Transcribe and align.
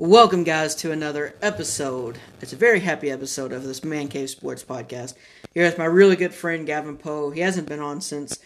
Welcome, 0.00 0.44
guys, 0.44 0.74
to 0.76 0.92
another 0.92 1.34
episode. 1.42 2.18
It's 2.40 2.54
a 2.54 2.56
very 2.56 2.80
happy 2.80 3.10
episode 3.10 3.52
of 3.52 3.64
this 3.64 3.84
Man 3.84 4.08
Cave 4.08 4.30
Sports 4.30 4.64
Podcast. 4.64 5.12
Here 5.52 5.66
with 5.66 5.76
my 5.76 5.84
really 5.84 6.16
good 6.16 6.32
friend 6.32 6.66
Gavin 6.66 6.96
Poe. 6.96 7.28
He 7.28 7.40
hasn't 7.40 7.68
been 7.68 7.80
on 7.80 8.00
since 8.00 8.38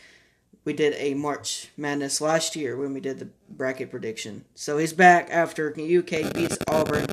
we 0.65 0.73
did 0.73 0.95
a 0.97 1.15
March 1.15 1.69
Madness 1.77 2.21
last 2.21 2.57
year 2.57 2.77
when 2.77 2.93
we 2.93 2.99
did 2.99 3.21
the 3.21 3.29
bracket 3.49 3.93
prediction. 3.93 4.45
So 4.57 4.79
he's 4.79 4.93
back 4.93 5.29
after 5.31 5.69
UK 5.69 6.35
beats 6.35 6.59
Auburn 6.67 7.07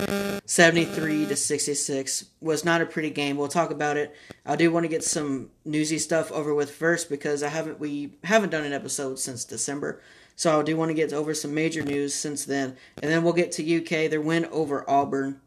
73 0.48 1.28
to 1.28 1.36
66. 1.36 2.26
Was 2.42 2.66
not 2.66 2.82
a 2.82 2.88
pretty 2.88 3.12
game. 3.12 3.38
We'll 3.38 3.48
talk 3.48 3.70
about 3.70 3.96
it. 3.96 4.16
I 4.44 4.56
do 4.56 4.72
want 4.72 4.86
to 4.86 4.90
get 4.90 5.04
some 5.04 5.52
newsy 5.66 6.00
stuff 6.00 6.32
over 6.32 6.56
with 6.56 6.72
first 6.72 7.12
because 7.12 7.44
I 7.44 7.50
haven't 7.50 7.80
we 7.80 8.14
haven't 8.24 8.50
done 8.50 8.66
an 8.66 8.74
episode 8.74 9.20
since 9.20 9.46
December. 9.46 10.02
So 10.42 10.60
I 10.60 10.64
do 10.64 10.76
want 10.76 10.90
to 10.90 10.96
get 10.96 11.14
over 11.14 11.36
some 11.36 11.54
major 11.54 11.84
news 11.84 12.16
since 12.16 12.46
then. 12.46 12.76
And 13.00 13.12
then 13.12 13.24
we'll 13.24 13.32
get 13.32 13.52
to 13.54 13.78
UK, 13.78 14.10
their 14.10 14.20
win 14.20 14.46
over 14.46 14.84
Auburn. 14.90 15.40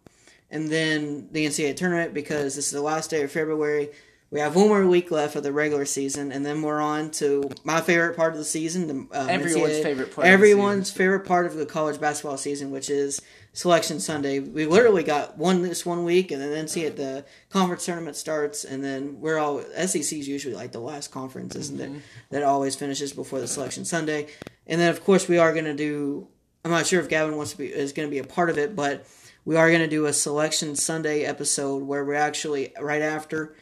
And 0.53 0.69
then 0.69 1.27
the 1.33 1.47
NCAA 1.47 1.75
tournament 1.75 2.15
because 2.15 2.55
this 2.55 2.67
is 2.67 2.71
the 2.71 2.81
last 2.81 3.11
day 3.11 3.25
of 3.25 3.33
February. 3.33 3.89
We 4.31 4.39
have 4.39 4.55
one 4.55 4.69
more 4.69 4.87
week 4.87 5.11
left 5.11 5.35
of 5.35 5.43
the 5.43 5.51
regular 5.51 5.85
season, 5.85 6.31
and 6.31 6.47
then 6.47 6.63
we're 6.63 6.81
on 6.81 7.11
to 7.13 7.51
my 7.65 7.81
favorite 7.81 8.17
part 8.17 8.35
of 8.35 8.39
the 8.39 8.45
season. 8.45 8.87
The, 8.87 9.19
um, 9.21 9.29
Everyone's 9.29 9.73
NCAA 9.73 9.83
favorite 9.83 10.15
part. 10.15 10.27
Everyone's 10.29 10.91
favorite 10.93 11.27
part 11.27 11.47
of 11.47 11.55
the 11.55 11.67
college 11.67 12.01
basketball 12.01 12.37
season, 12.37 12.71
which 12.71 12.89
is 12.89 13.21
Selection 13.53 13.99
Sunday. 13.99 14.39
We 14.39 14.67
literally 14.67 15.03
got 15.03 15.37
one 15.39 15.63
this 15.63 15.85
one 15.85 16.05
week, 16.05 16.31
and 16.31 16.41
then 16.41 16.69
see 16.69 16.85
it. 16.85 16.97
The 16.97 17.25
conference 17.51 17.85
tournament 17.85 18.17
starts, 18.17 18.65
and 18.65 18.83
then 18.83 19.21
we're 19.21 19.39
all 19.39 19.61
SEC 19.61 19.97
is 19.97 20.29
usually 20.29 20.55
like 20.55 20.71
the 20.71 20.81
last 20.81 21.11
conference, 21.11 21.57
isn't 21.57 21.79
Mm-hmm. 21.81 21.97
it? 21.97 22.03
That 22.31 22.43
always 22.45 22.77
finishes 22.77 23.13
before 23.13 23.41
the 23.41 23.49
Selection 23.49 23.85
Sunday, 23.85 24.29
and 24.67 24.81
then 24.81 24.91
of 24.91 25.05
course 25.05 25.29
we 25.29 25.39
are 25.39 25.53
going 25.53 25.65
to 25.65 25.75
do. 25.75 26.29
I'm 26.65 26.71
not 26.71 26.87
sure 26.87 27.01
if 27.01 27.09
Gavin 27.09 27.37
wants 27.37 27.53
to 27.53 27.59
be 27.59 27.67
is 27.67 27.93
going 27.93 28.09
to 28.09 28.11
be 28.11 28.19
a 28.19 28.25
part 28.25 28.51
of 28.51 28.59
it, 28.59 28.75
but 28.75 29.07
we 29.45 29.57
are 29.57 29.69
going 29.69 29.83
to 29.83 29.89
do 29.89 30.07
a 30.07 30.13
Selection 30.13 30.75
Sunday 30.75 31.25
episode 31.25 31.83
where 31.83 32.05
we're 32.05 32.15
actually 32.15 32.73
right 32.81 33.03
after 33.03 33.55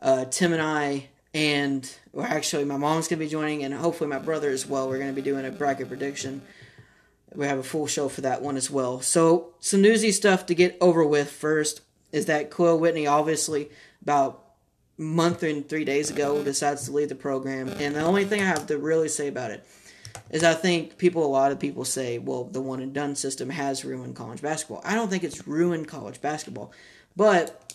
uh, 0.00 0.24
Tim 0.26 0.52
and 0.52 0.62
I, 0.62 1.08
and 1.34 1.90
well, 2.12 2.26
actually, 2.26 2.64
my 2.64 2.76
mom's 2.76 3.08
going 3.08 3.18
to 3.18 3.24
be 3.24 3.30
joining, 3.30 3.64
and 3.64 3.74
hopefully 3.74 4.08
my 4.08 4.18
brother 4.18 4.50
as 4.50 4.66
well. 4.66 4.88
We're 4.88 4.98
going 4.98 5.10
to 5.10 5.14
be 5.14 5.22
doing 5.22 5.44
a 5.44 5.50
bracket 5.50 5.88
prediction. 5.88 6.42
We 7.34 7.46
have 7.46 7.58
a 7.58 7.62
full 7.62 7.86
show 7.86 8.08
for 8.08 8.22
that 8.22 8.40
one 8.40 8.56
as 8.56 8.70
well. 8.70 9.00
So, 9.00 9.54
some 9.60 9.82
newsy 9.82 10.12
stuff 10.12 10.46
to 10.46 10.54
get 10.54 10.78
over 10.80 11.04
with 11.04 11.30
first 11.30 11.82
is 12.12 12.26
that 12.26 12.50
Kahlil 12.50 12.78
Whitney, 12.78 13.06
obviously, 13.06 13.68
about 14.00 14.44
month 14.96 15.42
and 15.42 15.68
three 15.68 15.84
days 15.84 16.10
ago, 16.10 16.42
decides 16.42 16.86
to 16.86 16.92
leave 16.92 17.08
the 17.08 17.14
program. 17.14 17.68
And 17.68 17.94
the 17.94 18.00
only 18.00 18.24
thing 18.24 18.40
I 18.40 18.46
have 18.46 18.66
to 18.68 18.78
really 18.78 19.08
say 19.08 19.28
about 19.28 19.50
it 19.50 19.66
is 20.30 20.44
I 20.44 20.54
think 20.54 20.98
people, 20.98 21.24
a 21.24 21.28
lot 21.28 21.52
of 21.52 21.58
people 21.58 21.84
say, 21.84 22.18
well, 22.18 22.44
the 22.44 22.60
one 22.60 22.80
and 22.80 22.92
done 22.92 23.14
system 23.14 23.50
has 23.50 23.84
ruined 23.84 24.16
college 24.16 24.42
basketball. 24.42 24.82
I 24.84 24.94
don't 24.94 25.08
think 25.08 25.24
it's 25.24 25.46
ruined 25.46 25.88
college 25.88 26.20
basketball, 26.20 26.72
but 27.16 27.74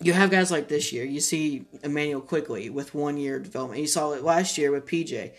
you 0.00 0.12
have 0.12 0.30
guys 0.30 0.50
like 0.50 0.68
this 0.68 0.92
year. 0.92 1.04
You 1.04 1.20
see 1.20 1.64
Immanuel 1.82 2.20
Quickley 2.20 2.70
with 2.70 2.94
one 2.94 3.16
year 3.16 3.38
development. 3.38 3.80
You 3.80 3.86
saw 3.86 4.12
it 4.12 4.22
last 4.22 4.58
year 4.58 4.70
with 4.70 4.86
PJ, 4.86 5.32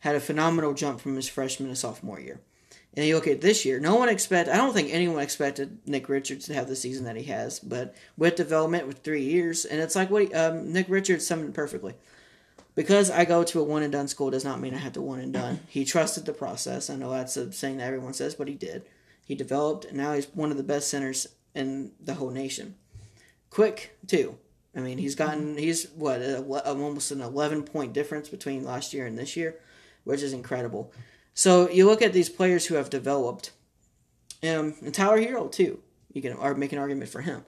had 0.00 0.16
a 0.16 0.20
phenomenal 0.20 0.74
jump 0.74 1.00
from 1.00 1.16
his 1.16 1.28
freshman 1.28 1.68
to 1.68 1.76
sophomore 1.76 2.20
year. 2.20 2.40
And 2.94 3.06
you 3.06 3.14
look 3.14 3.28
at 3.28 3.40
this 3.40 3.64
year, 3.64 3.78
no 3.78 3.94
one 3.94 4.08
expect. 4.08 4.48
I 4.48 4.56
don't 4.56 4.72
think 4.72 4.92
anyone 4.92 5.22
expected 5.22 5.78
Nick 5.86 6.08
Richards 6.08 6.46
to 6.46 6.54
have 6.54 6.66
the 6.66 6.74
season 6.74 7.04
that 7.04 7.16
he 7.16 7.24
has. 7.24 7.60
But 7.60 7.94
with 8.16 8.34
development, 8.34 8.88
with 8.88 8.98
three 8.98 9.22
years, 9.22 9.64
and 9.64 9.80
it's 9.80 9.94
like 9.94 10.10
what 10.10 10.34
um, 10.34 10.72
Nick 10.72 10.88
Richards 10.88 11.26
summed 11.26 11.44
it 11.44 11.54
perfectly. 11.54 11.94
Because 12.78 13.10
I 13.10 13.24
go 13.24 13.42
to 13.42 13.60
a 13.60 13.64
one 13.64 13.82
and 13.82 13.90
done 13.90 14.06
school 14.06 14.30
does 14.30 14.44
not 14.44 14.60
mean 14.60 14.72
I 14.72 14.78
have 14.78 14.92
to 14.92 15.02
one 15.02 15.18
and 15.18 15.32
done. 15.32 15.58
He 15.66 15.84
trusted 15.84 16.26
the 16.26 16.32
process. 16.32 16.88
I 16.88 16.94
know 16.94 17.10
that's 17.10 17.36
a 17.36 17.52
saying 17.52 17.78
that 17.78 17.88
everyone 17.88 18.14
says, 18.14 18.36
but 18.36 18.46
he 18.46 18.54
did. 18.54 18.84
He 19.26 19.34
developed, 19.34 19.84
and 19.84 19.96
now 19.96 20.12
he's 20.12 20.26
one 20.26 20.52
of 20.52 20.56
the 20.56 20.62
best 20.62 20.88
centers 20.88 21.26
in 21.56 21.90
the 21.98 22.14
whole 22.14 22.30
nation 22.30 22.76
quick 23.50 23.98
too. 24.06 24.38
I 24.76 24.78
mean, 24.78 24.98
he's 24.98 25.16
gotten 25.16 25.58
he's 25.58 25.88
what 25.90 26.20
a, 26.20 26.38
a- 26.38 26.72
almost 26.72 27.10
an 27.10 27.20
eleven 27.20 27.64
point 27.64 27.92
difference 27.92 28.28
between 28.28 28.62
last 28.62 28.94
year 28.94 29.06
and 29.06 29.18
this 29.18 29.36
year, 29.36 29.56
which 30.04 30.22
is 30.22 30.32
incredible. 30.32 30.92
So 31.34 31.68
you 31.68 31.84
look 31.84 32.00
at 32.00 32.12
these 32.12 32.28
players 32.28 32.66
who 32.66 32.76
have 32.76 32.90
developed, 32.90 33.50
um, 34.44 34.74
and 34.82 34.94
Tyler 34.94 35.18
Herro 35.18 35.50
too. 35.50 35.82
You 36.12 36.22
can 36.22 36.60
make 36.60 36.72
an 36.72 36.78
argument 36.78 37.10
for 37.10 37.22
him, 37.22 37.44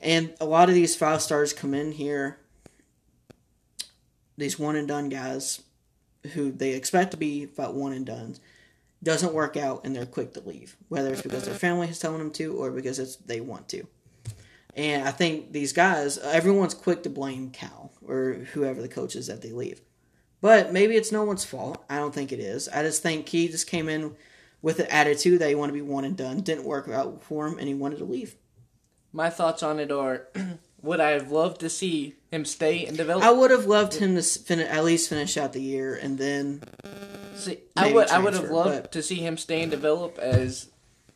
and 0.00 0.32
a 0.40 0.46
lot 0.46 0.70
of 0.70 0.74
these 0.74 0.96
five 0.96 1.20
stars 1.20 1.52
come 1.52 1.74
in 1.74 1.92
here. 1.92 2.38
These 4.36 4.58
one 4.58 4.76
and 4.76 4.88
done 4.88 5.08
guys, 5.08 5.62
who 6.32 6.50
they 6.50 6.72
expect 6.72 7.10
to 7.12 7.16
be 7.16 7.44
about 7.44 7.74
one 7.74 7.92
and 7.92 8.06
done, 8.06 8.36
doesn't 9.02 9.32
work 9.32 9.56
out 9.56 9.84
and 9.84 9.94
they're 9.94 10.06
quick 10.06 10.34
to 10.34 10.40
leave. 10.40 10.76
Whether 10.88 11.12
it's 11.12 11.22
because 11.22 11.44
their 11.44 11.52
uh-uh. 11.54 11.58
family 11.58 11.88
is 11.88 11.98
telling 11.98 12.18
them 12.18 12.30
to 12.32 12.56
or 12.56 12.70
because 12.70 12.98
it's 12.98 13.16
they 13.16 13.40
want 13.40 13.68
to. 13.70 13.86
And 14.76 15.06
I 15.06 15.10
think 15.10 15.52
these 15.52 15.72
guys, 15.72 16.18
everyone's 16.18 16.74
quick 16.74 17.02
to 17.02 17.10
blame 17.10 17.50
Cal 17.50 17.92
or 18.06 18.46
whoever 18.52 18.80
the 18.80 18.88
coach 18.88 19.16
is 19.16 19.26
that 19.26 19.42
they 19.42 19.52
leave. 19.52 19.80
But 20.40 20.72
maybe 20.72 20.96
it's 20.96 21.12
no 21.12 21.24
one's 21.24 21.44
fault. 21.44 21.84
I 21.90 21.96
don't 21.96 22.14
think 22.14 22.32
it 22.32 22.40
is. 22.40 22.68
I 22.68 22.82
just 22.82 23.02
think 23.02 23.28
he 23.28 23.48
just 23.48 23.66
came 23.66 23.88
in 23.88 24.14
with 24.62 24.78
an 24.78 24.86
attitude 24.86 25.40
that 25.40 25.48
he 25.48 25.54
wanted 25.54 25.72
to 25.72 25.78
be 25.78 25.82
one 25.82 26.04
and 26.04 26.16
done. 26.16 26.40
Didn't 26.40 26.64
work 26.64 26.88
out 26.88 27.22
for 27.22 27.46
him, 27.46 27.58
and 27.58 27.68
he 27.68 27.74
wanted 27.74 27.98
to 27.98 28.04
leave. 28.04 28.36
My 29.12 29.28
thoughts 29.28 29.62
on 29.62 29.78
it 29.78 29.92
are: 29.92 30.28
Would 30.82 31.00
I 31.00 31.10
have 31.10 31.30
loved 31.30 31.60
to 31.60 31.68
see 31.70 32.14
him 32.30 32.44
stay 32.44 32.86
and 32.86 32.96
develop? 32.96 33.22
I 33.24 33.30
would 33.30 33.50
have 33.50 33.66
loved 33.66 33.94
him 33.94 34.14
to 34.16 34.22
fin- 34.22 34.60
at 34.60 34.84
least 34.84 35.08
finish 35.08 35.36
out 35.36 35.52
the 35.52 35.60
year, 35.62 35.94
and 35.94 36.16
then 36.18 36.62
See, 37.36 37.58
I 37.76 37.92
would. 37.92 38.08
I 38.08 38.18
would 38.18 38.34
have 38.34 38.50
loved 38.50 38.82
but- 38.84 38.92
to 38.92 39.02
see 39.02 39.16
him 39.16 39.36
stay 39.36 39.62
and 39.62 39.70
develop, 39.70 40.18
as 40.18 40.68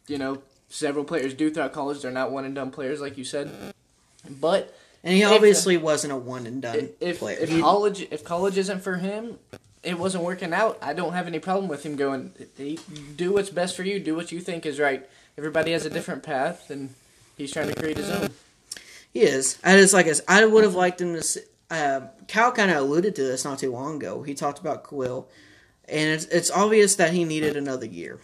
you 0.06 0.18
know, 0.18 0.42
several 0.68 1.04
players 1.04 1.32
do 1.34 1.50
throughout 1.50 1.72
college. 1.72 2.02
They're 2.02 2.10
not 2.10 2.30
one 2.30 2.44
and 2.44 2.54
done 2.54 2.70
players, 2.70 3.00
like 3.00 3.16
you 3.16 3.24
said. 3.24 3.50
But 4.28 4.74
and 5.02 5.14
he 5.14 5.22
If- 5.22 5.30
obviously 5.30 5.76
wasn't 5.76 6.12
a 6.12 6.16
one 6.16 6.46
and 6.46 6.60
done 6.62 6.90
if 7.00 7.18
player. 7.20 7.38
if 7.40 7.60
college 7.60 8.06
if 8.10 8.24
college 8.24 8.58
isn't 8.58 8.80
for 8.82 8.96
him, 8.96 9.38
it 9.82 9.98
wasn't 9.98 10.24
working 10.24 10.52
out. 10.52 10.78
I 10.82 10.92
don't 10.94 11.12
have 11.12 11.26
any 11.26 11.38
problem 11.38 11.68
with 11.68 11.84
him 11.84 11.96
going. 11.96 12.32
Do 13.16 13.32
what's 13.32 13.50
best 13.50 13.76
for 13.76 13.82
you. 13.82 13.98
Do 14.00 14.14
what 14.14 14.32
you 14.32 14.40
think 14.40 14.66
is 14.66 14.78
right. 14.78 15.06
Everybody 15.38 15.72
has 15.72 15.84
a 15.84 15.90
different 15.90 16.22
path, 16.22 16.70
and 16.70 16.90
he's 17.36 17.50
trying 17.52 17.68
to 17.68 17.74
create 17.74 17.96
his 17.96 18.08
own. 18.10 18.30
He 19.14 19.20
is. 19.22 19.58
I 19.64 19.76
just 19.78 19.94
like 19.94 20.08
I 20.28 20.44
would 20.44 20.64
have 20.64 20.74
liked 20.74 21.00
him 21.00 21.12
to. 21.14 21.20
s- 21.20 21.38
Uh, 21.70 22.08
Cal 22.28 22.52
kind 22.52 22.70
of 22.70 22.76
alluded 22.76 23.14
to 23.16 23.22
this 23.24 23.44
not 23.44 23.58
too 23.58 23.72
long 23.72 23.96
ago. 23.96 24.22
He 24.22 24.34
talked 24.34 24.58
about 24.58 24.84
Kahlil, 24.84 25.26
and 25.88 26.10
it's 26.10 26.26
it's 26.26 26.50
obvious 26.50 26.96
that 26.96 27.12
he 27.14 27.24
needed 27.24 27.56
another 27.56 27.86
year. 27.86 28.20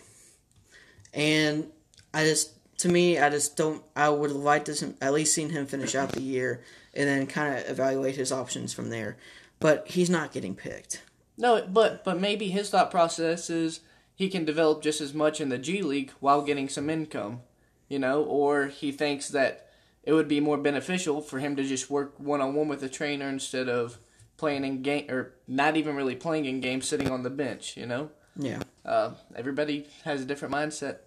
And 1.13 1.71
I 2.15 2.25
just, 2.25 2.53
to 2.79 2.89
me, 2.89 3.19
I 3.19 3.31
just 3.31 3.57
don't. 3.57 3.83
I 3.97 4.09
would 4.09 4.31
have 4.31 4.39
liked 4.39 4.67
to 4.67 4.95
at 5.01 5.13
least 5.13 5.35
seen 5.35 5.51
him 5.51 5.67
finish 5.67 5.95
out 5.95 6.13
the 6.13 6.23
year 6.23 6.63
and 6.95 7.09
then 7.09 7.27
kind 7.27 7.57
of 7.59 7.69
evaluate 7.71 8.17
his 8.17 8.33
options 8.33 8.73
from 8.75 8.91
there. 8.91 9.17
But 9.59 9.89
he's 9.89 10.11
not 10.11 10.33
getting 10.33 10.55
picked. 10.55 11.03
No, 11.37 11.65
but 11.67 12.05
but 12.05 12.21
maybe 12.21 12.49
his 12.49 12.71
thought 12.71 12.91
process 12.91 13.49
is 13.51 13.81
he 14.15 14.29
can 14.29 14.45
develop 14.45 14.83
just 14.83 15.01
as 15.01 15.15
much 15.15 15.41
in 15.41 15.49
the 15.49 15.59
G 15.59 15.83
League 15.83 16.13
while 16.21 16.43
getting 16.43 16.69
some 16.69 16.91
income, 16.91 17.41
you 17.89 17.99
know, 17.99 18.23
or 18.23 18.67
he 18.67 18.93
thinks 18.93 19.29
that 19.29 19.70
it 20.03 20.13
would 20.13 20.29
be 20.29 20.41
more 20.41 20.57
beneficial 20.57 21.21
for 21.21 21.39
him 21.39 21.57
to 21.57 21.65
just 21.65 21.91
work 21.91 22.19
one 22.19 22.41
on 22.41 22.55
one 22.55 22.69
with 22.69 22.83
a 22.83 22.89
trainer 22.89 23.29
instead 23.29 23.69
of 23.69 23.99
playing 24.37 24.65
in 24.65 24.83
game 24.83 25.11
or 25.11 25.35
not 25.47 25.77
even 25.77 25.95
really 25.95 26.17
playing 26.17 26.47
in 26.47 26.61
game, 26.61 26.81
sitting 26.81 27.11
on 27.11 27.23
the 27.23 27.31
bench, 27.31 27.77
you 27.77 27.87
know. 27.87 28.11
Yeah. 28.37 28.63
Uh, 28.85 29.13
everybody 29.37 29.87
has 30.05 30.23
a 30.23 30.25
different 30.25 30.55
mindset. 30.55 30.99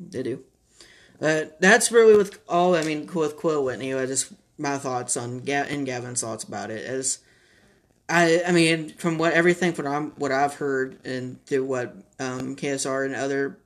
They 0.00 0.22
do. 0.22 0.42
Uh, 1.20 1.44
that's 1.60 1.92
really 1.92 2.16
with 2.16 2.40
all. 2.48 2.74
I 2.74 2.82
mean, 2.82 3.06
with 3.14 3.36
Kahlil 3.36 3.64
Whitney, 3.64 3.94
I 3.94 4.06
just 4.06 4.32
my 4.58 4.76
thoughts 4.78 5.16
on 5.16 5.40
Ga- 5.40 5.68
and 5.68 5.86
Gavin's 5.86 6.20
thoughts 6.20 6.42
about 6.42 6.70
it 6.70 6.84
is, 6.84 7.20
I 8.08 8.42
I 8.46 8.50
mean, 8.50 8.94
from 8.94 9.18
what 9.18 9.32
everything 9.32 9.72
from 9.72 9.86
I'm, 9.86 10.10
what 10.12 10.32
I've 10.32 10.54
heard 10.54 10.98
and 11.06 11.44
through 11.46 11.64
what 11.64 11.94
um, 12.18 12.56
KSR 12.56 13.06
and 13.06 13.14
other 13.14 13.58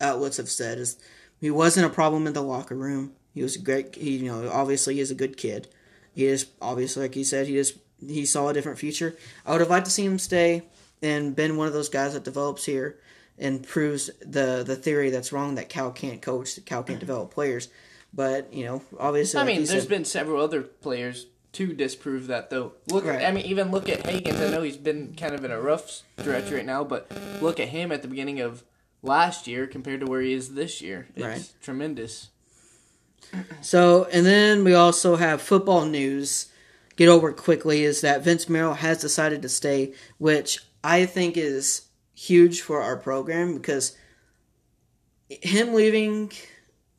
outlets 0.00 0.38
have 0.38 0.48
said 0.48 0.78
is 0.78 0.98
he 1.40 1.50
wasn't 1.50 1.86
a 1.86 1.90
problem 1.90 2.26
in 2.26 2.32
the 2.32 2.42
locker 2.42 2.74
room. 2.74 3.12
He 3.34 3.42
was 3.42 3.56
a 3.56 3.60
great. 3.60 3.94
He 3.94 4.16
you 4.18 4.30
know 4.30 4.48
obviously 4.50 4.96
he's 4.96 5.10
a 5.10 5.14
good 5.14 5.36
kid. 5.36 5.68
He 6.14 6.26
is 6.26 6.46
obviously 6.60 7.02
like 7.02 7.14
he 7.14 7.24
said 7.24 7.46
he 7.46 7.54
just 7.54 7.76
he 8.06 8.26
saw 8.26 8.48
a 8.48 8.52
different 8.54 8.78
future. 8.78 9.16
I 9.46 9.52
would 9.52 9.60
have 9.60 9.70
liked 9.70 9.86
to 9.86 9.92
see 9.92 10.04
him 10.04 10.18
stay 10.18 10.62
and 11.02 11.34
been 11.34 11.56
one 11.56 11.66
of 11.66 11.72
those 11.72 11.88
guys 11.88 12.12
that 12.14 12.24
develops 12.24 12.64
here 12.64 12.98
and 13.38 13.66
proves 13.66 14.10
the 14.20 14.62
the 14.66 14.76
theory 14.76 15.10
that's 15.10 15.32
wrong 15.32 15.54
that 15.54 15.68
Cal 15.68 15.90
can't 15.90 16.20
coach, 16.20 16.54
that 16.56 16.66
Cal 16.66 16.82
can't 16.82 17.00
develop 17.00 17.30
players. 17.32 17.68
But 18.12 18.52
you 18.52 18.64
know, 18.66 18.82
obviously, 18.98 19.38
I 19.38 19.44
like 19.44 19.52
mean, 19.54 19.60
you 19.62 19.66
there's 19.66 19.82
said, 19.84 19.88
been 19.88 20.04
several 20.04 20.42
other 20.42 20.62
players 20.62 21.26
to 21.52 21.72
disprove 21.74 22.28
that, 22.28 22.48
though. 22.50 22.72
Look, 22.88 23.04
Right. 23.04 23.24
I 23.24 23.30
mean, 23.30 23.44
even 23.46 23.70
look 23.70 23.88
at 23.88 24.02
Hagans. 24.04 24.40
I 24.46 24.50
know 24.50 24.62
he's 24.62 24.76
been 24.78 25.14
kind 25.14 25.34
of 25.34 25.44
in 25.44 25.50
a 25.50 25.60
rough 25.60 26.02
stretch 26.18 26.50
right 26.50 26.64
now, 26.64 26.82
but 26.84 27.10
look 27.42 27.60
at 27.60 27.68
him 27.68 27.92
at 27.92 28.00
the 28.02 28.08
beginning 28.08 28.40
of 28.40 28.64
last 29.02 29.46
year 29.46 29.66
compared 29.66 30.00
to 30.00 30.06
where 30.06 30.20
he 30.22 30.32
is 30.32 30.54
this 30.54 30.80
year. 30.80 31.08
It's 31.14 31.24
Right. 31.24 31.52
tremendous. 31.62 32.28
So, 33.60 34.04
and 34.12 34.26
then 34.26 34.64
we 34.64 34.74
also 34.74 35.16
have 35.16 35.40
football 35.40 35.84
news. 35.84 36.46
Get 36.96 37.08
over 37.08 37.32
quickly 37.32 37.84
is 37.84 38.02
that 38.02 38.22
Vince 38.22 38.48
Marrow 38.48 38.74
has 38.74 39.00
decided 39.00 39.42
to 39.42 39.48
stay, 39.48 39.94
which 40.18 40.58
I 40.84 41.06
think 41.06 41.36
is 41.36 41.88
huge 42.14 42.60
for 42.60 42.82
our 42.82 42.96
program 42.96 43.54
because 43.54 43.96
him 45.28 45.74
leaving 45.74 46.32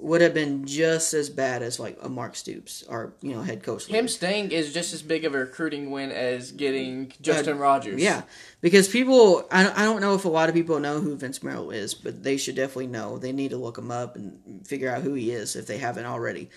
would 0.03 0.21
have 0.21 0.33
been 0.33 0.65
just 0.65 1.13
as 1.13 1.29
bad 1.29 1.63
as 1.63 1.79
like 1.79 1.97
a 2.01 2.09
Mark 2.09 2.35
Stoops, 2.35 2.83
our 2.89 3.13
you 3.21 3.33
know 3.33 3.41
head 3.41 3.63
coach. 3.63 3.87
Him 3.87 4.07
staying 4.07 4.51
is 4.51 4.73
just 4.73 4.93
as 4.93 5.01
big 5.01 5.23
of 5.23 5.33
a 5.33 5.39
recruiting 5.39 5.91
win 5.91 6.11
as 6.11 6.51
getting 6.51 7.11
uh, 7.11 7.15
Justin 7.21 7.57
Rogers. 7.57 8.01
Yeah, 8.01 8.23
because 8.61 8.87
people, 8.87 9.47
I, 9.49 9.69
I 9.71 9.83
don't 9.85 10.01
know 10.01 10.13
if 10.13 10.25
a 10.25 10.29
lot 10.29 10.49
of 10.49 10.55
people 10.55 10.79
know 10.79 10.99
who 10.99 11.15
Vince 11.15 11.41
Marrow 11.41 11.69
is, 11.69 11.93
but 11.93 12.23
they 12.23 12.37
should 12.37 12.55
definitely 12.55 12.87
know. 12.87 13.17
They 13.17 13.31
need 13.31 13.51
to 13.51 13.57
look 13.57 13.77
him 13.77 13.91
up 13.91 14.15
and 14.15 14.67
figure 14.67 14.89
out 14.89 15.03
who 15.03 15.13
he 15.13 15.31
is 15.31 15.55
if 15.55 15.67
they 15.67 15.77
haven't 15.77 16.05
already. 16.05 16.49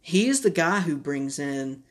He's 0.00 0.40
the 0.40 0.50
guy 0.50 0.80
who 0.80 0.96
brings 0.96 1.38
in 1.38 1.82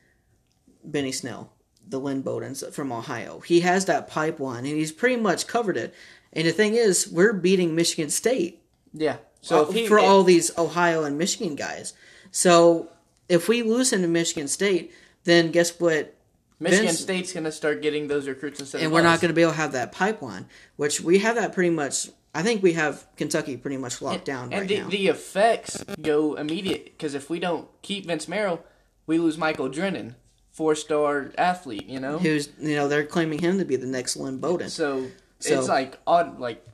Benny 0.84 1.12
Snell, 1.12 1.52
the 1.88 1.98
Lynn 1.98 2.22
Bowdens 2.22 2.72
from 2.72 2.92
Ohio. 2.92 3.40
He 3.40 3.60
has 3.60 3.84
that 3.86 4.08
pipeline, 4.08 4.66
and 4.66 4.76
he's 4.76 4.92
pretty 4.92 5.16
much 5.16 5.46
covered 5.46 5.76
it. 5.76 5.94
And 6.32 6.46
the 6.46 6.52
thing 6.52 6.74
is, 6.74 7.08
we're 7.08 7.32
beating 7.32 7.74
Michigan 7.74 8.10
State 8.10 8.62
Yeah. 8.92 9.16
So 9.44 9.58
uh, 9.58 9.68
if 9.68 9.74
he, 9.74 9.86
for 9.86 9.98
all 9.98 10.22
these 10.22 10.56
Ohio 10.56 11.04
and 11.04 11.18
Michigan 11.18 11.54
guys. 11.54 11.92
So 12.30 12.88
if 13.28 13.46
we 13.46 13.62
lose 13.62 13.92
into 13.92 14.08
Michigan 14.08 14.48
State, 14.48 14.94
then 15.24 15.50
guess 15.50 15.78
what? 15.78 16.14
Michigan 16.58 16.86
Vince- 16.86 17.00
State's 17.00 17.32
going 17.34 17.44
to 17.44 17.52
start 17.52 17.82
getting 17.82 18.08
those 18.08 18.26
recruits 18.26 18.60
instead 18.60 18.80
And 18.80 18.90
we're 18.90 19.02
not 19.02 19.20
going 19.20 19.28
to 19.28 19.34
be 19.34 19.42
able 19.42 19.52
to 19.52 19.58
have 19.58 19.72
that 19.72 19.92
pipeline, 19.92 20.46
which 20.76 21.02
we 21.02 21.18
have 21.18 21.34
that 21.36 21.52
pretty 21.52 21.68
much. 21.68 22.08
I 22.34 22.42
think 22.42 22.62
we 22.62 22.72
have 22.72 23.06
Kentucky 23.16 23.58
pretty 23.58 23.76
much 23.76 24.00
locked 24.00 24.24
down 24.24 24.44
and 24.44 24.62
right 24.62 24.68
the, 24.68 24.78
now. 24.78 24.88
the 24.88 25.08
effects 25.08 25.84
go 26.00 26.34
immediate 26.34 26.86
because 26.86 27.14
if 27.14 27.28
we 27.28 27.38
don't 27.38 27.68
keep 27.82 28.06
Vince 28.06 28.26
Marrow, 28.26 28.60
we 29.06 29.18
lose 29.18 29.36
Michael 29.36 29.68
Drennen, 29.68 30.14
four 30.52 30.74
star 30.74 31.32
athlete. 31.36 31.86
You 31.86 32.00
know, 32.00 32.18
Who's 32.18 32.48
you 32.58 32.76
know 32.76 32.88
they're 32.88 33.04
claiming 33.04 33.40
him 33.40 33.58
to 33.58 33.66
be 33.66 33.76
the 33.76 33.86
next 33.86 34.16
Lynn 34.16 34.38
Bowden. 34.38 34.70
so, 34.70 35.08
So- 35.38 35.58
it's 35.58 35.68
like 35.68 35.98
odd, 36.06 36.40
like 36.40 36.64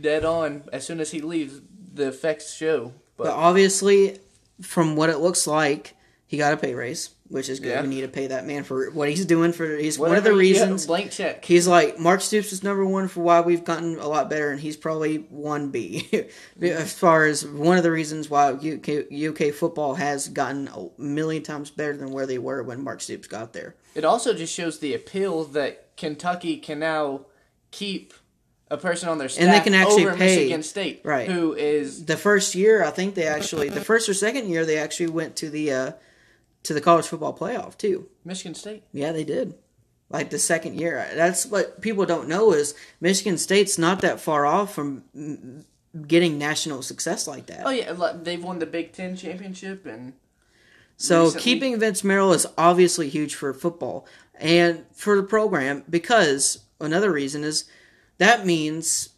dead 0.00 0.24
on. 0.24 0.62
As 0.72 0.86
soon 0.86 1.00
as 1.00 1.10
he 1.10 1.20
leaves, 1.20 1.60
the 2.00 2.08
effects 2.08 2.54
show. 2.54 2.92
But, 3.16 3.24
But 3.24 3.32
obviously, 3.34 4.18
from 4.62 4.96
what 4.96 5.10
it 5.10 5.18
looks 5.18 5.46
like, 5.46 5.94
he 6.26 6.36
got 6.36 6.52
a 6.52 6.56
pay 6.56 6.74
raise, 6.74 7.10
which 7.28 7.48
is 7.48 7.58
good. 7.58 7.70
Yeah. 7.70 7.82
We 7.82 7.88
need 7.88 8.02
to 8.02 8.08
pay 8.08 8.28
that 8.28 8.46
man 8.46 8.62
for 8.62 8.88
what 8.92 9.08
he's 9.08 9.26
doing. 9.26 9.52
For 9.52 9.76
he's 9.76 9.98
one 9.98 10.14
of 10.14 10.22
the 10.22 10.32
reasons. 10.32 10.86
blank 10.86 11.10
check. 11.10 11.44
He's 11.44 11.66
like 11.66 11.98
Mark 11.98 12.20
Stoops 12.20 12.52
is 12.52 12.62
number 12.62 12.86
one 12.86 13.08
for 13.08 13.20
why 13.20 13.40
we've 13.40 13.64
gotten 13.64 13.98
a 13.98 14.06
lot 14.06 14.30
better, 14.30 14.52
and 14.52 14.60
he's 14.60 14.76
probably 14.76 15.16
one 15.16 15.70
B 15.70 16.08
mm-hmm. 16.12 16.64
as 16.64 16.96
far 16.96 17.24
as 17.26 17.44
one 17.44 17.78
of 17.78 17.82
the 17.82 17.90
reasons 17.90 18.30
why 18.30 18.50
UK, 18.52 19.12
UK 19.12 19.52
football 19.52 19.94
has 19.94 20.28
gotten 20.28 20.68
a 20.68 20.88
million 21.00 21.42
times 21.42 21.70
better 21.70 21.96
than 21.96 22.12
where 22.12 22.26
they 22.26 22.38
were 22.38 22.62
when 22.62 22.84
Mark 22.84 23.00
Stoops 23.00 23.26
got 23.26 23.52
there. 23.52 23.74
It 23.96 24.04
also 24.04 24.32
just 24.32 24.54
shows 24.54 24.78
the 24.78 24.94
appeal 24.94 25.42
that 25.46 25.96
Kentucky 25.96 26.58
can 26.58 26.78
now 26.78 27.26
keep 27.72 28.14
a 28.70 28.76
person 28.76 29.08
on 29.08 29.18
their 29.18 29.28
staff 29.28 29.42
And 29.44 29.52
they 29.52 29.60
can 29.60 29.74
actually 29.74 30.06
over 30.06 30.16
pay- 30.16 30.36
Michigan 30.36 30.62
State, 30.62 31.00
right. 31.04 31.28
Who 31.28 31.54
is 31.54 32.04
The 32.04 32.16
first 32.16 32.54
year, 32.54 32.84
I 32.84 32.90
think 32.90 33.14
they 33.14 33.26
actually 33.26 33.68
the 33.68 33.80
first 33.80 34.08
or 34.08 34.14
second 34.14 34.48
year 34.48 34.64
they 34.64 34.78
actually 34.78 35.08
went 35.08 35.36
to 35.36 35.50
the 35.50 35.72
uh, 35.72 35.92
to 36.64 36.74
the 36.74 36.80
college 36.80 37.06
football 37.06 37.36
playoff 37.36 37.76
too. 37.76 38.08
Michigan 38.24 38.54
State. 38.54 38.82
Yeah, 38.92 39.12
they 39.12 39.24
did. 39.24 39.54
Like 40.08 40.30
the 40.30 40.38
second 40.38 40.78
year. 40.80 41.08
That's 41.14 41.46
what 41.46 41.80
people 41.80 42.04
don't 42.06 42.28
know 42.28 42.52
is 42.52 42.74
Michigan 43.00 43.38
State's 43.38 43.78
not 43.78 44.00
that 44.02 44.20
far 44.20 44.44
off 44.46 44.74
from 44.74 45.04
getting 46.06 46.38
national 46.38 46.82
success 46.82 47.26
like 47.26 47.46
that. 47.46 47.62
Oh 47.64 47.70
yeah, 47.70 47.92
they've 48.22 48.42
won 48.42 48.58
the 48.58 48.66
Big 48.66 48.92
Ten 48.92 49.16
championship 49.16 49.86
and 49.86 50.12
So 50.96 51.24
recently- 51.24 51.42
keeping 51.42 51.78
Vince 51.80 52.04
Marrow 52.04 52.32
is 52.32 52.46
obviously 52.58 53.08
huge 53.08 53.34
for 53.34 53.52
football 53.54 54.06
and 54.36 54.84
for 54.92 55.16
the 55.16 55.22
program 55.22 55.82
because 55.90 56.60
another 56.80 57.10
reason 57.12 57.42
is 57.44 57.64
that 58.20 58.44
means 58.44 59.08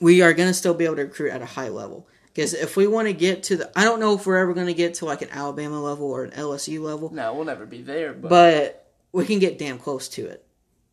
we 0.00 0.22
are 0.22 0.32
going 0.32 0.48
to 0.48 0.54
still 0.54 0.74
be 0.74 0.84
able 0.84 0.96
to 0.96 1.04
recruit 1.04 1.30
at 1.30 1.40
a 1.40 1.46
high 1.46 1.68
level. 1.68 2.08
Because 2.26 2.52
if 2.52 2.76
we 2.76 2.88
want 2.88 3.06
to 3.06 3.12
get 3.12 3.44
to 3.44 3.56
the, 3.56 3.70
I 3.78 3.84
don't 3.84 4.00
know 4.00 4.14
if 4.14 4.26
we're 4.26 4.38
ever 4.38 4.54
going 4.54 4.66
to 4.66 4.74
get 4.74 4.94
to 4.94 5.04
like 5.04 5.22
an 5.22 5.28
Alabama 5.30 5.80
level 5.80 6.06
or 6.06 6.24
an 6.24 6.32
LSU 6.32 6.80
level, 6.80 7.12
no, 7.12 7.34
we'll 7.34 7.44
never 7.44 7.64
be 7.64 7.80
there. 7.80 8.12
But, 8.12 8.28
but 8.28 8.90
we 9.12 9.24
can 9.24 9.38
get 9.38 9.56
damn 9.56 9.78
close 9.78 10.08
to 10.10 10.26
it. 10.26 10.44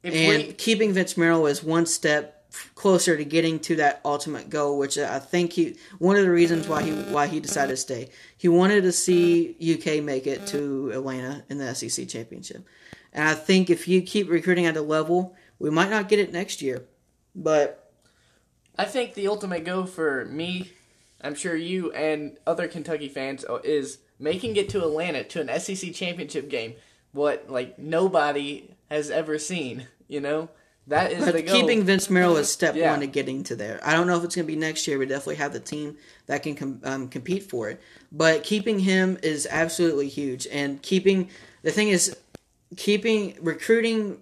And 0.03 0.13
we, 0.13 0.53
keeping 0.53 0.93
Vince 0.93 1.17
Marrow 1.17 1.47
is 1.47 1.63
one 1.63 1.87
step 1.87 2.51
closer 2.75 3.17
to 3.17 3.25
getting 3.25 3.59
to 3.61 3.77
that 3.77 4.01
ultimate 4.05 4.51
goal, 4.51 4.77
which 4.77 4.99
I 4.99 5.17
think 5.17 5.53
he 5.53 5.77
one 5.97 6.15
of 6.15 6.23
the 6.23 6.31
reasons 6.31 6.67
why 6.67 6.83
he 6.83 6.91
why 6.91 7.25
he 7.25 7.39
decided 7.39 7.71
to 7.71 7.77
stay. 7.77 8.09
He 8.37 8.47
wanted 8.47 8.81
to 8.81 8.91
see 8.91 9.55
UK 9.59 10.03
make 10.03 10.27
it 10.27 10.45
to 10.47 10.91
Atlanta 10.93 11.43
in 11.49 11.57
the 11.57 11.73
SEC 11.73 12.07
championship, 12.07 12.65
and 13.11 13.27
I 13.27 13.33
think 13.33 13.71
if 13.71 13.87
you 13.87 14.03
keep 14.03 14.29
recruiting 14.29 14.67
at 14.67 14.77
a 14.77 14.81
level, 14.81 15.35
we 15.59 15.69
might 15.69 15.89
not 15.89 16.09
get 16.09 16.19
it 16.19 16.31
next 16.33 16.61
year, 16.61 16.83
but 17.35 17.91
I 18.77 18.85
think 18.85 19.13
the 19.13 19.27
ultimate 19.27 19.63
goal 19.65 19.85
for 19.85 20.25
me, 20.25 20.71
I'm 21.21 21.35
sure 21.35 21.55
you 21.55 21.91
and 21.93 22.37
other 22.45 22.67
Kentucky 22.67 23.07
fans 23.09 23.45
uh, 23.45 23.59
is 23.63 23.99
making 24.19 24.55
it 24.57 24.69
to 24.69 24.79
Atlanta 24.81 25.23
to 25.23 25.41
an 25.41 25.59
SEC 25.59 25.93
championship 25.93 26.49
game. 26.49 26.73
What 27.11 27.49
like 27.49 27.79
nobody 27.79 28.69
has 28.89 29.09
ever 29.09 29.39
seen. 29.39 29.87
You 30.07 30.19
know 30.21 30.49
that 30.87 31.11
is 31.13 31.25
the 31.25 31.31
but 31.31 31.45
goal. 31.47 31.61
keeping 31.61 31.83
Vince 31.83 32.09
Marrow 32.11 32.35
is 32.35 32.51
step 32.51 32.75
Yeah. 32.75 32.91
one 32.91 32.99
to 32.99 33.07
getting 33.07 33.43
to 33.45 33.55
there. 33.55 33.79
I 33.83 33.93
don't 33.93 34.05
know 34.05 34.17
if 34.17 34.23
it's 34.23 34.35
going 34.35 34.45
to 34.45 34.51
be 34.53 34.59
next 34.59 34.87
year. 34.87 34.99
We 34.99 35.07
definitely 35.07 35.37
have 35.37 35.51
the 35.53 35.59
team 35.59 35.97
that 36.27 36.43
can 36.43 36.53
com- 36.55 36.81
um, 36.83 37.07
compete 37.07 37.49
for 37.49 37.69
it, 37.69 37.81
but 38.11 38.43
keeping 38.43 38.77
him 38.79 39.17
is 39.23 39.47
absolutely 39.49 40.09
huge. 40.09 40.45
And 40.51 40.79
keeping 40.81 41.29
the 41.63 41.71
thing 41.71 41.87
is, 41.89 42.15
keeping 42.77 43.35
recruiting 43.41 44.19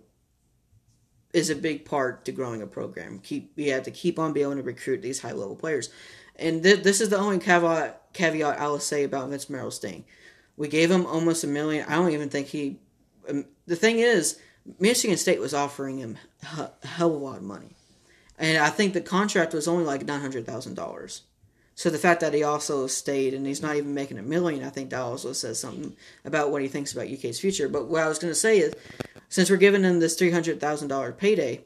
is 1.33 1.50
a 1.50 1.56
big 1.56 1.83
part 1.83 2.25
to 2.25 2.31
growing 2.31 2.62
a 2.62 2.68
program. 2.68 3.19
Keep 3.19 3.53
you 3.57 3.71
have 3.74 3.83
to 3.83 3.91
keep 3.91 4.19
on 4.19 4.33
being 4.33 4.45
able 4.45 4.56
to 4.56 4.62
recruit 4.62 5.01
these 5.01 5.21
high 5.21 5.31
level 5.31 5.56
players, 5.56 5.89
and 6.35 6.63
th- 6.63 6.83
this 6.83 7.01
is 7.01 7.09
the 7.09 7.18
only 7.18 7.39
caveat 7.39 8.01
caveat 8.13 8.59
I 8.59 8.68
will 8.68 8.80
say 8.80 9.03
about 9.03 9.30
Vince 9.30 9.50
Marrow 9.50 9.71
staying. 9.71 10.06
We 10.56 10.68
gave 10.68 10.91
him 10.91 11.06
almost 11.06 11.44
a 11.44 11.47
million. 11.47 11.85
I 11.89 11.95
don't 11.95 12.12
even 12.12 12.30
think 12.30 12.47
he. 12.47 12.80
Um, 13.27 13.45
the 13.65 13.75
thing 13.75 14.00
is, 14.00 14.39
Michigan 14.80 15.18
State 15.18 15.39
was 15.39 15.53
offering 15.53 15.97
him 15.97 16.18
a 16.57 16.69
hell 16.85 17.15
of 17.15 17.21
a 17.21 17.25
lot 17.25 17.38
of 17.38 17.44
money, 17.44 17.75
and 18.38 18.57
I 18.59 18.69
think 18.69 18.94
the 18.94 19.01
contract 19.01 19.53
was 19.53 19.68
only 19.68 19.83
like 19.83 20.06
nine 20.06 20.21
hundred 20.21 20.45
thousand 20.45 20.75
dollars. 20.75 21.24
So 21.75 21.89
the 21.89 21.97
fact 21.97 22.21
that 22.21 22.33
he 22.33 22.44
also 22.44 22.86
stayed 22.86 23.33
and 23.33 23.47
he's 23.47 23.62
not 23.62 23.75
even 23.75 23.95
making 23.95 24.19
a 24.19 24.24
million, 24.24 24.63
I 24.63 24.69
think 24.69 24.91
that 24.91 25.01
also 25.01 25.33
says 25.33 25.59
something 25.59 25.95
about 26.24 26.51
what 26.51 26.62
he 26.62 26.68
thinks 26.68 26.94
about 26.94 27.07
UK's 27.12 27.39
future. 27.39 27.68
But 27.68 27.88
what 27.88 28.03
I 28.03 28.07
was 28.07 28.19
going 28.19 28.31
to 28.31 28.39
say 28.39 28.59
is, 28.59 28.75
since 29.33 29.50
we're 29.50 29.57
giving 29.57 29.81
him 29.81 30.00
this 30.00 30.13
three 30.13 30.30
hundred 30.30 30.59
thousand 30.59 30.89
dollar 30.89 31.12
payday, 31.12 31.62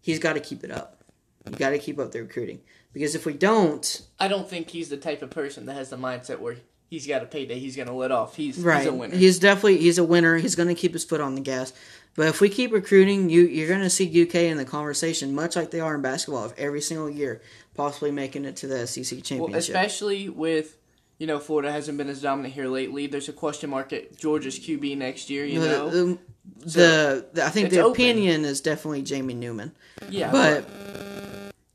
he's 0.00 0.20
got 0.20 0.34
to 0.34 0.40
keep 0.40 0.62
it 0.62 0.70
up. 0.70 1.02
You 1.44 1.56
got 1.56 1.70
to 1.70 1.78
keep 1.78 1.98
up 1.98 2.12
the 2.12 2.22
recruiting 2.22 2.60
because 2.92 3.16
if 3.16 3.26
we 3.26 3.32
don't, 3.32 4.00
I 4.20 4.28
don't 4.28 4.48
think 4.48 4.70
he's 4.70 4.88
the 4.88 4.96
type 4.96 5.22
of 5.22 5.30
person 5.30 5.66
that 5.66 5.74
has 5.74 5.90
the 5.90 5.96
mindset 5.96 6.38
where 6.38 6.58
he's 6.88 7.04
got 7.08 7.24
a 7.24 7.26
payday, 7.26 7.58
he's 7.58 7.74
going 7.74 7.88
to 7.88 7.94
let 7.94 8.12
off. 8.12 8.36
He's 8.36 8.60
right, 8.60 8.78
he's 8.78 8.86
a 8.86 8.94
winner. 8.94 9.16
he's 9.16 9.40
definitely 9.40 9.78
he's 9.78 9.98
a 9.98 10.04
winner. 10.04 10.36
He's 10.36 10.54
going 10.54 10.68
to 10.68 10.76
keep 10.76 10.92
his 10.92 11.04
foot 11.04 11.20
on 11.20 11.34
the 11.34 11.40
gas. 11.40 11.72
But 12.14 12.28
if 12.28 12.40
we 12.40 12.48
keep 12.48 12.70
recruiting, 12.70 13.28
you 13.28 13.42
you're 13.42 13.66
going 13.66 13.80
to 13.80 13.90
see 13.90 14.22
UK 14.22 14.36
in 14.36 14.56
the 14.56 14.64
conversation, 14.64 15.34
much 15.34 15.56
like 15.56 15.72
they 15.72 15.80
are 15.80 15.96
in 15.96 16.02
basketball, 16.02 16.44
of 16.44 16.54
every 16.56 16.80
single 16.80 17.10
year 17.10 17.42
possibly 17.74 18.12
making 18.12 18.44
it 18.44 18.54
to 18.54 18.68
the 18.68 18.86
SEC 18.86 19.16
well, 19.16 19.20
championship. 19.20 19.58
especially 19.58 20.28
with 20.28 20.76
you 21.18 21.26
know 21.26 21.38
Florida 21.38 21.70
hasn't 21.72 21.98
been 21.98 22.08
as 22.08 22.22
dominant 22.22 22.54
here 22.54 22.66
lately. 22.68 23.06
There's 23.06 23.28
a 23.28 23.32
question 23.32 23.70
mark 23.70 23.92
at 23.92 24.16
Georgia's 24.16 24.58
QB 24.58 24.96
next 24.98 25.30
year. 25.30 25.44
You 25.44 25.60
know, 25.60 25.90
the, 25.90 26.18
So, 26.66 27.20
the, 27.32 27.44
I 27.44 27.50
think 27.50 27.70
the 27.70 27.80
open. 27.80 27.92
opinion 27.92 28.44
is 28.44 28.60
definitely 28.60 29.02
Jamie 29.02 29.34
Newman. 29.34 29.72
yeah, 30.08 30.30
But 30.30 30.68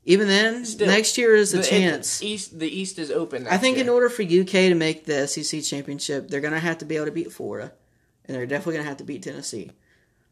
even 0.04 0.28
then, 0.28 0.64
Still, 0.64 0.86
next 0.88 1.18
year 1.18 1.34
is 1.34 1.54
a 1.54 1.62
chance. 1.62 2.22
East 2.22 2.58
the 2.58 2.68
East 2.68 2.98
is 2.98 3.10
open. 3.10 3.46
I 3.46 3.58
think 3.58 3.78
in 3.78 3.88
order 3.88 4.08
for 4.08 4.22
UK 4.22 4.46
to 4.70 4.74
make 4.74 5.04
the 5.04 5.26
SEC 5.26 5.62
championship, 5.62 6.28
they're 6.28 6.40
going 6.40 6.54
to 6.54 6.60
have 6.60 6.78
to 6.78 6.84
be 6.84 6.96
able 6.96 7.06
to 7.06 7.12
beat 7.12 7.32
Florida, 7.32 7.72
and 8.24 8.36
they're 8.36 8.46
definitely 8.46 8.74
going 8.74 8.84
to 8.84 8.88
have 8.88 8.98
to 8.98 9.04
beat 9.04 9.22
Tennessee. 9.22 9.70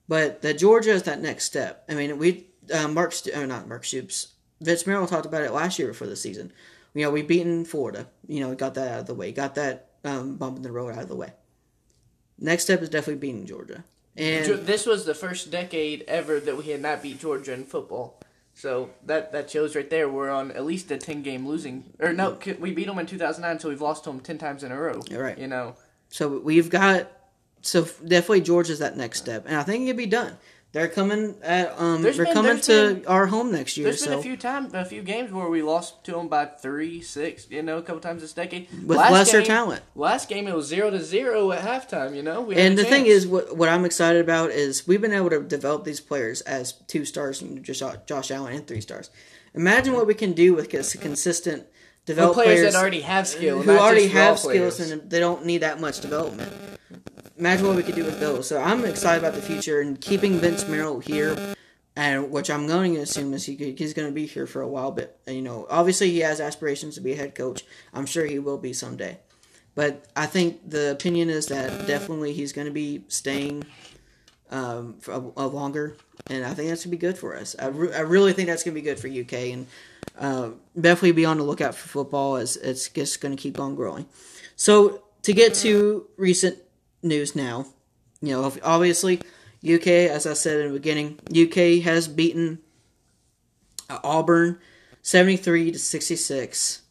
But 0.09 0.41
the 0.43 0.55
Georgia 0.55 0.91
is 0.93 1.03
that 1.03 1.21
next 1.21 1.45
step. 1.45 1.85
I 1.89 1.95
mean, 1.95 2.19
we 2.19 2.47
uh, 2.73 2.89
Mark, 2.89 3.15
uh, 3.35 3.45
not 3.47 3.69
Mark 3.69 3.85
Stoops, 3.85 4.29
Vince 4.61 4.87
Marrow 4.87 5.07
talked 5.07 5.27
about 5.27 5.43
it 5.43 5.53
last 5.53 5.79
year 5.79 5.89
before 5.89 6.07
the 6.07 6.17
season. 6.17 6.53
You 6.95 7.05
know, 7.05 7.11
we 7.11 7.23
beaten 7.23 7.65
Florida. 7.65 8.07
You 8.29 8.41
know, 8.41 8.55
got 8.55 8.75
that 8.75 8.93
out 8.93 9.01
of 9.01 9.07
the 9.07 9.15
way. 9.15 9.33
Got 9.33 9.57
that 9.57 9.89
um, 10.05 10.37
bump 10.37 10.57
in 10.57 10.63
the 10.63 10.71
road 10.71 10.95
out 10.95 11.03
of 11.03 11.09
the 11.09 11.17
way. 11.17 11.33
Next 12.39 12.63
step 12.65 12.83
is 12.83 12.89
definitely 12.89 13.21
beating 13.21 13.47
Georgia. 13.47 13.83
And 14.17 14.47
this 14.67 14.87
was 14.87 15.05
the 15.05 15.15
first 15.15 15.51
decade 15.51 16.05
ever 16.07 16.39
that 16.41 16.57
we 16.57 16.65
had 16.65 16.83
not 16.83 17.03
beat 17.03 17.19
Georgia 17.21 17.53
in 17.53 17.65
football. 17.65 18.21
So 18.55 18.91
that 19.07 19.33
that 19.33 19.49
shows 19.49 19.77
right 19.77 19.89
there 19.89 20.09
we're 20.09 20.31
on 20.31 20.51
at 20.51 20.65
least 20.65 20.91
a 20.91 20.99
ten 20.99 21.23
game 21.23 21.47
losing. 21.47 21.85
Or 22.01 22.13
no, 22.13 22.39
we 22.59 22.73
beat 22.73 22.87
them 22.87 22.99
in 22.99 23.07
two 23.07 23.19
thousand 23.19 23.43
nine, 23.43 23.61
so 23.61 23.69
we've 23.69 23.81
lost 23.81 24.05
to 24.05 24.11
them 24.11 24.21
ten 24.21 24.37
times 24.39 24.65
in 24.65 24.73
a 24.73 24.81
row. 24.81 25.01
Right. 25.11 25.39
You 25.39 25.47
know, 25.47 25.77
So 26.09 26.39
we've 26.39 26.69
got 26.69 27.11
so 27.63 27.85
definitely 27.85 28.41
Georgia's 28.41 28.81
that 28.81 28.97
next 28.97 29.21
step, 29.21 29.45
and 29.47 29.57
I 29.57 29.63
think 29.63 29.85
it 29.85 29.87
can 29.89 29.97
be 29.97 30.07
done. 30.07 30.37
They're 30.79 30.89
coming 30.89 31.35
at 31.43 31.75
um 31.79 32.03
There's 32.03 32.17
they're 32.17 32.27
been- 32.27 32.35
coming 32.35 32.53
there's 32.55 32.67
to 32.67 32.95
been- 32.95 33.07
our 33.07 33.27
home 33.27 33.51
next 33.51 33.77
year. 33.77 33.85
there's 33.87 34.01
so 34.03 34.11
been 34.11 34.19
a 34.21 34.23
few 34.23 34.37
times, 34.37 34.73
a 34.75 34.85
few 34.85 35.03
games 35.03 35.33
where 35.33 35.49
we 35.49 35.61
lost 35.63 36.05
to 36.05 36.13
them 36.13 36.29
by 36.29 36.45
three, 36.47 37.01
six. 37.03 37.47
You 37.51 37.63
know, 37.63 37.79
a 37.79 37.83
couple 37.83 38.01
times 38.01 38.23
this 38.23 38.33
decade 38.33 38.69
with 38.87 38.97
Last 38.97 39.13
lesser 39.13 39.39
game- 39.39 39.47
talent. 39.49 39.83
Last 39.97 40.29
game 40.29 40.47
it 40.47 40.55
was 40.55 40.67
zero 40.67 40.91
to 40.91 41.03
zero 41.03 41.51
at 41.53 41.63
halftime. 41.63 42.15
You 42.15 42.23
know, 42.23 42.43
we 42.43 42.55
had 42.55 42.65
And 42.65 42.79
the 42.79 42.85
thing 42.85 43.05
chance. 43.07 43.25
is, 43.25 43.27
what 43.27 43.57
what 43.57 43.69
I'm 43.69 43.85
excited 43.85 44.21
about 44.21 44.51
is 44.53 44.87
we've 44.87 45.01
been 45.01 45.13
able 45.13 45.31
to 45.31 45.41
develop 45.41 45.85
these 45.85 46.01
players 46.01 46.43
as 46.43 46.73
two 46.87 47.05
stars, 47.05 47.43
you 47.43 47.49
know, 47.49 47.61
Josh, 47.61 47.97
Josh 48.07 48.31
Allen 48.31 48.55
and 48.55 48.67
three 48.67 48.81
stars. 48.81 49.11
Imagine 49.55 49.95
what 49.95 50.07
we 50.07 50.15
can 50.15 50.33
do 50.33 50.55
with 50.55 50.69
consistent 50.69 51.65
develop 52.07 52.35
players, 52.35 52.59
players, 52.61 52.73
that 52.75 52.79
already 52.81 53.01
have 53.01 53.27
skill, 53.27 53.63
who 53.63 53.73
not 53.73 53.81
already 53.83 54.03
just 54.05 54.15
raw 54.15 54.21
have 54.23 54.39
skills 54.39 54.77
players. 54.77 54.91
and 54.93 55.11
they 55.11 55.19
don't 55.21 55.45
need 55.45 55.59
that 55.59 55.81
much 55.81 56.01
development. 56.01 56.53
Imagine 57.39 57.69
what 57.69 57.77
we 57.77 57.85
could 57.85 57.95
do 57.95 58.05
with 58.05 58.19
those. 58.19 58.49
So 58.49 58.61
I'm 58.61 58.85
excited 58.85 59.23
about 59.23 59.35
the 59.35 59.43
future 59.43 59.81
and 59.81 60.01
keeping 60.01 60.41
Vince 60.41 60.67
Marrow 60.67 60.99
here, 60.99 61.55
and 61.95 62.33
which 62.33 62.51
I'm 62.51 62.67
going 62.67 62.95
to 62.95 63.01
assume 63.01 63.33
is 63.33 63.47
he 63.47 63.55
he's 63.79 63.95
going 63.95 64.09
to 64.09 64.15
be 64.15 64.27
here 64.27 64.47
for 64.47 64.61
a 64.61 64.67
while. 64.67 64.91
But 64.91 65.21
you 65.29 65.43
know, 65.43 65.65
obviously 65.71 66.11
he 66.11 66.19
has 66.21 66.41
aspirations 66.41 66.97
to 66.97 67.01
be 67.01 67.13
a 67.13 67.17
head 67.17 67.37
coach. 67.37 67.65
I'm 67.95 68.07
sure 68.07 68.27
he 68.27 68.41
will 68.41 68.59
be 68.59 68.73
someday. 68.73 69.19
But 69.77 70.07
I 70.17 70.27
think 70.27 70.69
the 70.69 70.91
opinion 70.91 71.31
is 71.31 71.47
that 71.47 71.87
definitely 71.87 72.33
he's 72.33 72.53
going 72.53 72.67
to 72.67 72.73
be 72.73 73.05
staying 73.07 73.65
um, 74.51 74.97
for 74.99 75.13
a, 75.13 75.45
a 75.45 75.47
longer, 75.47 75.97
and 76.29 76.45
I 76.45 76.55
think 76.55 76.71
that's 76.71 76.85
going 76.85 76.91
to 76.91 76.97
be 76.97 77.07
good 77.07 77.17
for 77.17 77.37
us. 77.37 77.55
I, 77.57 77.67
re- 77.67 77.95
I 77.95 78.01
really 78.01 78.33
think 78.33 78.49
that's 78.49 78.65
going 78.65 78.75
to 78.75 78.81
be 78.81 78.85
good 78.85 78.99
for 78.99 79.07
UK, 79.07 79.53
and 79.53 79.67
uh, 80.19 80.51
definitely 80.75 81.13
be 81.13 81.25
on 81.25 81.37
the 81.37 81.45
lookout 81.45 81.77
for 81.77 81.89
football 81.89 82.35
as 82.35 82.57
it's 82.57 82.89
just 82.89 83.21
going 83.21 83.37
to 83.37 83.41
keep 83.41 83.61
on 83.61 83.77
growing. 83.77 84.07
So 84.57 85.05
to 85.23 85.33
get 85.33 85.55
to 85.57 86.09
recent 86.17 86.59
news 87.03 87.37
now, 87.37 87.67
you 88.21 88.33
know, 88.33 88.53
obviously 88.63 89.21
UK, 89.65 89.87
as 89.87 90.27
I 90.27 90.35
said 90.35 90.61
in 90.61 90.69
the 90.69 90.79
beginning, 90.79 91.19
UK 91.31 91.83
has 91.85 92.09
beaten 92.09 92.61
uh, 93.91 93.99
Auburn 94.05 94.59
73 95.03 95.73
to 95.73 95.79
66 95.79 96.83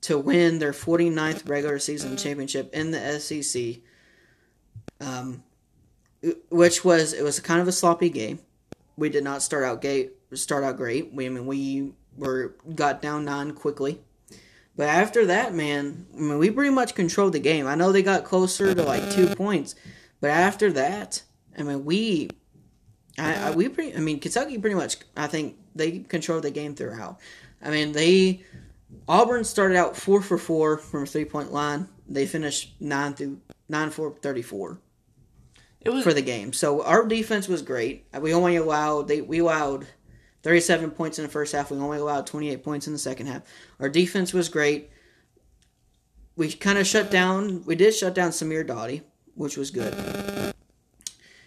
to 0.00 0.18
win 0.18 0.58
their 0.58 0.72
49th 0.72 1.48
regular 1.48 1.78
season 1.78 2.16
championship 2.16 2.72
in 2.72 2.90
the 2.92 3.18
SEC. 3.20 3.82
Um, 5.00 5.42
which 6.50 6.84
was 6.84 7.12
it 7.12 7.22
was 7.22 7.38
kind 7.40 7.60
of 7.60 7.68
a 7.68 7.72
sloppy 7.72 8.10
game. 8.10 8.40
We 8.96 9.08
did 9.08 9.22
not 9.22 9.42
start 9.42 9.64
out 9.64 9.80
gate 9.80 10.12
start 10.36 10.64
out 10.64 10.76
great. 10.76 11.12
We 11.12 11.26
I 11.26 11.28
mean 11.28 11.46
we 11.46 11.92
were 12.16 12.54
got 12.74 13.00
down 13.00 13.24
nine 13.24 13.52
quickly. 13.52 14.00
But 14.78 14.88
after 14.88 15.26
that, 15.26 15.54
man, 15.54 16.06
I 16.16 16.20
mean, 16.20 16.38
we 16.38 16.52
pretty 16.52 16.70
much 16.70 16.94
controlled 16.94 17.32
the 17.32 17.40
game. 17.40 17.66
I 17.66 17.74
know 17.74 17.90
they 17.90 18.04
got 18.04 18.22
closer 18.22 18.74
to 18.76 18.82
like 18.84 19.10
two 19.10 19.34
points, 19.34 19.74
but 20.20 20.30
after 20.30 20.70
that, 20.72 21.20
I 21.58 21.64
mean, 21.64 21.84
we, 21.84 22.30
I, 23.18 23.48
I 23.48 23.50
we 23.50 23.68
pretty, 23.68 23.96
I 23.96 23.98
mean, 23.98 24.20
Kentucky 24.20 24.56
pretty 24.56 24.76
much, 24.76 24.98
I 25.16 25.26
think 25.26 25.56
they 25.74 25.98
controlled 25.98 26.44
the 26.44 26.52
game 26.52 26.76
throughout. 26.76 27.18
I 27.60 27.70
mean, 27.70 27.90
they 27.90 28.44
Auburn 29.08 29.42
started 29.42 29.76
out 29.76 29.96
four 29.96 30.22
for 30.22 30.38
four 30.38 30.78
from 30.78 31.02
a 31.02 31.06
three 31.06 31.24
point 31.24 31.52
line. 31.52 31.88
They 32.08 32.24
finished 32.26 32.80
nine 32.80 33.14
through 33.14 33.40
nine 33.68 33.90
for 33.90 34.14
thirty 34.22 34.42
four 34.42 34.78
It 35.80 35.90
was 35.90 36.04
for 36.04 36.14
the 36.14 36.22
game. 36.22 36.52
So 36.52 36.84
our 36.84 37.04
defense 37.04 37.48
was 37.48 37.62
great. 37.62 38.06
We 38.20 38.32
only 38.32 38.54
allowed 38.54 39.08
they 39.08 39.22
we 39.22 39.40
allowed 39.40 39.88
37 40.42 40.90
points 40.92 41.18
in 41.18 41.24
the 41.24 41.30
first 41.30 41.52
half. 41.52 41.70
We 41.70 41.78
only 41.78 41.98
allowed 41.98 42.26
28 42.26 42.62
points 42.62 42.86
in 42.86 42.92
the 42.92 42.98
second 42.98 43.26
half. 43.26 43.42
Our 43.80 43.88
defense 43.88 44.32
was 44.32 44.48
great. 44.48 44.90
We 46.36 46.52
kind 46.52 46.78
of 46.78 46.86
shut 46.86 47.10
down. 47.10 47.64
We 47.64 47.74
did 47.74 47.94
shut 47.94 48.14
down 48.14 48.30
Samir 48.30 48.66
Doughty, 48.66 49.02
which 49.34 49.56
was 49.56 49.70
good. 49.70 50.54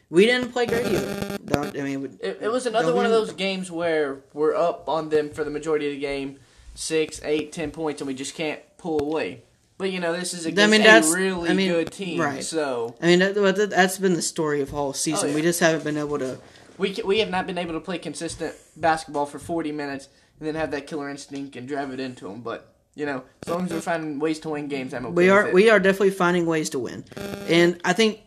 We 0.10 0.26
didn't 0.26 0.52
play 0.52 0.66
great 0.66 0.86
either. 0.88 1.38
Don't 1.46 1.78
I 1.78 1.82
mean? 1.84 2.18
It, 2.22 2.40
it 2.42 2.52
was 2.52 2.66
another 2.66 2.94
one 2.94 3.06
of 3.06 3.12
those 3.12 3.32
games 3.32 3.72
where 3.72 4.20
we're 4.34 4.56
up 4.56 4.90
on 4.90 5.08
them 5.08 5.30
for 5.30 5.46
the 5.46 5.50
majority 5.50 5.88
of 5.88 5.94
the 5.94 6.00
game, 6.00 6.38
six, 6.76 7.22
eight, 7.24 7.54
ten 7.54 7.72
points, 7.72 8.02
and 8.02 8.08
we 8.10 8.14
just 8.14 8.36
can't 8.36 8.60
pull 8.78 9.02
away. 9.02 9.44
But 9.78 9.92
you 9.92 10.02
know, 10.02 10.12
this 10.12 10.34
is 10.34 10.46
against 10.46 10.70
mean, 10.70 10.82
that's- 10.82 11.12
a 11.12 11.18
really 11.18 11.50
I 11.50 11.54
mean, 11.54 11.72
good 11.72 11.92
team, 11.92 12.20
right. 12.20 12.44
so 12.44 12.96
I 13.02 13.08
mean, 13.08 13.20
that, 13.20 13.70
that's 13.72 13.98
been 13.98 14.14
the 14.14 14.22
story 14.22 14.62
of 14.62 14.70
whole 14.70 14.94
season. 14.94 15.28
Oh, 15.28 15.30
yeah. 15.30 15.36
We 15.36 15.42
just 15.42 15.60
haven't 15.62 15.84
been 15.86 15.98
able 15.98 16.20
to. 16.20 16.38
We 16.82 16.98
we 17.06 17.20
have 17.20 17.30
not 17.30 17.48
been 17.48 17.58
able 17.58 17.74
to 17.74 17.80
play 17.80 18.00
consistent 18.00 18.56
basketball 18.76 19.26
for 19.28 19.40
forty 19.40 19.72
minutes 19.72 20.10
and 20.40 20.48
then 20.48 20.56
have 20.56 20.72
that 20.72 20.88
killer 20.88 21.10
instinct 21.10 21.56
and 21.56 21.68
drive 21.68 21.92
it 21.92 22.00
into 22.00 22.28
them. 22.28 22.42
But 22.42 22.74
you 22.96 23.06
know, 23.06 23.24
as 23.44 23.50
long 23.50 23.66
as 23.66 23.72
we're 23.72 23.82
finding 23.82 24.20
ways 24.20 24.40
to 24.40 24.50
win 24.50 24.68
games, 24.68 24.94
I'm 24.94 25.06
okay. 25.06 25.14
we 25.14 25.30
are 25.30 25.52
we 25.52 25.70
are 25.70 25.80
definitely 25.80 26.10
finding 26.10 26.46
ways 26.46 26.72
to 26.72 26.80
win, 26.80 27.06
and 27.48 27.80
I 27.86 27.94
think 27.94 28.22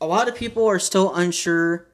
a 0.00 0.06
lot 0.06 0.28
of 0.28 0.34
people 0.34 0.66
are 0.66 0.78
still 0.78 1.14
unsure. 1.14 1.86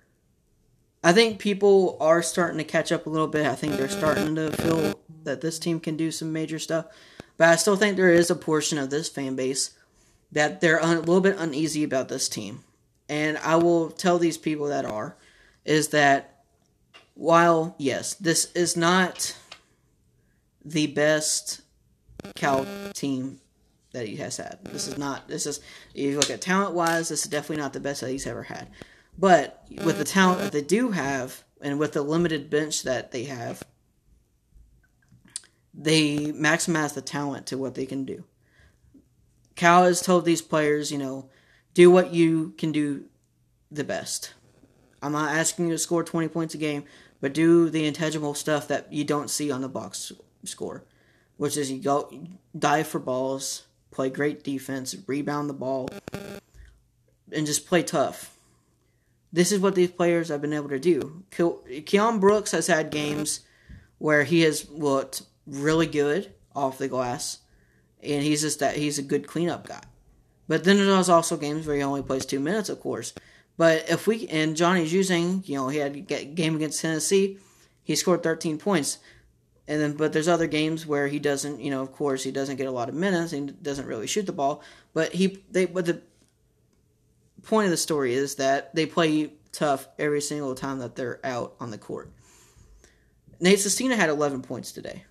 I 1.02 1.12
think 1.12 1.38
people 1.38 1.96
are 2.00 2.22
starting 2.22 2.58
to 2.58 2.64
catch 2.64 2.90
up 2.90 3.06
a 3.06 3.10
little 3.10 3.28
bit. 3.28 3.46
I 3.46 3.54
think 3.54 3.74
they're 3.74 3.88
starting 3.88 4.34
to 4.36 4.50
feel 4.52 4.98
that 5.24 5.40
this 5.40 5.58
team 5.58 5.78
can 5.80 5.96
do 5.96 6.10
some 6.10 6.32
major 6.32 6.58
stuff, 6.58 6.86
but 7.36 7.48
I 7.48 7.56
still 7.56 7.76
think 7.76 7.96
there 7.96 8.12
is 8.12 8.30
a 8.30 8.36
portion 8.36 8.78
of 8.78 8.90
this 8.90 9.08
fan 9.08 9.36
base 9.36 9.74
that 10.30 10.60
they're 10.60 10.78
a 10.78 10.86
little 10.86 11.20
bit 11.20 11.36
uneasy 11.38 11.84
about 11.84 12.08
this 12.08 12.28
team, 12.28 12.64
and 13.08 13.36
I 13.38 13.56
will 13.56 13.90
tell 13.90 14.18
these 14.18 14.38
people 14.38 14.68
that 14.68 14.84
are 14.84 15.17
is 15.68 15.88
that 15.88 16.44
while 17.14 17.74
yes, 17.78 18.14
this 18.14 18.50
is 18.52 18.76
not 18.76 19.36
the 20.64 20.86
best 20.86 21.60
Cal 22.34 22.66
team 22.94 23.40
that 23.92 24.06
he 24.06 24.16
has 24.16 24.38
had. 24.38 24.58
This 24.64 24.88
is 24.88 24.96
not. 24.96 25.28
This 25.28 25.46
is 25.46 25.58
if 25.94 26.02
you 26.02 26.18
look 26.18 26.30
at 26.30 26.40
talent 26.40 26.74
wise, 26.74 27.10
this 27.10 27.24
is 27.24 27.30
definitely 27.30 27.62
not 27.62 27.74
the 27.74 27.80
best 27.80 28.00
that 28.00 28.10
he's 28.10 28.26
ever 28.26 28.44
had. 28.44 28.68
But 29.18 29.64
with 29.84 29.98
the 29.98 30.04
talent 30.04 30.40
that 30.40 30.52
they 30.52 30.62
do 30.62 30.92
have, 30.92 31.44
and 31.60 31.78
with 31.78 31.92
the 31.92 32.02
limited 32.02 32.48
bench 32.48 32.84
that 32.84 33.10
they 33.10 33.24
have, 33.24 33.62
they 35.74 36.32
maximize 36.32 36.94
the 36.94 37.02
talent 37.02 37.46
to 37.48 37.58
what 37.58 37.74
they 37.74 37.86
can 37.86 38.04
do. 38.04 38.24
Cal 39.54 39.84
has 39.84 40.00
told 40.00 40.24
these 40.24 40.42
players, 40.42 40.90
you 40.90 40.98
know, 40.98 41.28
do 41.74 41.90
what 41.90 42.14
you 42.14 42.54
can 42.56 42.72
do 42.72 43.04
the 43.70 43.84
best. 43.84 44.32
I'm 45.02 45.12
not 45.12 45.34
asking 45.34 45.66
you 45.66 45.72
to 45.72 45.78
score 45.78 46.02
20 46.02 46.28
points 46.28 46.54
a 46.54 46.58
game, 46.58 46.84
but 47.20 47.34
do 47.34 47.70
the 47.70 47.86
intangible 47.86 48.34
stuff 48.34 48.68
that 48.68 48.92
you 48.92 49.04
don't 49.04 49.30
see 49.30 49.50
on 49.50 49.60
the 49.60 49.68
box 49.68 50.12
score, 50.44 50.84
which 51.36 51.56
is 51.56 51.70
you 51.70 51.78
go 51.78 52.12
dive 52.56 52.86
for 52.86 52.98
balls, 52.98 53.66
play 53.90 54.10
great 54.10 54.44
defense, 54.44 54.94
rebound 55.06 55.48
the 55.48 55.54
ball, 55.54 55.88
and 57.32 57.46
just 57.46 57.66
play 57.66 57.82
tough. 57.82 58.36
This 59.32 59.52
is 59.52 59.60
what 59.60 59.74
these 59.74 59.90
players 59.90 60.28
have 60.28 60.40
been 60.40 60.52
able 60.52 60.70
to 60.70 60.78
do. 60.78 61.24
Ke- 61.30 61.84
Keion 61.84 62.20
Brooks 62.20 62.52
has 62.52 62.66
had 62.66 62.90
games 62.90 63.40
where 63.98 64.24
he 64.24 64.40
has 64.42 64.70
looked 64.70 65.22
really 65.46 65.86
good 65.86 66.32
off 66.54 66.78
the 66.78 66.88
glass, 66.88 67.38
and 68.02 68.22
he's 68.22 68.40
just 68.40 68.60
that 68.60 68.76
he's 68.76 68.98
a 68.98 69.02
good 69.02 69.26
cleanup 69.26 69.66
guy. 69.66 69.82
But 70.46 70.64
then 70.64 70.78
there's 70.78 71.10
also 71.10 71.36
games 71.36 71.66
where 71.66 71.76
he 71.76 71.82
only 71.82 72.02
plays 72.02 72.24
two 72.24 72.40
minutes, 72.40 72.70
of 72.70 72.80
course. 72.80 73.12
But 73.58 73.90
if 73.90 74.06
we 74.06 74.26
and 74.28 74.56
Johnny 74.56 74.86
Juzang, 74.86 75.46
you 75.46 75.56
know, 75.56 75.68
he 75.68 75.78
had 75.78 75.94
a 75.96 76.24
game 76.24 76.56
against 76.56 76.80
Tennessee, 76.80 77.38
he 77.82 77.94
scored 77.96 78.22
13 78.22 78.56
points, 78.56 78.98
and 79.66 79.80
then 79.82 79.92
but 79.94 80.12
there's 80.14 80.28
other 80.28 80.46
games 80.46 80.86
where 80.86 81.08
he 81.08 81.18
doesn't, 81.18 81.60
you 81.60 81.70
know, 81.70 81.82
of 81.82 81.92
course 81.92 82.22
he 82.22 82.30
doesn't 82.30 82.56
get 82.56 82.66
a 82.68 82.70
lot 82.70 82.88
of 82.88 82.94
minutes 82.94 83.32
and 83.34 83.60
doesn't 83.62 83.86
really 83.86 84.06
shoot 84.06 84.24
the 84.26 84.32
ball. 84.32 84.62
But 84.94 85.12
he 85.12 85.42
they 85.50 85.66
but 85.66 85.84
the 85.86 86.00
point 87.42 87.66
of 87.66 87.70
the 87.70 87.76
story 87.76 88.14
is 88.14 88.36
that 88.36 88.74
they 88.74 88.86
play 88.86 89.32
tough 89.52 89.88
every 89.98 90.20
single 90.20 90.54
time 90.54 90.78
that 90.78 90.94
they're 90.96 91.18
out 91.24 91.54
on 91.60 91.70
the 91.70 91.78
court. 91.78 92.10
Nate 93.40 93.60
Sestina 93.60 93.96
had 93.96 94.08
11 94.10 94.42
points 94.42 94.72
today, 94.72 95.04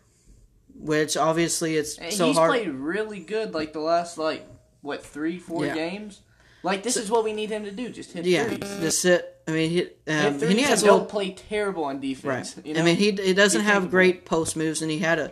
which 0.75 1.18
obviously 1.18 1.75
it's 1.77 1.98
And 1.98 2.13
so 2.13 2.27
he's 2.27 2.38
hard. 2.38 2.51
played 2.51 2.70
really 2.70 3.20
good 3.20 3.54
like 3.54 3.74
the 3.74 3.80
last 3.80 4.18
like 4.18 4.48
what 4.82 5.06
three 5.06 5.38
four 5.38 5.66
Yeah. 5.66 5.74
games. 5.74 6.22
Like 6.64 6.84
this 6.84 6.98
is 6.98 7.10
what 7.10 7.24
we 7.24 7.34
need 7.34 7.50
him 7.50 7.64
to 7.66 7.72
do. 7.72 7.90
Just 7.90 8.12
hit 8.12 8.26
yeah, 8.26 8.46
threes. 8.46 8.80
just 8.80 9.02
sit. 9.02 9.36
I 9.48 9.52
mean, 9.52 9.70
he, 9.70 9.82
um, 10.12 10.40
he 10.40 10.62
has 10.64 10.84
don't 10.84 10.92
little 10.92 11.06
play 11.06 11.32
terrible 11.32 11.86
on 11.86 11.96
Right. 11.96 12.02
defense. 12.02 12.56
You 12.66 12.74
know? 12.74 12.82
I 12.82 12.84
mean, 12.84 12.98
he 12.98 13.12
he 13.12 13.34
doesn't 13.34 13.62
Be 13.62 13.68
have 13.68 13.90
great 13.90 14.26
post 14.26 14.58
moves, 14.58 14.82
and 14.82 14.92
he 14.92 15.00
had 15.00 15.20
a 15.20 15.32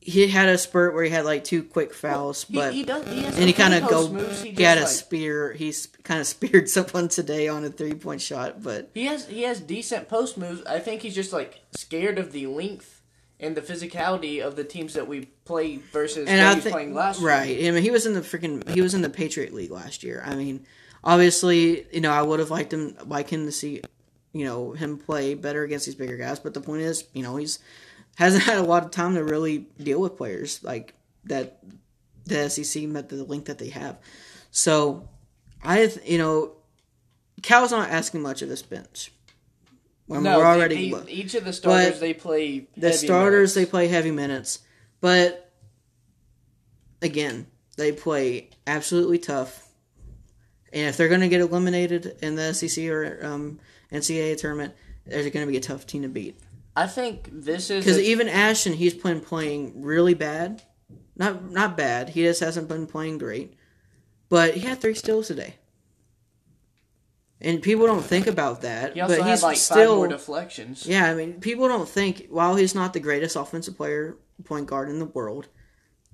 he 0.00 0.26
had 0.28 0.48
a 0.48 0.56
spurt 0.56 0.94
where 0.94 1.04
he 1.04 1.10
had 1.10 1.24
like 1.24 1.44
two 1.44 1.62
quick 1.62 1.92
fouls, 1.92 2.44
he, 2.44 2.54
but 2.54 2.72
he 2.72 2.84
does. 2.84 3.06
He 3.06 3.22
has 3.22 3.38
and 3.38 3.46
he 3.46 3.52
kind 3.52 3.74
of 3.74 3.88
go 3.88 4.08
moves. 4.08 4.42
He, 4.42 4.50
he, 4.52 4.62
had 4.62 4.78
a 4.78 4.86
spear. 4.86 5.52
He 5.52 5.72
kind 6.02 6.20
of 6.20 6.26
speared 6.26 6.68
someone 6.68 7.08
today 7.08 7.48
on 7.48 7.64
a 7.64 7.68
three 7.70 7.94
point 7.94 8.20
shot, 8.20 8.62
but 8.62 8.90
He 8.94 9.04
has 9.06 9.26
he 9.26 9.42
has 9.42 9.60
decent 9.60 10.08
post 10.08 10.38
moves. 10.38 10.62
I 10.64 10.78
think 10.78 11.02
he's 11.02 11.14
just 11.14 11.32
like 11.32 11.60
scared 11.72 12.18
of 12.18 12.32
the 12.32 12.46
length 12.46 12.99
and 13.40 13.56
the 13.56 13.62
physicality 13.62 14.40
of 14.40 14.56
the 14.56 14.64
teams 14.64 14.94
that 14.94 15.08
we 15.08 15.26
play 15.44 15.76
versus 15.92 16.28
and 16.28 16.38
what 16.38 16.56
I 16.56 16.60
think 16.60 16.72
playing 16.72 16.94
last 16.94 17.20
year. 17.20 17.28
right. 17.28 17.58
I 17.58 17.70
mean, 17.70 17.82
he 17.82 17.90
was 17.90 18.06
in 18.06 18.14
the 18.14 18.20
freaking 18.20 18.68
he 18.68 18.80
was 18.80 18.94
in 18.94 19.02
the 19.02 19.10
Patriot 19.10 19.52
League 19.52 19.70
last 19.70 20.02
year. 20.02 20.22
I 20.24 20.34
mean, 20.34 20.66
obviously, 21.02 21.86
you 21.92 22.00
know, 22.00 22.12
I 22.12 22.22
would 22.22 22.40
have 22.40 22.50
liked 22.50 22.72
him 22.72 22.96
like 23.06 23.30
him 23.30 23.46
to 23.46 23.52
see, 23.52 23.82
you 24.32 24.44
know, 24.44 24.72
him 24.72 24.98
play 24.98 25.34
better 25.34 25.62
against 25.62 25.86
these 25.86 25.94
bigger 25.94 26.16
guys. 26.16 26.38
But 26.38 26.54
the 26.54 26.60
point 26.60 26.82
is, 26.82 27.04
you 27.12 27.22
know, 27.22 27.36
he's 27.36 27.58
hasn't 28.16 28.44
had 28.44 28.58
a 28.58 28.62
lot 28.62 28.84
of 28.84 28.90
time 28.90 29.14
to 29.14 29.24
really 29.24 29.66
deal 29.82 30.00
with 30.00 30.16
players 30.16 30.62
like 30.62 30.94
that. 31.24 31.58
The 32.26 32.48
SEC 32.48 32.84
met 32.84 33.08
the 33.08 33.24
length 33.24 33.46
that 33.46 33.58
they 33.58 33.70
have, 33.70 33.98
so 34.50 35.08
I, 35.64 35.90
you 36.04 36.18
know, 36.18 36.52
Cal's 37.42 37.72
not 37.72 37.90
asking 37.90 38.22
much 38.22 38.42
of 38.42 38.48
this 38.48 38.62
bench. 38.62 39.12
When 40.10 40.24
No, 40.24 40.38
we're 40.38 40.44
already 40.44 40.90
they- 40.92 41.08
each 41.12 41.36
of 41.36 41.44
the 41.44 41.52
starters 41.52 42.00
they 42.00 42.14
play. 42.14 42.66
the 42.76 42.92
starters 42.92 43.54
they 43.54 43.64
play 43.64 43.86
heavy 43.86 44.10
minutes, 44.10 44.58
but 45.00 45.52
again 47.00 47.46
they 47.76 47.92
play 47.92 48.50
absolutely 48.66 49.18
tough. 49.18 49.68
And 50.72 50.88
if 50.88 50.96
they're 50.96 51.06
going 51.08 51.20
to 51.20 51.28
get 51.28 51.40
eliminated 51.40 52.16
in 52.22 52.34
the 52.34 52.52
SEC 52.52 52.88
or 52.88 53.20
um, 53.24 53.60
NCAA 53.92 54.36
tournament, 54.36 54.74
they're 55.06 55.30
going 55.30 55.46
to 55.46 55.50
be 55.50 55.56
a 55.58 55.60
tough 55.60 55.86
team 55.86 56.02
to 56.02 56.08
beat. 56.08 56.36
I 56.74 56.88
think 56.88 57.28
this 57.32 57.70
is 57.70 57.84
Because 57.84 57.98
a- 57.98 58.02
even 58.02 58.28
Ashton, 58.28 58.72
he's 58.72 58.94
been 58.94 59.20
playing 59.20 59.80
really 59.82 60.14
bad. 60.14 60.62
Not 61.14 61.52
not 61.52 61.76
bad. 61.76 62.08
He 62.08 62.24
just 62.24 62.40
hasn't 62.40 62.66
been 62.66 62.88
playing 62.88 63.18
great. 63.18 63.54
But 64.28 64.54
he 64.54 64.60
had 64.62 64.80
three 64.80 64.94
steals 64.94 65.28
today. 65.28 65.54
And 67.42 67.62
people 67.62 67.86
don't 67.86 68.04
think 68.04 68.26
about 68.26 68.60
that. 68.62 68.92
he 68.94 69.00
also 69.00 69.16
but 69.16 69.22
had 69.24 69.30
he's 69.30 69.42
like 69.42 69.56
five 69.56 69.62
still 69.62 69.96
more 69.96 70.08
deflections. 70.08 70.86
Yeah, 70.86 71.10
I 71.10 71.14
mean, 71.14 71.40
people 71.40 71.68
don't 71.68 71.88
think 71.88 72.26
while 72.28 72.54
he's 72.56 72.74
not 72.74 72.92
the 72.92 73.00
greatest 73.00 73.34
offensive 73.36 73.76
player, 73.76 74.16
point 74.44 74.66
guard 74.66 74.88
in 74.90 74.98
the 74.98 75.06
world, 75.06 75.48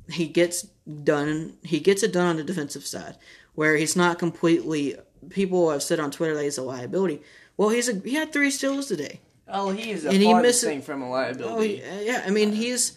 he 0.08 0.28
gets 0.28 0.62
done. 1.02 1.56
He 1.64 1.80
gets 1.80 2.02
it 2.04 2.12
done 2.12 2.26
on 2.28 2.36
the 2.36 2.44
defensive 2.44 2.86
side, 2.86 3.16
where 3.54 3.76
he's 3.76 3.96
not 3.96 4.18
completely. 4.20 4.96
People 5.30 5.70
have 5.70 5.82
said 5.82 5.98
on 5.98 6.12
Twitter 6.12 6.34
that 6.36 6.44
he's 6.44 6.58
a 6.58 6.62
liability. 6.62 7.22
Well, 7.56 7.70
he's 7.70 7.88
a 7.88 7.94
he 7.98 8.14
had 8.14 8.32
three 8.32 8.50
steals 8.52 8.86
today. 8.86 9.20
Oh, 9.48 9.70
he 9.70 9.90
is 9.90 10.04
a 10.04 10.10
And 10.10 10.22
he 10.22 10.32
misses- 10.34 10.62
thing 10.68 10.82
from 10.82 11.02
a 11.02 11.06
Oh 11.06 11.10
liability. 11.10 11.82
yeah, 11.84 12.00
yeah. 12.00 12.24
I 12.24 12.30
mean, 12.30 12.52
he's 12.52 12.96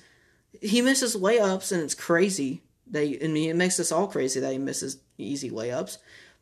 he 0.62 0.82
misses 0.84 1.16
layups, 1.16 1.72
and 1.72 1.82
it's 1.82 1.96
crazy. 1.96 2.62
They 2.86 3.20
I 3.24 3.28
mean, 3.28 3.50
it 3.50 3.56
makes 3.56 3.80
us 3.80 3.92
all 3.92 4.06
crazy 4.08 4.40
that 4.40 4.52
he 4.52 4.58
misses 4.60 4.98
easy 5.18 5.50
layups. 5.50 5.98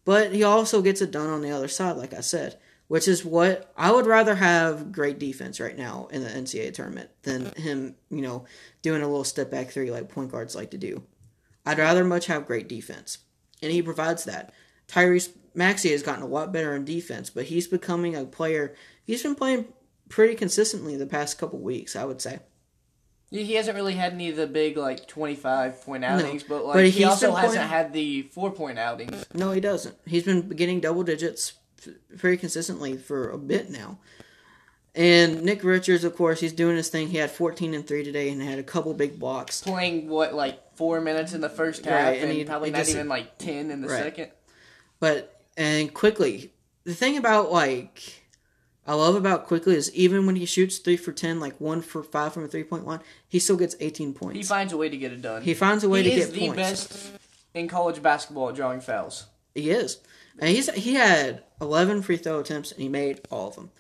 But 0.08 0.32
he 0.32 0.42
also 0.42 0.82
gets 0.82 1.02
it 1.02 1.12
done 1.12 1.28
on 1.28 1.42
the 1.42 1.52
other 1.52 1.68
side, 1.68 1.98
like 1.98 2.14
I 2.14 2.22
said, 2.22 2.58
which 2.88 3.10
is 3.10 3.26
what 3.26 3.74
I 3.76 3.92
would 3.92 4.06
rather 4.06 4.36
have 4.36 4.94
great 4.94 5.20
defense 5.20 5.60
right 5.60 5.78
now 5.78 6.08
in 6.12 6.24
the 6.24 6.30
NCAA 6.30 6.74
tournament 6.74 7.10
than 7.24 7.52
him, 7.58 7.96
you 8.10 8.22
know, 8.22 8.46
doing 8.82 9.02
a 9.02 9.06
little 9.06 9.26
step 9.26 9.52
back 9.52 9.68
three 9.68 9.92
like 9.92 10.08
point 10.08 10.32
guards 10.32 10.56
like 10.56 10.72
to 10.72 10.78
do. 10.78 11.04
I'd 11.66 11.78
rather 11.78 12.06
much 12.06 12.28
have 12.28 12.46
great 12.46 12.70
defense, 12.70 13.18
and 13.62 13.70
he 13.70 13.82
provides 13.82 14.24
that. 14.24 14.54
Tyrese 14.88 15.34
Maxey 15.54 15.92
has 15.92 16.04
gotten 16.04 16.24
a 16.24 16.28
lot 16.28 16.54
better 16.54 16.74
in 16.74 16.86
defense, 16.86 17.30
but 17.30 17.48
he's 17.48 17.68
becoming 17.68 18.16
a 18.16 18.24
player. 18.24 18.76
He's 19.04 19.24
been 19.24 19.36
playing 19.36 19.66
pretty 20.08 20.36
consistently 20.36 20.96
the 20.96 21.06
past 21.06 21.38
couple 21.38 21.60
weeks, 21.60 21.98
I 21.98 22.06
would 22.06 22.22
say. 22.22 22.40
He 23.30 23.44
he 23.44 23.54
hasn't 23.56 23.76
really 23.76 23.94
had 23.96 24.14
any 24.14 24.30
of 24.30 24.36
the 24.38 24.48
big 24.48 24.78
like 24.78 25.08
twenty 25.08 25.36
five 25.36 25.82
point 25.82 26.06
outings, 26.06 26.44
but 26.44 26.66
like 26.66 26.74
but 26.76 26.86
he 26.90 27.04
also 27.04 27.34
hasn't 27.34 27.66
had 27.68 27.92
the 27.94 28.22
four 28.24 28.52
point 28.52 28.80
outings. 28.80 29.26
No, 29.34 29.52
he 29.52 29.60
doesn't. 29.60 29.96
He's 30.06 30.24
been 30.24 30.48
getting 30.50 30.80
double 30.80 31.04
digits 31.04 31.54
very 32.10 32.38
consistently 32.38 32.98
for 32.98 33.30
a 33.30 33.38
bit 33.38 33.70
now. 33.70 33.98
And 34.96 35.44
Nick 35.44 35.64
Richards, 35.64 36.04
of 36.04 36.16
course, 36.16 36.40
he's 36.40 36.54
doing 36.54 36.76
his 36.76 36.90
thing. 36.90 37.10
He 37.10 37.18
had 37.18 37.30
14 37.30 37.76
and 37.76 37.86
3 37.86 38.04
today 38.04 38.30
and 38.30 38.42
had 38.42 38.58
a 38.58 38.64
couple 38.64 38.92
big 38.96 39.20
blocks. 39.20 39.62
Playing 39.62 40.08
what 40.10 40.34
like 40.34 40.76
four 40.76 41.00
minutes 41.02 41.34
in 41.34 41.42
the 41.42 41.50
first 41.50 41.86
half, 41.86 41.94
Right, 42.06 42.18
and 42.20 42.30
and, 42.30 42.34
he- 42.34 42.44
probably 42.46 42.70
he 42.70 42.74
not 42.74 42.80
just- 42.80 42.92
even 42.92 43.08
like 43.08 43.38
ten 43.38 43.70
in 43.70 43.82
the 43.82 43.90
Right. 43.90 44.02
second. 44.04 44.32
But, 45.00 45.40
and 45.56 45.94
Quickley, 45.94 46.52
the 46.84 46.96
thing 46.96 47.16
about, 47.18 47.52
like, 47.52 48.02
I 48.88 48.94
love 48.94 49.16
about 49.16 49.48
Quickley 49.48 49.76
is 49.76 49.94
even 49.94 50.26
when 50.26 50.38
he 50.38 50.46
shoots 50.46 50.78
3 50.78 50.96
for 50.96 51.12
10, 51.12 51.42
like 51.42 51.60
1 51.60 51.82
for 51.82 52.02
5 52.02 52.34
from 52.34 52.46
a 52.46 52.48
three 52.48 52.64
point 52.64 52.88
line, 52.88 53.02
he 53.28 53.38
still 53.38 53.58
gets 53.58 53.76
18 53.82 54.14
points. 54.14 54.38
He 54.38 54.44
finds 54.44 54.72
a 54.72 54.78
way 54.78 54.88
to 54.88 54.96
get 54.96 55.12
it 55.12 55.22
done. 55.22 55.42
He 55.42 55.54
finds 55.54 55.84
a 55.84 55.90
way 55.90 56.04
he 56.04 56.12
to 56.12 56.16
is 56.16 56.26
get 56.28 56.34
the 56.34 56.48
points. 56.48 56.56
best 56.56 57.12
in 57.54 57.68
college 57.68 58.02
basketball 58.02 58.50
at 58.50 58.56
drawing 58.56 58.80
fouls. 58.80 59.26
He 59.54 59.72
is. 59.72 60.00
And 60.40 60.50
he's 60.50 60.72
he 60.74 60.94
had 60.94 61.44
11 61.60 62.04
free 62.04 62.18
throw 62.18 62.40
attempts 62.40 62.72
and 62.72 62.82
he 62.82 62.88
made 62.88 63.22
all 63.30 63.50
of 63.50 63.56
them. 63.56 63.72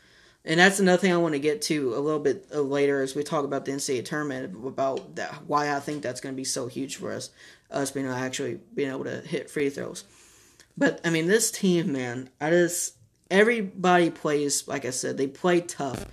And 0.43 0.59
that's 0.59 0.79
another 0.79 0.97
thing 0.97 1.13
I 1.13 1.17
want 1.17 1.33
to 1.33 1.39
get 1.39 1.61
to 1.63 1.93
a 1.95 1.99
little 1.99 2.19
bit 2.19 2.47
uh, 2.53 2.61
later 2.61 3.01
as 3.01 3.15
we 3.15 3.23
talk 3.23 3.43
about 3.43 3.65
the 3.65 3.73
NCAA 3.73 4.05
tournament 4.05 4.55
about 4.65 5.15
that 5.15 5.43
why 5.45 5.75
I 5.75 5.79
think 5.79 6.01
that's 6.01 6.21
going 6.21 6.33
to 6.33 6.37
be 6.37 6.45
so 6.45 6.67
huge 6.67 6.97
for 6.97 7.13
us 7.13 7.29
us 7.69 7.91
being 7.91 8.07
actually 8.07 8.59
being 8.73 8.89
able 8.89 9.05
to 9.05 9.21
hit 9.21 9.49
free 9.49 9.69
throws. 9.69 10.03
But 10.77 10.99
I 11.05 11.11
mean 11.11 11.27
this 11.27 11.49
team, 11.49 11.93
man, 11.93 12.29
I 12.41 12.49
just 12.49 12.96
everybody 13.31 14.09
plays 14.09 14.67
like 14.67 14.85
I 14.85 14.89
said, 14.91 15.17
they 15.17 15.27
play 15.27 15.61
tough 15.61 16.05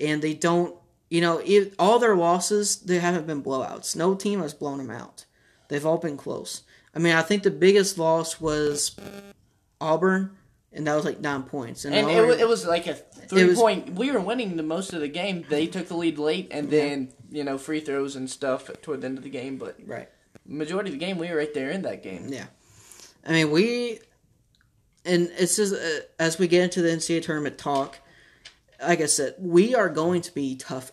and 0.00 0.20
they 0.22 0.34
don't, 0.34 0.74
you 1.10 1.20
know, 1.20 1.40
if, 1.44 1.74
all 1.78 1.98
their 1.98 2.16
losses 2.16 2.76
they 2.76 2.98
haven't 2.98 3.26
been 3.26 3.42
blowouts. 3.42 3.96
No 3.96 4.14
team 4.14 4.40
has 4.40 4.54
blown 4.54 4.78
them 4.78 4.90
out. 4.90 5.24
They've 5.68 5.84
all 5.86 5.98
been 5.98 6.16
close. 6.16 6.62
I 6.94 6.98
mean, 6.98 7.14
I 7.14 7.22
think 7.22 7.42
the 7.42 7.50
biggest 7.50 7.98
loss 7.98 8.40
was 8.40 8.96
Auburn, 9.80 10.36
and 10.72 10.86
that 10.86 10.94
was 10.94 11.04
like 11.04 11.20
nine 11.20 11.42
points. 11.42 11.84
And, 11.84 11.94
And 11.94 12.08
it, 12.08 12.12
Auburn- 12.16 12.28
wa- 12.28 12.34
it 12.36 12.48
was 12.48 12.66
like 12.66 12.86
a 12.86 12.94
three 12.94 13.44
was- 13.44 13.58
point. 13.58 13.94
We 13.94 14.10
were 14.10 14.20
winning 14.20 14.56
the 14.56 14.62
most 14.62 14.92
of 14.92 15.00
the 15.00 15.08
game. 15.08 15.44
They 15.48 15.66
took 15.66 15.88
the 15.88 15.96
lead 15.96 16.18
late, 16.18 16.48
and 16.50 16.70
then 16.70 17.12
you 17.30 17.44
know 17.44 17.58
free 17.58 17.80
throws 17.80 18.16
and 18.16 18.30
stuff 18.30 18.70
toward 18.82 19.00
the 19.02 19.06
end 19.08 19.18
of 19.18 19.24
the 19.24 19.30
game. 19.30 19.56
But 19.58 19.76
right. 19.84 20.08
majority 20.46 20.90
of 20.90 20.98
the 20.98 21.04
game, 21.04 21.18
we 21.18 21.28
were 21.28 21.36
right 21.36 21.52
there 21.52 21.70
in 21.70 21.82
that 21.82 22.02
game. 22.02 22.26
Yeah, 22.28 22.46
I 23.26 23.32
mean 23.32 23.50
we, 23.50 24.00
and 25.06 25.30
it's 25.38 25.56
just 25.56 25.74
uh, 25.74 26.00
as 26.18 26.38
we 26.38 26.48
get 26.48 26.64
into 26.64 26.82
the 26.82 26.88
NCAA 26.88 27.22
tournament 27.22 27.58
talk. 27.58 27.98
Like 28.80 29.00
I 29.00 29.06
said, 29.06 29.36
we 29.38 29.74
are 29.74 29.88
going 29.88 30.20
to 30.22 30.34
be 30.34 30.56
tough, 30.56 30.92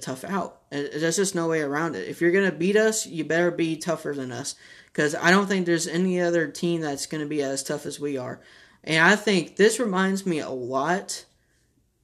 tough 0.00 0.24
out. 0.24 0.62
There's 0.70 1.16
just 1.16 1.34
no 1.34 1.48
way 1.48 1.60
around 1.60 1.94
it. 1.94 2.08
If 2.08 2.20
you're 2.20 2.32
gonna 2.32 2.50
beat 2.50 2.76
us, 2.76 3.06
you 3.06 3.24
better 3.24 3.50
be 3.50 3.76
tougher 3.76 4.12
than 4.14 4.32
us. 4.32 4.56
Because 4.86 5.14
I 5.14 5.30
don't 5.30 5.46
think 5.46 5.66
there's 5.66 5.86
any 5.86 6.20
other 6.20 6.48
team 6.48 6.80
that's 6.80 7.06
gonna 7.06 7.26
be 7.26 7.42
as 7.42 7.62
tough 7.62 7.86
as 7.86 8.00
we 8.00 8.16
are. 8.16 8.40
And 8.82 9.04
I 9.04 9.16
think 9.16 9.56
this 9.56 9.78
reminds 9.78 10.26
me 10.26 10.40
a 10.40 10.50
lot. 10.50 11.24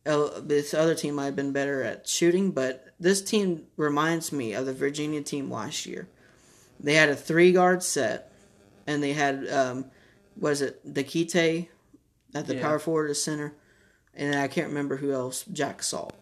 Uh, 0.07 0.40
this 0.40 0.72
other 0.72 0.94
team 0.94 1.16
might 1.16 1.26
have 1.26 1.37
been 1.37 1.53
better 1.53 1.83
at 1.83 2.09
shooting, 2.09 2.53
but 2.53 2.87
this 2.98 3.22
team 3.22 3.66
reminds 3.76 4.33
me 4.33 4.55
of 4.55 4.66
the 4.66 4.72
Virginia 4.72 5.22
team 5.22 5.50
last 5.50 5.87
year. 5.87 6.09
They 6.79 6.94
had 6.94 7.11
a 7.11 7.16
three 7.16 7.53
guard 7.53 7.83
set, 7.83 8.33
and 8.87 9.03
they 9.03 9.12
had 9.12 9.46
um, 9.48 9.87
was 10.37 10.62
it 10.62 10.95
Diakite 10.95 11.69
at 12.35 12.47
the 12.47 12.55
Yeah. 12.57 12.62
power 12.62 12.79
forward, 12.79 13.14
center, 13.16 13.55
and 14.14 14.35
I 14.37 14.49
can't 14.49 14.69
remember 14.69 14.97
who 14.99 15.12
else. 15.12 15.45
Jack 15.53 15.83
Salt. 15.83 16.14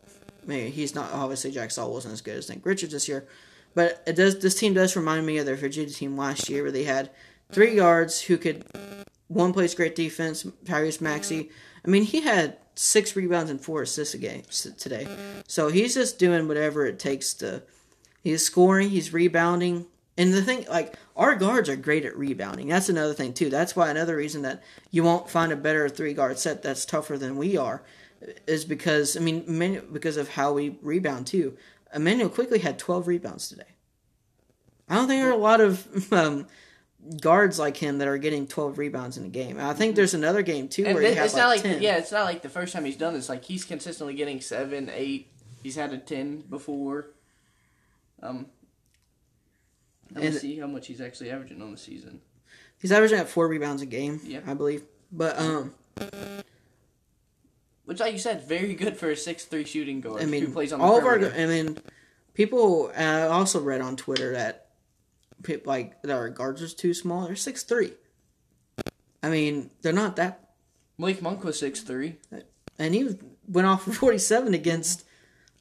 Maybe 0.47 0.71
he's 0.71 0.95
not 0.95 1.13
obviously 1.13 1.51
Jack 1.51 1.71
Salt 1.71 1.93
wasn't 1.93 2.15
as 2.15 2.21
good 2.23 2.37
as 2.37 2.49
Nick 2.49 2.65
Richards 2.65 2.93
this 2.93 3.09
year, 3.09 3.27
but 3.75 4.03
it 4.07 4.17
does. 4.17 4.39
This 4.39 4.55
team 4.55 4.73
does 4.75 4.97
remind 4.97 5.27
me 5.27 5.37
of 5.39 5.47
their 5.47 5.57
Virginia 5.57 5.91
team 5.93 6.17
last 6.17 6.49
year, 6.49 6.63
where 6.63 6.73
they 6.73 6.85
had 6.85 7.11
three 7.53 7.77
guards 7.77 8.23
who 8.23 8.39
could 8.39 8.65
one 9.29 9.53
plays 9.53 9.75
great 9.75 9.95
defense. 9.95 10.45
Tyrese 10.65 11.01
Maxey. 11.03 11.51
I 11.85 11.89
mean, 11.91 12.03
he 12.05 12.23
had 12.23 12.57
six 12.75 13.15
rebounds 13.15 13.51
and 13.51 13.61
four 13.61 13.83
assists 13.83 14.15
a 14.15 14.19
game 14.19 14.43
today. 14.79 15.07
So 15.47 15.69
he's 15.69 15.95
just 15.95 16.19
doing 16.19 16.49
whatever 16.49 16.87
it 16.87 16.99
takes 16.99 17.35
to. 17.35 17.63
He's 18.23 18.45
scoring. 18.45 18.89
He's 18.91 19.13
rebounding. 19.13 19.87
And 20.19 20.35
the 20.35 20.43
thing, 20.43 20.67
like, 20.69 20.97
our 21.17 21.35
guards 21.37 21.69
are 21.69 21.77
great 21.77 22.05
at 22.05 22.17
rebounding. 22.17 22.69
That's 22.69 22.89
another 22.91 23.15
thing, 23.15 23.33
too. 23.33 23.49
That's 23.51 23.75
why 23.77 23.89
another 23.89 24.17
reason 24.17 24.43
that 24.43 24.63
you 24.91 25.03
won't 25.05 25.31
find 25.31 25.53
a 25.53 25.57
better 25.57 25.89
three 25.89 26.13
guard 26.13 26.39
set 26.39 26.61
that's 26.63 26.85
tougher 26.85 27.17
than 27.17 27.37
we 27.37 27.57
are 27.57 27.83
is 28.49 28.65
because, 28.65 29.17
I 29.17 29.21
mean, 29.21 29.83
because 29.93 30.17
of 30.17 30.29
how 30.31 30.53
we 30.53 30.77
rebound, 30.83 31.29
too. 31.29 31.57
Immanuel 31.95 32.29
Quickley 32.29 32.59
had 32.59 32.79
12 32.81 33.07
rebounds 33.07 33.49
today. 33.49 33.63
I 34.89 34.97
don't 34.97 35.07
think 35.07 35.23
there 35.23 35.31
are 35.31 35.35
a 35.35 35.37
lot 35.37 35.61
of 35.61 36.13
um, 36.13 36.47
guards 37.21 37.59
like 37.61 37.77
him 37.77 37.99
that 37.99 38.09
are 38.09 38.19
getting 38.19 38.47
12 38.49 38.77
rebounds 38.77 39.19
in 39.19 39.25
a 39.25 39.29
game. 39.29 39.59
I 39.61 39.73
think 39.73 39.95
there's 39.95 40.15
another 40.15 40.43
game, 40.43 40.67
too, 40.69 40.85
And 40.85 40.95
where 40.95 41.03
he 41.05 41.11
it- 41.11 41.17
had 41.17 41.33
like, 41.33 41.45
like 41.45 41.63
10. 41.63 41.81
yeah, 41.83 41.97
it's 41.97 42.11
not 42.11 42.25
like 42.25 42.43
the 42.43 42.49
first 42.49 42.73
time 42.73 42.85
he's 42.85 42.97
done 42.97 43.15
this. 43.15 43.29
Like 43.29 43.45
he's 43.45 43.65
consistently 43.65 44.15
getting 44.15 44.41
seven, 44.41 44.91
eight. 44.93 45.31
He's 45.63 45.77
had 45.77 45.93
a 45.93 45.99
ten 45.99 46.41
before. 46.41 47.11
Um, 48.23 48.47
let 50.13 50.21
me 50.21 50.27
And- 50.29 50.37
see 50.37 50.59
how 50.59 50.67
much 50.67 50.87
he's 50.87 51.01
actually 51.01 51.31
averaging 51.31 51.61
on 51.63 51.73
the 51.73 51.79
season. 51.79 52.21
He's 52.81 52.93
averaging 52.93 53.19
at 53.19 53.29
four 53.29 53.49
rebounds 53.49 53.83
a 53.83 53.87
game, 53.87 54.21
Yeah. 54.25 54.41
I 54.47 54.55
believe. 54.55 54.85
But, 55.11 55.39
um, 55.39 55.75
Which, 57.85 58.01
like 58.01 58.13
you 58.13 58.19
said, 58.19 58.47
very 58.47 58.75
good 58.75 58.97
for 58.99 59.11
a 59.11 59.17
six 59.17 59.45
three 59.47 59.65
shooting 59.65 60.01
guard 60.03 60.23
I 60.23 60.27
mean, 60.27 60.45
who 60.47 60.53
plays 60.53 60.73
on 60.73 60.79
the 60.79 60.85
all 60.85 60.99
of 60.99 61.05
our. 61.05 61.19
I 61.19 61.47
mean, 61.47 61.79
people. 62.35 62.93
uh, 62.97 63.29
also 63.31 63.61
read 63.61 63.81
on 63.81 63.97
Twitter 63.97 64.33
that, 64.33 64.69
like, 65.65 66.03
that 66.03 66.11
our 66.15 66.29
guards 66.29 66.63
are 66.63 66.69
too 66.69 66.93
small. 66.93 67.27
They're 67.27 67.35
six 67.37 67.63
three. 67.63 67.95
I 69.23 69.31
mean, 69.31 69.71
they're 69.83 69.93
not 69.95 70.17
that. 70.17 70.51
Malik 70.99 71.23
Monk 71.23 71.43
was 71.45 71.59
six 71.59 71.81
three. 71.81 72.17
And 72.79 72.95
he 72.95 73.17
went 73.49 73.67
off 73.67 73.85
for 73.85 73.93
forty 73.93 74.19
seven 74.19 74.53
against, 74.53 75.05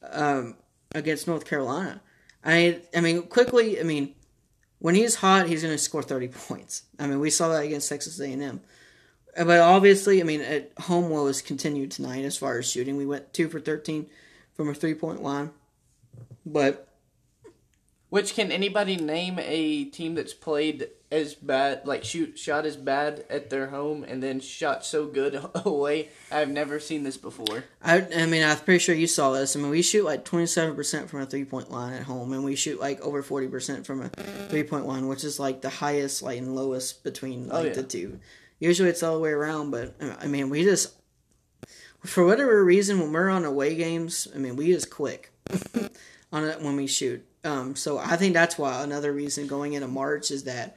um, 0.02 0.56
against 0.94 1.26
North 1.26 1.46
Carolina. 1.46 2.02
I. 2.44 2.82
I 2.94 3.00
mean, 3.00 3.22
Quickley. 3.22 3.80
I 3.80 3.84
mean, 3.84 4.14
when 4.78 4.94
he's 4.94 5.16
hot, 5.16 5.48
he's 5.48 5.62
going 5.62 5.74
to 5.74 5.78
score 5.78 6.02
thirty 6.02 6.28
points. 6.48 6.84
I 6.98 7.06
mean, 7.06 7.20
we 7.20 7.30
saw 7.30 7.48
that 7.48 7.64
against 7.64 7.88
Texas 7.88 8.20
A 8.20 8.32
and 8.32 8.42
M. 8.42 8.60
Uh, 9.36 9.44
but 9.44 9.60
obviously, 9.60 10.20
I 10.20 10.24
mean, 10.24 10.40
at 10.40 10.72
home 10.80 11.10
woes 11.10 11.42
continued 11.42 11.90
tonight 11.90 12.24
as 12.24 12.36
far 12.36 12.58
as 12.58 12.70
shooting. 12.70 12.96
We 12.96 13.06
went 13.06 13.32
two 13.32 13.48
for 13.48 13.60
thirteen 13.60 14.08
from 14.54 14.68
a 14.68 14.74
three 14.74 14.94
point 14.94 15.22
line. 15.22 15.50
But 16.44 16.88
Which 18.08 18.34
can 18.34 18.50
anybody 18.50 18.96
name 18.96 19.38
a 19.38 19.84
team 19.84 20.14
that's 20.14 20.34
played 20.34 20.88
as 21.10 21.34
bad, 21.34 21.86
like 21.86 22.04
shoot 22.04 22.38
shot 22.38 22.66
as 22.66 22.76
bad 22.76 23.24
at 23.30 23.48
their 23.50 23.68
home 23.68 24.04
and 24.04 24.22
then 24.22 24.40
shot 24.40 24.84
so 24.84 25.06
good 25.06 25.40
away? 25.64 26.08
I've 26.30 26.50
never 26.50 26.78
seen 26.80 27.02
this 27.02 27.16
before. 27.16 27.64
I, 27.82 28.06
I 28.14 28.26
mean, 28.26 28.42
I'm 28.44 28.58
pretty 28.58 28.78
sure 28.80 28.94
you 28.94 29.06
saw 29.06 29.32
this. 29.32 29.56
I 29.56 29.58
mean, 29.58 29.70
we 29.70 29.82
shoot 29.82 30.04
like 30.04 30.24
27% 30.24 31.08
from 31.08 31.20
a 31.20 31.26
three 31.26 31.44
point 31.44 31.70
line 31.70 31.94
at 31.94 32.02
home, 32.02 32.32
and 32.32 32.44
we 32.44 32.56
shoot 32.56 32.78
like 32.80 33.00
over 33.00 33.22
40% 33.22 33.86
from 33.86 34.02
a 34.02 34.08
three 34.48 34.64
point 34.64 34.86
line, 34.86 35.08
which 35.08 35.24
is 35.24 35.40
like 35.40 35.62
the 35.62 35.70
highest, 35.70 36.22
like, 36.22 36.38
and 36.38 36.54
lowest 36.54 37.02
between 37.04 37.48
like 37.48 37.58
Oh, 37.58 37.62
yeah. 37.68 37.72
the 37.74 37.82
two. 37.82 38.20
Usually 38.60 38.88
it's 38.90 39.02
all 39.02 39.14
the 39.14 39.20
way 39.20 39.30
around, 39.30 39.70
but 39.70 39.94
I 40.20 40.26
mean, 40.26 40.50
we 40.50 40.64
just 40.64 40.94
for 42.04 42.24
whatever 42.24 42.64
reason, 42.64 43.00
when 43.00 43.12
we're 43.12 43.28
on 43.28 43.44
away 43.44 43.74
games, 43.74 44.28
I 44.34 44.38
mean, 44.38 44.56
we 44.56 44.72
just 44.72 44.88
click 44.90 45.32
on 46.32 46.44
it 46.44 46.60
when 46.62 46.76
we 46.76 46.86
shoot. 46.86 47.24
Um, 47.44 47.74
so 47.76 47.98
I 47.98 48.16
think 48.16 48.34
that's 48.34 48.58
why 48.58 48.82
another 48.82 49.12
reason 49.12 49.46
going 49.46 49.72
into 49.72 49.88
March 49.88 50.30
is 50.30 50.44
that, 50.44 50.76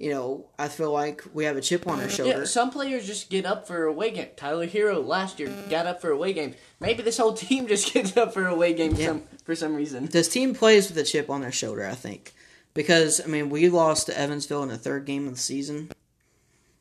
you 0.00 0.10
know, 0.10 0.46
I 0.58 0.68
feel 0.68 0.90
like 0.92 1.22
we 1.34 1.44
have 1.44 1.58
a 1.58 1.60
chip 1.60 1.86
on 1.86 2.00
our 2.00 2.08
shoulder. 2.08 2.38
Yeah, 2.38 2.44
some 2.46 2.70
players 2.70 3.06
just 3.06 3.28
get 3.28 3.44
up 3.44 3.66
for 3.66 3.84
away 3.84 4.10
game. 4.12 4.28
Tyler 4.34 4.66
Herro 4.66 5.06
last 5.06 5.38
year 5.38 5.54
got 5.68 5.86
up 5.86 6.00
for 6.00 6.10
away 6.10 6.32
games. 6.32 6.56
Maybe 6.80 7.02
this 7.02 7.18
whole 7.18 7.34
team 7.46 7.66
just 7.66 7.92
gets 7.92 8.16
up 8.16 8.32
for 8.32 8.46
away 8.46 8.72
games 8.72 8.98
Yeah. 8.98 9.08
some, 9.08 9.22
for 9.44 9.54
some 9.54 9.74
reason. 9.76 10.06
this 10.06 10.28
team 10.28 10.54
plays 10.54 10.88
with 10.88 10.96
a 10.96 11.04
chip 11.04 11.28
on 11.28 11.42
their 11.42 11.52
shoulder, 11.52 11.86
I 11.86 11.94
think, 11.94 12.32
because 12.72 13.20
I 13.22 13.26
mean 13.26 13.50
we 13.50 13.68
lost 13.68 14.06
to 14.06 14.18
Evansville 14.18 14.62
in 14.62 14.70
the 14.70 14.78
third 14.78 15.04
game 15.04 15.28
of 15.28 15.34
the 15.34 15.40
season, 15.40 15.90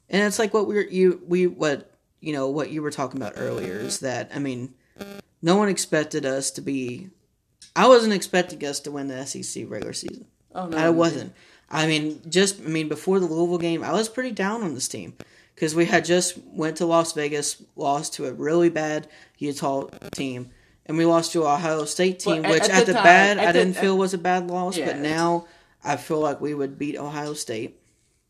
and 0.10 0.24
it's 0.24 0.40
like 0.40 0.54
what 0.54 0.66
we 0.66 0.76
were 0.76 0.82
you 0.82 1.22
we 1.28 1.46
what 1.46 1.92
you 2.22 2.32
know 2.32 2.50
what 2.50 2.70
you 2.72 2.82
were 2.82 2.92
talking 2.92 3.20
about 3.22 3.34
earlier 3.36 3.74
is 3.80 4.00
that 4.00 4.32
I 4.34 4.40
mean 4.40 4.74
no 5.42 5.58
one 5.58 5.68
expected 5.70 6.26
us 6.26 6.52
to 6.52 6.62
be. 6.62 7.10
I 7.76 7.88
wasn't 7.88 8.14
expecting 8.14 8.64
us 8.66 8.80
to 8.82 8.92
win 8.92 9.08
the 9.08 9.26
SEC 9.26 9.66
regular 9.68 9.94
season. 9.94 10.26
Oh 10.56 10.68
no, 10.68 10.78
I 10.78 10.90
wasn't. 10.90 11.34
I 11.72 11.86
mean, 11.88 12.22
just 12.30 12.60
I 12.60 12.64
mean, 12.64 12.90
before 12.90 13.20
the 13.20 13.26
Louisville 13.28 13.58
game, 13.60 13.84
I 13.84 13.92
was 13.92 14.10
pretty 14.10 14.32
down 14.32 14.64
on 14.64 14.74
this 14.74 14.88
team 14.88 15.14
because 15.56 15.76
we 15.76 15.86
had 15.86 16.04
just 16.06 16.38
went 16.54 16.78
to 16.78 16.86
Las 16.86 17.14
Vegas, 17.14 17.62
lost 17.76 18.14
to 18.16 18.26
a 18.26 18.34
really 18.34 18.70
bad 18.70 19.08
Utah 19.38 19.88
team, 20.12 20.50
and 20.86 20.98
we 20.98 21.06
lost 21.06 21.32
to 21.34 21.46
Ohio 21.46 21.86
State 21.86 22.20
team, 22.20 22.42
Well, 22.44 22.54
at- 22.56 22.62
which 22.62 22.70
at 22.72 22.86
the 22.86 22.94
time- 22.94 23.04
bad 23.04 23.38
at 23.38 23.48
I 23.50 23.52
the- 23.52 23.60
didn't 23.60 23.76
feel 23.78 23.98
was 23.98 24.14
a 24.14 24.18
bad 24.18 24.48
loss, 24.48 24.78
Yeah. 24.78 24.88
but 24.88 24.98
now 24.98 25.46
I 25.84 25.96
feel 25.98 26.20
like 26.20 26.42
we 26.42 26.54
would 26.54 26.80
beat 26.80 26.98
Ohio 26.98 27.34
State. 27.34 27.80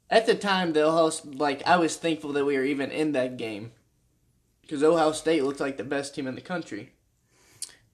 At 0.10 0.26
the 0.26 0.36
time, 0.36 0.74
the 0.74 0.86
Ohio 0.86 1.12
like 1.36 1.62
I 1.66 1.78
was 1.78 1.96
thankful 1.96 2.34
that 2.34 2.44
we 2.46 2.58
were 2.58 2.66
even 2.66 2.92
in 2.92 3.12
that 3.14 3.38
game 3.38 3.72
because 4.62 4.84
Ohio 4.84 5.12
State 5.14 5.44
looked 5.44 5.60
like 5.60 5.78
the 5.78 5.84
best 5.84 6.14
team 6.16 6.28
in 6.28 6.36
the 6.36 6.42
country. 6.42 6.92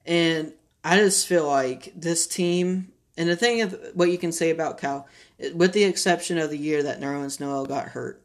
And 0.04 0.52
I 0.82 0.96
just 0.98 1.26
feel 1.26 1.46
like 1.46 1.92
this 1.94 2.26
team, 2.26 2.92
and 3.16 3.28
the 3.28 3.36
thing 3.36 3.62
of 3.62 3.78
what 3.94 4.10
you 4.10 4.18
can 4.18 4.32
say 4.32 4.50
about 4.50 4.78
Cal, 4.78 5.06
with 5.54 5.72
the 5.72 5.84
exception 5.84 6.38
of 6.38 6.50
the 6.50 6.58
year 6.58 6.82
that 6.82 7.00
Nerlens 7.00 7.40
Noel 7.40 7.66
got 7.66 7.88
hurt, 7.88 8.22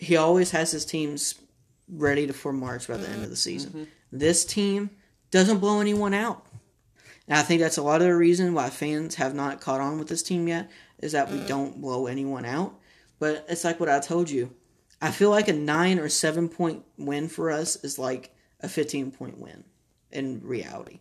he 0.00 0.16
always 0.16 0.50
has 0.50 0.70
his 0.70 0.84
teams 0.84 1.34
ready 1.88 2.26
to 2.26 2.32
for 2.32 2.52
March 2.52 2.88
by 2.88 2.96
the 2.96 3.08
end 3.08 3.24
of 3.24 3.30
the 3.30 3.36
season. 3.36 3.70
Mm-hmm. 3.70 3.84
This 4.12 4.44
team 4.44 4.90
doesn't 5.30 5.58
blow 5.58 5.80
anyone 5.80 6.14
out. 6.14 6.46
And 7.28 7.38
I 7.38 7.42
think 7.42 7.60
that's 7.60 7.78
a 7.78 7.82
lot 7.82 8.00
of 8.00 8.06
the 8.06 8.14
reason 8.14 8.54
why 8.54 8.70
fans 8.70 9.16
have 9.16 9.34
not 9.34 9.60
caught 9.60 9.80
on 9.80 9.98
with 9.98 10.08
this 10.08 10.22
team 10.22 10.46
yet 10.46 10.70
is 10.98 11.12
that 11.12 11.30
we 11.30 11.40
don't 11.46 11.80
blow 11.80 12.06
anyone 12.06 12.44
out. 12.44 12.74
But 13.18 13.44
it's 13.48 13.64
like 13.64 13.80
what 13.80 13.88
I 13.88 13.98
told 13.98 14.30
you. 14.30 14.54
I 15.00 15.10
feel 15.10 15.30
like 15.30 15.48
a 15.48 15.52
nine 15.52 15.98
or 15.98 16.08
seven 16.08 16.48
point 16.48 16.84
win 16.96 17.28
for 17.28 17.50
us 17.50 17.76
is 17.76 17.98
like 17.98 18.34
a 18.60 18.68
fifteen 18.68 19.10
point 19.10 19.38
win 19.38 19.64
in 20.10 20.40
reality, 20.42 21.00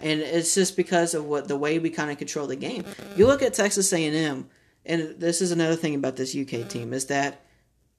and 0.00 0.20
it's 0.20 0.54
just 0.54 0.76
because 0.76 1.14
of 1.14 1.24
what 1.24 1.48
the 1.48 1.56
way 1.56 1.78
we 1.78 1.90
kind 1.90 2.10
of 2.10 2.18
control 2.18 2.46
the 2.46 2.56
game. 2.56 2.84
You 3.16 3.26
look 3.26 3.42
at 3.42 3.54
Texas 3.54 3.92
A 3.92 4.04
and 4.04 5.14
this 5.18 5.40
is 5.40 5.50
another 5.50 5.76
thing 5.76 5.94
about 5.94 6.16
this 6.16 6.36
UK 6.36 6.68
team 6.68 6.92
is 6.92 7.06
that 7.06 7.44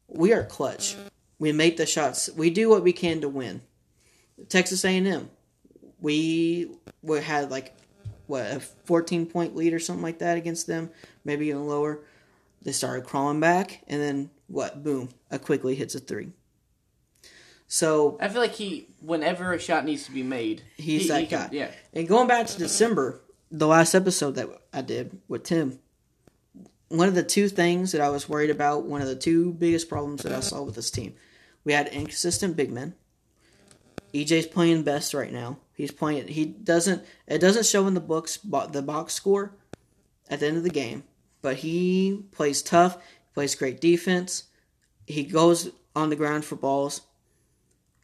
we 0.07 0.33
are 0.33 0.43
clutch. 0.43 0.95
We 1.39 1.51
make 1.51 1.77
the 1.77 1.85
shots. 1.85 2.29
We 2.35 2.49
do 2.49 2.69
what 2.69 2.83
we 2.83 2.93
can 2.93 3.21
to 3.21 3.29
win. 3.29 3.61
Texas 4.49 4.85
A 4.85 4.97
and 4.97 5.07
M, 5.07 5.29
we 5.99 6.71
we 7.01 7.21
had 7.21 7.51
like 7.51 7.75
what 8.27 8.45
a 8.45 8.59
fourteen 8.59 9.25
point 9.25 9.55
lead 9.55 9.73
or 9.73 9.79
something 9.79 10.03
like 10.03 10.19
that 10.19 10.37
against 10.37 10.67
them, 10.67 10.89
maybe 11.25 11.47
even 11.47 11.67
lower. 11.67 11.99
They 12.61 12.71
started 12.71 13.05
crawling 13.05 13.39
back, 13.39 13.81
and 13.87 14.01
then 14.01 14.29
what? 14.47 14.83
Boom! 14.83 15.09
A 15.31 15.39
Quickley 15.39 15.75
hits 15.75 15.95
a 15.95 15.99
three. 15.99 16.31
So 17.67 18.17
I 18.21 18.29
feel 18.29 18.41
like 18.41 18.53
he, 18.53 18.87
whenever 19.01 19.51
a 19.53 19.59
shot 19.59 19.83
needs 19.85 20.05
to 20.05 20.11
be 20.11 20.23
made, 20.23 20.61
He's 20.77 21.03
he, 21.03 21.07
that 21.09 21.21
he 21.21 21.27
can- 21.27 21.47
guy. 21.47 21.49
yeah, 21.51 21.71
And 21.93 22.07
going 22.07 22.27
back 22.27 22.47
to 22.47 22.57
December, 22.57 23.21
the 23.51 23.67
last 23.67 23.93
episode 23.93 24.35
that 24.35 24.47
I 24.73 24.81
did 24.81 25.19
with 25.27 25.43
Tim, 25.43 25.79
one 26.89 27.09
of 27.09 27.15
the 27.15 27.23
two 27.23 27.49
things 27.49 27.91
that 27.91 27.99
I 28.01 28.09
was 28.09 28.29
worried 28.29 28.49
about, 28.49 28.85
one 28.85 29.01
of 29.01 29.07
the 29.07 29.15
two 29.15 29.51
biggest 29.53 29.89
problems 29.89 30.23
that 30.23 30.31
I 30.31 30.39
saw 30.39 30.61
with 30.63 30.75
this 30.75 30.89
team, 30.91 31.15
we 31.65 31.73
had 31.73 31.87
inconsistent 31.89 32.55
big 32.55 32.71
men. 32.71 32.95
EJ's 34.13 34.47
playing 34.47 34.83
best 34.83 35.13
right 35.13 35.31
now. 35.33 35.57
He's 35.73 35.91
playing. 35.91 36.29
He 36.29 36.45
doesn't. 36.45 37.03
It 37.27 37.39
doesn't 37.39 37.65
show 37.65 37.85
in 37.87 37.93
the 37.93 37.99
books, 37.99 38.37
bo- 38.37 38.65
the 38.67 38.81
box 38.81 39.13
score, 39.13 39.51
at 40.29 40.39
the 40.39 40.47
end 40.47 40.57
of 40.57 40.63
the 40.63 40.69
game. 40.69 41.03
But 41.41 41.57
he 41.57 42.23
plays 42.31 42.61
tough. 42.61 42.97
Plays 43.33 43.53
great 43.53 43.79
defense. 43.81 44.45
He 45.05 45.23
goes 45.25 45.69
on 45.95 46.09
the 46.09 46.15
ground 46.15 46.45
for 46.45 46.55
balls. 46.55 47.01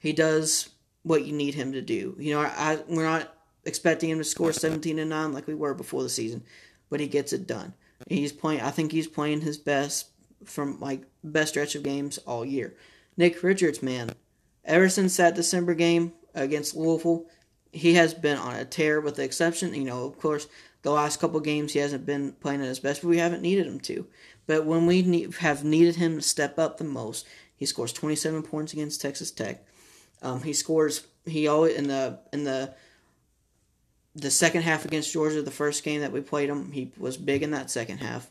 He 0.03 0.11
does 0.11 0.69
what 1.03 1.23
you 1.23 1.31
need 1.31 1.55
him 1.55 1.71
to 1.71 1.81
do. 1.81 2.17
You 2.19 2.33
know, 2.33 2.41
I, 2.41 2.77
we're 2.89 3.05
not 3.05 3.33
expecting 3.63 4.09
him 4.09 4.17
to 4.17 4.25
score 4.25 4.51
17 4.51 4.99
and 4.99 5.09
9 5.09 5.31
like 5.31 5.47
we 5.47 5.55
were 5.55 5.73
before 5.73 6.03
the 6.03 6.09
season, 6.09 6.43
but 6.89 6.99
he 6.99 7.07
gets 7.07 7.31
it 7.31 7.47
done. 7.47 7.73
He's 8.09 8.33
playing 8.33 8.59
I 8.59 8.69
think 8.69 8.91
he's 8.91 9.07
playing 9.07 9.39
his 9.39 9.57
best 9.57 10.09
from 10.43 10.77
like 10.81 11.03
best 11.23 11.51
stretch 11.51 11.75
of 11.75 11.83
games 11.83 12.17
all 12.17 12.43
year. 12.43 12.75
Nick 13.15 13.41
Richards, 13.43 13.81
man, 13.81 14.11
ever 14.65 14.89
since 14.89 15.15
that 15.15 15.35
December 15.35 15.73
game 15.73 16.11
against 16.35 16.75
Louisville, 16.75 17.27
he 17.71 17.93
has 17.93 18.13
been 18.13 18.37
on 18.37 18.55
a 18.55 18.65
tear 18.65 18.99
with 18.99 19.15
the 19.15 19.23
exception, 19.23 19.73
you 19.73 19.85
know, 19.85 20.03
of 20.03 20.19
course, 20.19 20.49
the 20.81 20.91
last 20.91 21.21
couple 21.21 21.39
games 21.39 21.71
he 21.71 21.79
hasn't 21.79 22.05
been 22.05 22.33
playing 22.33 22.59
at 22.59 22.67
his 22.67 22.79
best, 22.81 23.03
but 23.03 23.07
we 23.07 23.19
haven't 23.19 23.41
needed 23.41 23.67
him 23.67 23.79
to. 23.79 24.05
But 24.47 24.65
when 24.65 24.85
we 24.85 25.01
need, 25.01 25.35
have 25.35 25.63
needed 25.63 25.95
him 25.95 26.17
to 26.17 26.21
step 26.21 26.59
up 26.59 26.77
the 26.77 26.83
most, 26.83 27.25
he 27.55 27.65
scores 27.65 27.93
27 27.93 28.43
points 28.43 28.73
against 28.73 28.99
Texas 28.99 29.31
Tech. 29.31 29.63
Um, 30.23 30.41
he 30.41 30.53
scores. 30.53 31.05
He 31.25 31.47
always 31.47 31.75
in 31.75 31.88
the 31.88 32.19
in 32.31 32.43
the 32.45 32.73
the 34.15 34.31
second 34.31 34.62
half 34.63 34.86
against 34.86 35.12
Georgia, 35.12 35.41
the 35.41 35.51
first 35.51 35.83
game 35.83 36.01
that 36.01 36.12
we 36.12 36.21
played 36.21 36.49
him, 36.49 36.71
he 36.71 36.91
was 36.97 37.17
big 37.17 37.43
in 37.43 37.51
that 37.51 37.69
second 37.69 37.97
half. 37.97 38.29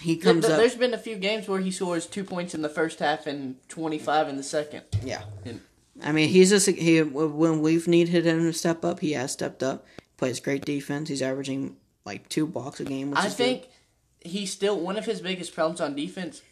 He 0.00 0.14
There- 0.14 0.32
comes 0.34 0.44
up. 0.44 0.58
There's 0.58 0.74
been 0.74 0.94
a 0.94 0.98
few 0.98 1.16
games 1.16 1.48
where 1.48 1.60
he 1.60 1.70
scores 1.70 2.06
two 2.06 2.24
points 2.24 2.54
in 2.54 2.62
the 2.62 2.68
first 2.68 2.98
half 3.00 3.26
and 3.26 3.56
25 3.68 4.28
in 4.28 4.36
the 4.36 4.42
second. 4.42 4.82
Yeah, 5.04 5.22
And- 5.44 5.60
I 6.02 6.12
mean 6.12 6.28
he's 6.28 6.50
just 6.50 6.66
he 6.68 7.02
when 7.02 7.60
we've 7.60 7.88
needed 7.88 8.24
him 8.24 8.40
to 8.42 8.52
step 8.52 8.84
up, 8.84 9.00
he 9.00 9.12
has 9.12 9.32
stepped 9.32 9.62
up. 9.62 9.86
Plays 10.16 10.38
great 10.40 10.64
defense. 10.64 11.08
He's 11.08 11.22
averaging 11.22 11.76
like 12.04 12.28
two 12.28 12.46
blocks 12.46 12.80
a 12.80 12.84
game. 12.84 13.10
Which 13.10 13.20
I 13.20 13.28
think 13.28 13.68
he's 14.20 14.52
still 14.52 14.78
one 14.78 14.96
of 14.96 15.06
his 15.06 15.20
biggest 15.20 15.54
problems 15.54 15.80
on 15.80 15.94
defense 15.94 16.42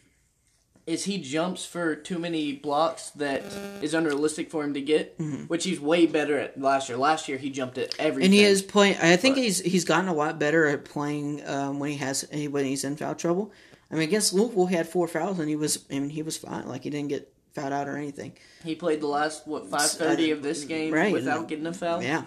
is 0.87 1.03
he 1.03 1.17
jumps 1.17 1.65
for 1.65 1.95
too 1.95 2.17
many 2.17 2.53
blocks 2.53 3.09
that 3.11 3.43
is 3.83 3.93
unrealistic 3.93 4.49
for 4.49 4.63
him 4.63 4.73
to 4.73 4.81
get, 4.81 5.19
which 5.47 5.65
he's 5.65 5.79
way 5.79 6.05
better 6.07 6.39
at 6.39 6.59
last 6.59 6.87
year. 6.89 6.97
Last 6.97 7.27
year 7.27 7.37
he 7.37 7.49
jumped 7.49 7.77
at 7.77 7.93
everything. 7.99 8.25
and 8.25 8.33
he 8.33 8.43
is 8.43 8.61
playing. 8.61 8.95
I 9.01 9.17
think 9.17 9.35
But- 9.35 9.43
he's 9.43 9.59
he's 9.59 9.83
gotten 9.85 10.07
a 10.07 10.13
lot 10.13 10.39
better 10.39 10.65
at 10.65 10.85
playing 10.85 11.45
um, 11.45 11.79
when 11.79 11.91
he 11.91 11.97
has 11.97 12.25
when 12.31 12.65
he's 12.65 12.83
in 12.83 12.95
foul 12.95 13.15
trouble. 13.15 13.51
I 13.91 13.95
mean 13.95 14.03
against 14.03 14.33
Louisville, 14.33 14.65
he 14.67 14.75
had 14.75 14.87
four 14.87 15.07
fouls 15.07 15.39
and 15.39 15.47
he 15.49 15.55
was. 15.55 15.85
I 15.91 15.99
mean 15.99 16.09
he 16.09 16.23
was 16.23 16.37
fine. 16.37 16.67
Like 16.67 16.83
he 16.83 16.89
didn't 16.89 17.09
get 17.09 17.31
fouled 17.53 17.73
out 17.73 17.87
or 17.87 17.97
anything. 17.97 18.33
He 18.63 18.73
played 18.75 19.01
the 19.01 19.07
last 19.07 19.45
what 19.47 19.67
five 19.67 19.89
thirty 19.91 20.31
of 20.31 20.41
this 20.41 20.63
game 20.63 20.93
Right. 20.93 21.11
without 21.13 21.47
getting 21.49 21.67
a 21.67 21.73
foul. 21.73 22.01
Yeah. 22.01 22.23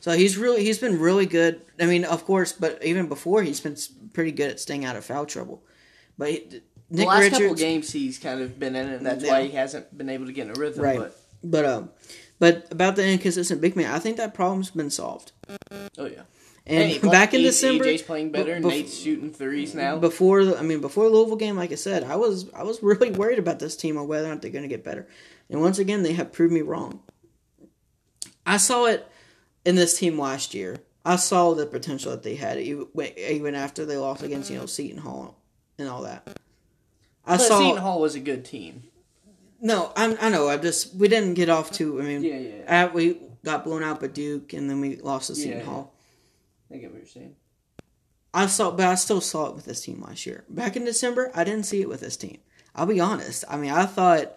So 0.00 0.12
he's 0.12 0.36
really 0.36 0.64
he's 0.64 0.78
been 0.78 0.98
really 1.00 1.26
good. 1.26 1.62
I 1.80 1.86
mean, 1.86 2.04
of 2.04 2.24
course, 2.26 2.52
but 2.52 2.84
even 2.84 3.08
before 3.08 3.42
he's 3.42 3.60
been 3.60 3.76
pretty 4.12 4.32
good 4.32 4.50
at 4.50 4.60
staying 4.60 4.84
out 4.84 4.96
of 4.96 5.04
foul 5.04 5.24
trouble. 5.26 5.62
But 6.18 6.30
he, 6.30 6.60
The 6.90 7.04
last 7.04 7.20
Richards, 7.20 7.40
couple 7.40 7.54
games 7.56 7.92
he's 7.92 8.18
kind 8.18 8.40
of 8.40 8.58
been 8.58 8.76
in 8.76 8.88
it, 8.88 8.96
and 8.98 9.06
that's 9.06 9.24
Yeah. 9.24 9.30
why 9.32 9.42
he 9.46 9.50
hasn't 9.52 9.96
been 9.96 10.08
able 10.08 10.26
to 10.26 10.32
get 10.32 10.46
in 10.48 10.56
a 10.56 10.60
rhythm. 10.60 10.82
Right. 10.84 10.98
But 10.98 11.16
but 11.42 11.64
um, 11.64 11.90
but 12.38 12.68
about 12.70 12.96
the 12.96 13.06
inconsistent 13.06 13.60
big 13.60 13.74
man, 13.76 13.92
I 13.94 13.98
think 13.98 14.16
that 14.18 14.34
problem's 14.34 14.70
been 14.70 14.90
solved. 14.90 15.32
oh 15.98 16.06
yeah, 16.06 16.22
And 16.66 16.90
Hey, 16.92 16.98
back 16.98 17.34
in 17.34 17.42
December, 17.42 17.84
EJ's 17.84 18.02
playing 18.02 18.30
better. 18.30 18.56
bef- 18.56 18.64
Nate's 18.68 18.96
shooting 18.96 19.32
threes 19.32 19.74
now. 19.74 19.98
before 19.98 20.44
the, 20.44 20.58
I 20.58 20.62
mean 20.62 20.80
before 20.80 21.04
the 21.04 21.10
Louisville 21.10 21.36
game, 21.36 21.56
like 21.56 21.72
I 21.72 21.76
said, 21.76 22.04
I 22.04 22.16
was 22.16 22.48
I 22.54 22.62
was 22.62 22.82
really 22.82 23.10
worried 23.10 23.38
about 23.38 23.58
this 23.58 23.76
team 23.76 23.96
on 23.98 24.06
whether 24.06 24.26
or 24.26 24.30
not 24.30 24.42
they're 24.42 24.50
going 24.52 24.62
to 24.62 24.68
get 24.68 24.84
better. 24.84 25.08
And 25.50 25.60
once 25.60 25.78
again, 25.78 26.02
they 26.02 26.12
have 26.12 26.32
proved 26.32 26.52
me 26.52 26.62
wrong. 26.62 27.00
I 28.44 28.56
saw 28.58 28.86
it 28.86 29.06
in 29.64 29.74
this 29.74 29.98
team 29.98 30.18
last 30.18 30.54
year. 30.54 30.78
I 31.04 31.16
saw 31.16 31.54
the 31.54 31.66
potential 31.66 32.10
that 32.12 32.22
they 32.22 32.34
had 32.36 32.58
even 32.58 32.86
even 33.16 33.54
after 33.54 33.84
they 33.84 33.96
lost 33.96 34.22
against 34.22 34.50
you 34.50 34.58
know 34.58 34.66
Seton 34.66 34.98
Hall 34.98 35.36
and 35.78 35.88
all 35.88 36.02
that. 36.02 36.38
I 37.26 37.36
but 37.36 37.42
saw 37.46 37.58
Seton 37.58 37.78
Hall 37.82 38.00
was 38.00 38.14
a 38.14 38.20
good 38.20 38.44
team. 38.44 38.84
no, 39.60 39.92
I'm, 39.96 40.16
I 40.20 40.28
know. 40.30 40.48
I 40.48 40.56
just 40.56 40.94
we 40.94 41.08
didn't 41.08 41.34
get 41.34 41.48
off 41.48 41.70
to. 41.72 42.00
I 42.00 42.04
mean, 42.04 42.22
Yeah, 42.22 42.38
yeah. 42.38 42.84
uh, 42.86 42.92
we 42.92 43.18
got 43.44 43.64
blown 43.64 43.82
out 43.82 44.00
by 44.00 44.06
Duke, 44.08 44.52
and 44.52 44.68
then 44.70 44.80
we 44.80 44.96
lost 44.96 45.28
to 45.28 45.34
Seton 45.34 45.58
Yeah. 45.58 45.64
Hall. 45.64 45.92
I 46.72 46.76
get 46.76 46.90
what 46.90 46.98
you're 47.00 47.06
saying. 47.08 47.36
I 48.34 48.46
saw, 48.46 48.70
but 48.70 48.86
I 48.86 48.96
still 48.96 49.20
saw 49.20 49.46
it 49.46 49.54
with 49.54 49.64
this 49.64 49.80
team 49.80 50.02
last 50.06 50.26
year. 50.26 50.44
Back 50.48 50.76
in 50.76 50.84
December, 50.84 51.30
I 51.34 51.42
didn't 51.44 51.64
see 51.64 51.80
it 51.80 51.88
with 51.88 52.00
this 52.00 52.16
team. 52.16 52.38
I'll 52.74 52.84
be 52.86 53.00
honest. 53.00 53.44
I 53.48 53.56
mean, 53.56 53.70
I 53.70 53.86
thought, 53.86 54.34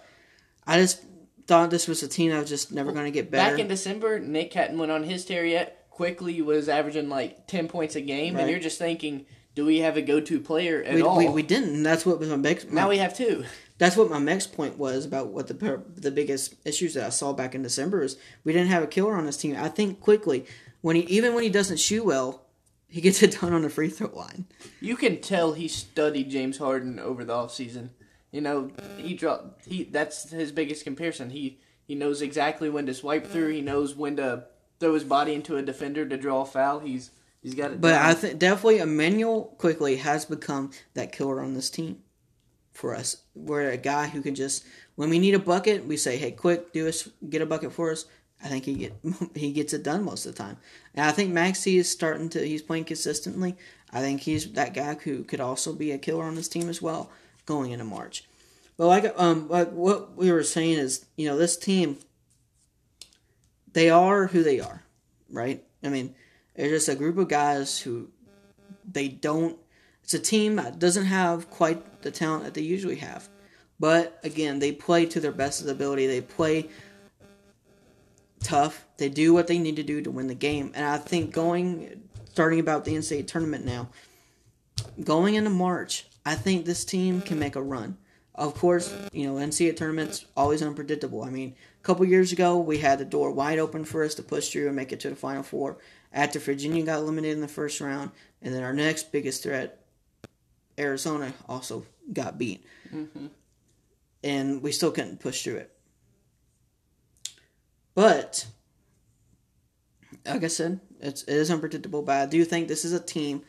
I 0.66 0.78
just 0.80 1.04
thought 1.48 1.70
this 1.70 1.88
was 1.88 2.02
a 2.04 2.08
team 2.08 2.32
that 2.32 2.40
was 2.40 2.50
just 2.50 2.72
never 2.72 2.92
going 2.94 3.06
to 3.06 3.12
get 3.12 3.30
better. 3.30 3.52
Back 3.52 3.60
in 3.60 3.68
December, 3.68 4.20
Nick 4.20 4.54
hadn't 4.54 4.78
went 4.78 4.92
on 4.92 5.04
his 5.04 5.26
tear 5.26 5.44
yet. 5.46 5.88
Quickley 5.90 6.42
was 6.42 6.70
averaging 6.70 7.10
like 7.10 7.46
ten 7.48 7.68
points 7.68 7.96
a 7.96 8.02
game, 8.02 8.36
Right. 8.36 8.42
and 8.44 8.50
you're 8.52 8.60
just 8.62 8.78
thinking, 8.80 9.26
do 9.60 9.66
we 9.66 9.80
have 9.80 9.98
a 9.98 10.02
go-to 10.02 10.40
player 10.40 10.82
at 10.82 10.96
We, 10.96 11.02
all? 11.02 11.18
we, 11.18 11.28
we 11.28 11.44
didn't. 11.44 11.84
That's 11.84 12.06
what 12.06 12.18
was 12.18 12.30
my 12.30 12.38
next. 12.38 12.72
now 12.72 12.88
we 12.88 12.98
have 13.00 13.14
two. 13.14 13.44
That's 13.78 13.98
what 13.98 14.10
my 14.10 14.18
next 14.18 14.54
point 14.54 14.78
was 14.78 15.04
about 15.04 15.28
what 15.28 15.48
the 15.48 15.84
the 15.98 16.12
biggest 16.12 16.56
issues 16.64 16.94
that 16.94 17.06
I 17.06 17.10
saw 17.10 17.34
back 17.34 17.54
in 17.56 17.62
December 17.62 18.02
is 18.04 18.16
we 18.46 18.54
didn't 18.54 18.70
have 18.70 18.84
a 18.84 18.88
killer 18.88 19.16
on 19.18 19.26
this 19.26 19.36
team. 19.36 19.58
I 19.60 19.68
think 19.68 20.00
Quickley 20.00 20.46
when 20.80 20.96
he 20.96 21.02
even 21.04 21.34
when 21.34 21.44
he 21.44 21.50
doesn't 21.50 21.76
shoot 21.76 22.06
well, 22.06 22.46
he 22.88 23.02
gets 23.02 23.22
it 23.26 23.38
done 23.42 23.52
on 23.52 23.64
the 23.64 23.70
free 23.70 23.90
throw 23.90 24.08
line. 24.16 24.46
You 24.80 24.96
can 24.96 25.20
tell 25.20 25.52
he 25.52 25.68
studied 25.68 26.30
James 26.30 26.58
Harden 26.58 27.00
over 27.00 27.26
the 27.26 27.34
offseason. 27.34 27.90
You 28.32 28.40
know, 28.40 28.72
he 28.98 29.14
dropped 29.14 29.66
he 29.66 29.84
that's 29.84 30.30
his 30.30 30.54
biggest 30.54 30.86
comparison. 30.86 31.32
He 31.32 31.60
he 31.86 31.96
knows 31.96 32.22
exactly 32.22 32.70
when 32.70 32.86
to 32.86 32.94
swipe 32.94 33.28
through, 33.28 33.50
he 33.50 33.60
knows 33.62 33.94
when 33.94 34.16
to 34.16 34.46
throw 34.80 34.94
his 34.94 35.04
body 35.04 35.34
into 35.34 35.58
a 35.58 35.62
defender 35.62 36.06
to 36.06 36.16
draw 36.16 36.44
a 36.44 36.46
foul. 36.46 36.80
He's 36.80 37.12
he's 37.42 37.56
got 37.56 37.72
it 37.72 37.82
But 37.82 37.92
down. 37.92 38.06
I 38.06 38.14
think 38.14 38.40
definitely 38.40 38.80
Immanuel 38.80 39.56
Quickley 39.58 39.98
has 39.98 40.26
become 40.26 40.72
that 40.94 41.12
killer 41.12 41.42
on 41.42 41.54
this 41.54 41.70
team 41.70 42.04
for 42.74 42.96
us. 42.96 43.24
We're 43.36 43.72
a 43.72 43.78
guy 43.78 44.08
who 44.08 44.22
can 44.22 44.36
just 44.36 44.66
when 44.96 45.10
we 45.10 45.20
need 45.20 45.34
a 45.34 45.40
bucket, 45.40 45.86
we 45.86 45.98
say, 45.98 46.18
"Hey, 46.18 46.32
quick, 46.32 46.74
do 46.74 46.88
us 46.88 47.10
get 47.30 47.42
a 47.42 47.46
bucket 47.46 47.74
for 47.74 47.92
us." 47.92 48.06
I 48.44 48.48
think 48.48 48.66
he 48.66 48.74
get 48.76 48.94
he 49.36 49.52
gets 49.52 49.74
it 49.74 49.84
done 49.84 50.04
most 50.04 50.26
of 50.26 50.36
the 50.36 50.44
time, 50.44 50.58
and 50.94 51.06
I 51.06 51.12
think 51.12 51.32
Maxey 51.32 51.78
is 51.78 51.92
starting 51.92 52.30
to. 52.30 52.46
He's 52.46 52.62
playing 52.62 52.86
consistently. 52.86 53.56
I 53.92 54.02
think 54.02 54.22
he's 54.22 54.52
that 54.54 54.74
guy 54.74 54.96
who 54.96 55.24
could 55.24 55.40
also 55.40 55.74
be 55.74 55.92
a 55.92 55.98
killer 55.98 56.24
on 56.24 56.36
this 56.36 56.48
team 56.48 56.70
as 56.70 56.82
well 56.82 57.12
going 57.46 57.72
into 57.72 57.86
March. 57.86 58.24
But 58.78 58.88
like 58.88 59.14
um 59.18 59.50
like 59.50 59.72
what 59.72 60.16
we 60.16 60.32
were 60.32 60.44
saying 60.44 60.78
is, 60.78 61.06
you 61.18 61.28
know, 61.28 61.38
this 61.38 61.58
team 61.58 61.98
they 63.74 63.90
are 63.90 64.28
who 64.28 64.44
they 64.44 64.60
are, 64.60 64.84
right? 65.30 65.64
I 65.84 65.90
mean, 65.90 66.16
they're 66.60 66.68
just 66.68 66.90
a 66.90 66.96
group 66.96 67.18
of 67.18 67.30
guys 67.30 67.80
who 67.80 68.10
they 68.92 69.08
don't. 69.08 69.58
It's 70.04 70.14
a 70.14 70.20
team 70.20 70.58
that 70.58 70.78
doesn't 70.78 71.06
have 71.06 71.50
quite 71.50 72.02
the 72.02 72.12
talent 72.12 72.44
that 72.44 72.54
they 72.54 72.62
usually 72.62 72.98
have, 72.98 73.30
but 73.80 74.20
again, 74.24 74.60
they 74.60 74.74
play 74.74 75.06
to 75.06 75.22
their 75.22 75.32
best 75.32 75.62
of 75.62 75.68
the 75.68 75.72
ability. 75.72 76.08
They 76.08 76.20
play 76.20 76.70
tough. 78.44 78.86
They 78.98 79.08
do 79.08 79.34
what 79.34 79.48
they 79.48 79.58
need 79.58 79.78
to 79.78 79.84
do 79.84 80.02
to 80.02 80.12
win 80.12 80.28
the 80.28 80.36
game, 80.36 80.74
and 80.76 80.86
I 80.86 80.98
think 80.98 81.32
going 81.32 82.10
starting 82.26 82.60
about 82.60 82.84
the 82.84 82.94
NCAA 82.94 83.26
tournament 83.26 83.64
now, 83.64 83.88
going 85.02 85.36
into 85.36 85.50
March, 85.50 86.08
I 86.26 86.36
think 86.36 86.66
this 86.66 86.84
team 86.84 87.22
can 87.22 87.40
make 87.40 87.56
a 87.56 87.62
run. 87.62 87.98
Of 88.36 88.56
course, 88.56 88.94
you 89.14 89.32
know 89.32 89.36
NCAA 89.36 89.78
tournaments 89.78 90.26
always 90.36 90.62
unpredictable. 90.62 91.24
I 91.24 91.30
mean, 91.30 91.56
a 91.80 91.84
couple 91.84 92.06
years 92.06 92.34
ago 92.34 92.58
we 92.58 92.80
had 92.80 93.00
the 93.00 93.06
door 93.06 93.32
wide 93.32 93.60
open 93.60 93.86
for 93.86 94.04
us 94.04 94.16
to 94.16 94.24
push 94.24 94.50
through 94.50 94.68
and 94.68 94.76
make 94.76 94.92
it 94.92 95.00
to 95.02 95.10
the 95.10 95.16
Final 95.16 95.44
Four. 95.44 95.78
After 96.12 96.40
Virginia 96.40 96.84
got 96.84 97.00
eliminated 97.00 97.36
in 97.36 97.42
the 97.42 97.48
first 97.48 97.80
round, 97.82 98.12
and 98.42 98.54
then 98.54 98.64
our 98.64 98.74
next 98.74 99.12
biggest 99.12 99.44
threat, 99.44 99.86
Arizona, 100.78 101.34
also 101.48 101.86
got 102.12 102.38
beat, 102.38 102.66
mm-hmm. 102.94 103.28
and 104.24 104.64
we 104.64 104.72
still 104.72 104.92
couldn't 104.92 105.20
push 105.20 105.44
through 105.44 105.58
it. 105.58 105.76
But 107.94 108.48
like 110.26 110.44
I 110.44 110.48
said, 110.48 110.80
it's 111.00 111.24
it 111.24 111.36
is 111.36 111.52
unpredictable. 111.52 112.02
But 112.02 112.18
I 112.18 112.26
do 112.26 112.44
think 112.46 112.68
this 112.68 112.86
is 112.86 112.94
a 112.94 113.00
team 113.00 113.44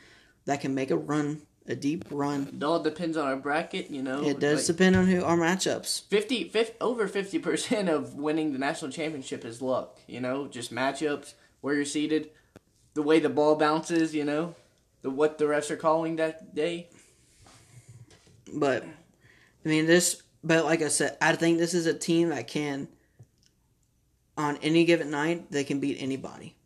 that 0.46 0.60
can 0.60 0.74
make 0.74 0.90
a 0.90 0.96
run, 0.96 1.42
a 1.66 1.74
deep 1.74 2.04
run. 2.10 2.48
it 2.54 2.62
all 2.62 2.82
depends 2.82 3.16
on 3.16 3.26
our 3.26 3.36
bracket, 3.36 3.90
you 3.90 4.02
know. 4.02 4.22
It 4.24 4.40
does 4.40 4.68
Like, 4.68 4.76
depend 4.76 4.96
on 4.96 5.06
who 5.06 5.22
our 5.22 5.36
matchups. 5.36 6.08
50, 6.08 6.48
50 6.48 6.74
over 6.80 7.08
50% 7.08 7.88
of 7.88 8.14
winning 8.14 8.52
the 8.52 8.58
national 8.58 8.90
championship 8.90 9.44
is 9.44 9.62
luck, 9.62 9.98
you 10.06 10.20
know, 10.20 10.48
just 10.48 10.74
matchups, 10.74 11.34
where 11.60 11.74
you're 11.74 11.84
seated, 11.84 12.30
the 12.94 13.02
way 13.02 13.20
the 13.20 13.28
ball 13.28 13.56
bounces, 13.56 14.14
you 14.14 14.24
know, 14.24 14.54
the 15.02 15.10
what 15.10 15.38
the 15.38 15.44
refs 15.46 15.70
are 15.70 15.76
calling 15.76 16.16
that 16.16 16.54
day. 16.54 16.88
But 18.52 18.84
I 19.64 19.68
mean, 19.68 19.86
this. 19.86 20.22
But 20.42 20.64
like 20.64 20.80
I 20.82 20.88
said, 20.88 21.16
I 21.20 21.34
think 21.36 21.58
this 21.58 21.74
is 21.74 21.84
a 21.86 21.92
team 21.92 22.30
that 22.30 22.48
can, 22.48 22.88
on 24.38 24.56
any 24.62 24.84
given 24.86 25.10
night, 25.10 25.50
they 25.50 25.64
can 25.64 25.80
beat 25.80 25.98
anybody. 26.00 26.56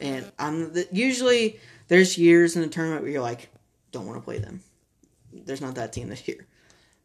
And 0.00 0.30
I'm 0.40 0.74
usually 0.90 1.60
there's 1.86 2.18
years 2.18 2.56
in 2.56 2.62
the 2.62 2.68
tournament 2.68 3.02
where 3.02 3.12
you're 3.12 3.22
like, 3.22 3.48
don't 3.92 4.06
want 4.06 4.18
to 4.18 4.24
play 4.24 4.38
them. 4.38 4.60
There's 5.32 5.60
not 5.60 5.76
that 5.76 5.92
team 5.92 6.08
this 6.08 6.26
year. 6.26 6.46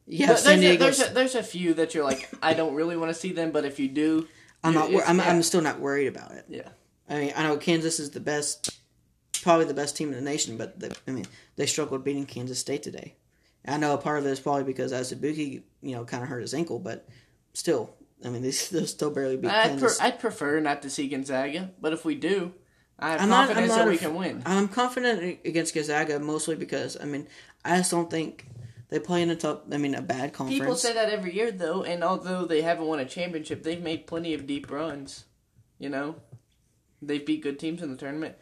Yeah, 0.08 0.28
there's, 0.28 0.46
a, 0.48 0.78
there's, 0.78 1.02
a, 1.02 1.14
there's 1.14 1.36
a 1.36 1.44
few 1.44 1.76
that 1.76 1.94
you're 1.94 2.04
like, 2.04 2.30
I 2.42 2.54
don't 2.56 2.74
really 2.74 2.98
want 2.98 3.10
to 3.10 3.14
see 3.14 3.32
them, 3.32 3.52
but 3.52 3.64
if 3.64 3.80
you 3.80 3.88
do, 3.88 4.28
I'm 4.64 4.74
not. 4.74 4.92
wor- 4.92 5.04
I'm, 5.06 5.20
it's- 5.20 5.34
I'm 5.34 5.44
still 5.44 5.62
not 5.62 5.80
worried 5.80 6.08
about 6.08 6.32
it. 6.32 6.46
yeah. 6.50 6.70
I 7.10 7.20
mean, 7.20 7.34
I 7.36 7.44
know 7.44 7.58
Kansas 7.58 8.00
is 8.00 8.12
the 8.12 8.20
best, 8.20 8.70
probably 9.42 9.66
the 9.66 9.74
best 9.74 9.96
team 9.98 10.10
in 10.10 10.16
the 10.16 10.22
nation, 10.22 10.58
but 10.58 10.80
the, 10.80 10.96
I 11.08 11.12
mean, 11.12 11.26
they 11.56 11.66
struggled 11.66 12.04
beating 12.04 12.26
Kansas 12.26 12.60
State 12.60 12.84
today. 12.84 13.16
I 13.66 13.78
know 13.78 13.94
a 13.94 13.98
part 13.98 14.20
of 14.20 14.26
it 14.26 14.30
is 14.30 14.40
probably 14.40 14.64
because 14.64 14.92
Azubuike, 14.92 15.64
you 15.82 15.96
know, 15.96 16.04
kind 16.06 16.24
of 16.24 16.30
hurt 16.30 16.42
his 16.42 16.54
ankle, 16.54 16.80
but 16.80 17.08
still, 17.54 17.94
I 18.24 18.30
mean, 18.30 18.42
they 18.44 18.52
still, 18.52 18.86
still 18.86 19.12
barely 19.12 19.38
beat 19.38 19.52
I'd, 19.52 19.70
Kansas. 19.70 20.02
I'd 20.02 20.20
prefer 20.20 20.60
not 20.60 20.82
to 20.82 20.90
see 20.90 21.08
Gonzaga, 21.08 21.72
but 21.80 21.94
if 21.94 22.04
we 22.06 22.16
do, 22.16 22.54
I 23.00 23.12
have 23.12 23.22
I'm 23.22 23.30
not- 23.30 23.48
confidence 23.48 23.74
that 23.74 23.78
not 23.80 23.88
we 23.88 23.96
af- 23.96 24.02
can 24.02 24.16
win. 24.16 24.44
I'm 24.46 24.68
confident 24.68 25.40
against 25.46 25.74
Gonzaga 25.74 26.20
mostly 26.20 26.56
because 26.56 26.98
I 27.00 27.06
mean, 27.06 27.28
I 27.66 27.78
just 27.78 27.92
don't 27.92 28.10
think 28.10 28.48
they 28.90 29.00
play 29.00 29.22
in 29.24 29.30
a 29.30 29.36
tough. 29.36 29.62
I 29.72 29.78
mean, 29.78 29.96
a 29.96 30.02
bad 30.02 30.34
conference. 30.34 30.60
People 30.60 30.76
say 30.76 30.94
that 30.94 31.10
every 31.10 31.34
year, 31.36 31.52
though, 31.52 31.84
and 31.84 32.04
although 32.04 32.46
they 32.46 32.62
haven't 32.62 32.86
won 32.86 33.00
a 33.00 33.06
championship, 33.06 33.64
they've 33.64 33.82
made 33.82 34.08
plenty 34.08 34.34
of 34.34 34.46
deep 34.46 34.70
runs. 34.72 35.26
You 35.80 35.90
know, 35.90 36.16
they've 37.08 37.26
beat 37.26 37.42
good 37.42 37.60
teams 37.60 37.82
in 37.82 37.92
the 37.92 37.98
tournament. 37.98 38.36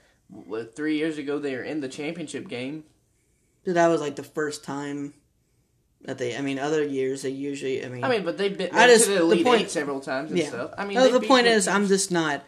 Three 0.75 0.97
years 0.97 1.17
ago, 1.17 1.39
they 1.39 1.55
were 1.55 1.63
in 1.63 1.81
the 1.81 1.89
championship 1.89 2.47
game. 2.47 2.85
So 3.65 3.73
that 3.73 3.87
was 3.87 3.99
like 4.01 4.15
the 4.15 4.23
first 4.23 4.63
time 4.63 5.13
that 6.03 6.17
they. 6.17 6.35
I 6.37 6.41
mean, 6.41 6.57
other 6.57 6.83
years 6.83 7.21
they 7.23 7.29
usually. 7.29 7.85
I 7.85 7.89
mean, 7.89 8.03
I 8.03 8.09
mean, 8.09 8.23
but 8.23 8.37
they've 8.37 8.57
been 8.57 8.69
I 8.73 8.87
just- 8.87 9.07
the 9.07 9.25
the 9.25 9.43
point- 9.43 9.63
eight 9.63 9.71
several 9.71 9.99
times 9.99 10.31
and 10.31 10.39
yeah. 10.39 10.47
stuff. 10.47 10.71
I 10.77 10.85
mean, 10.85 10.95
No, 10.95 11.11
the 11.11 11.25
point 11.27 11.47
is, 11.47 11.67
I'm 11.67 11.87
just 11.87 12.11
not. 12.11 12.43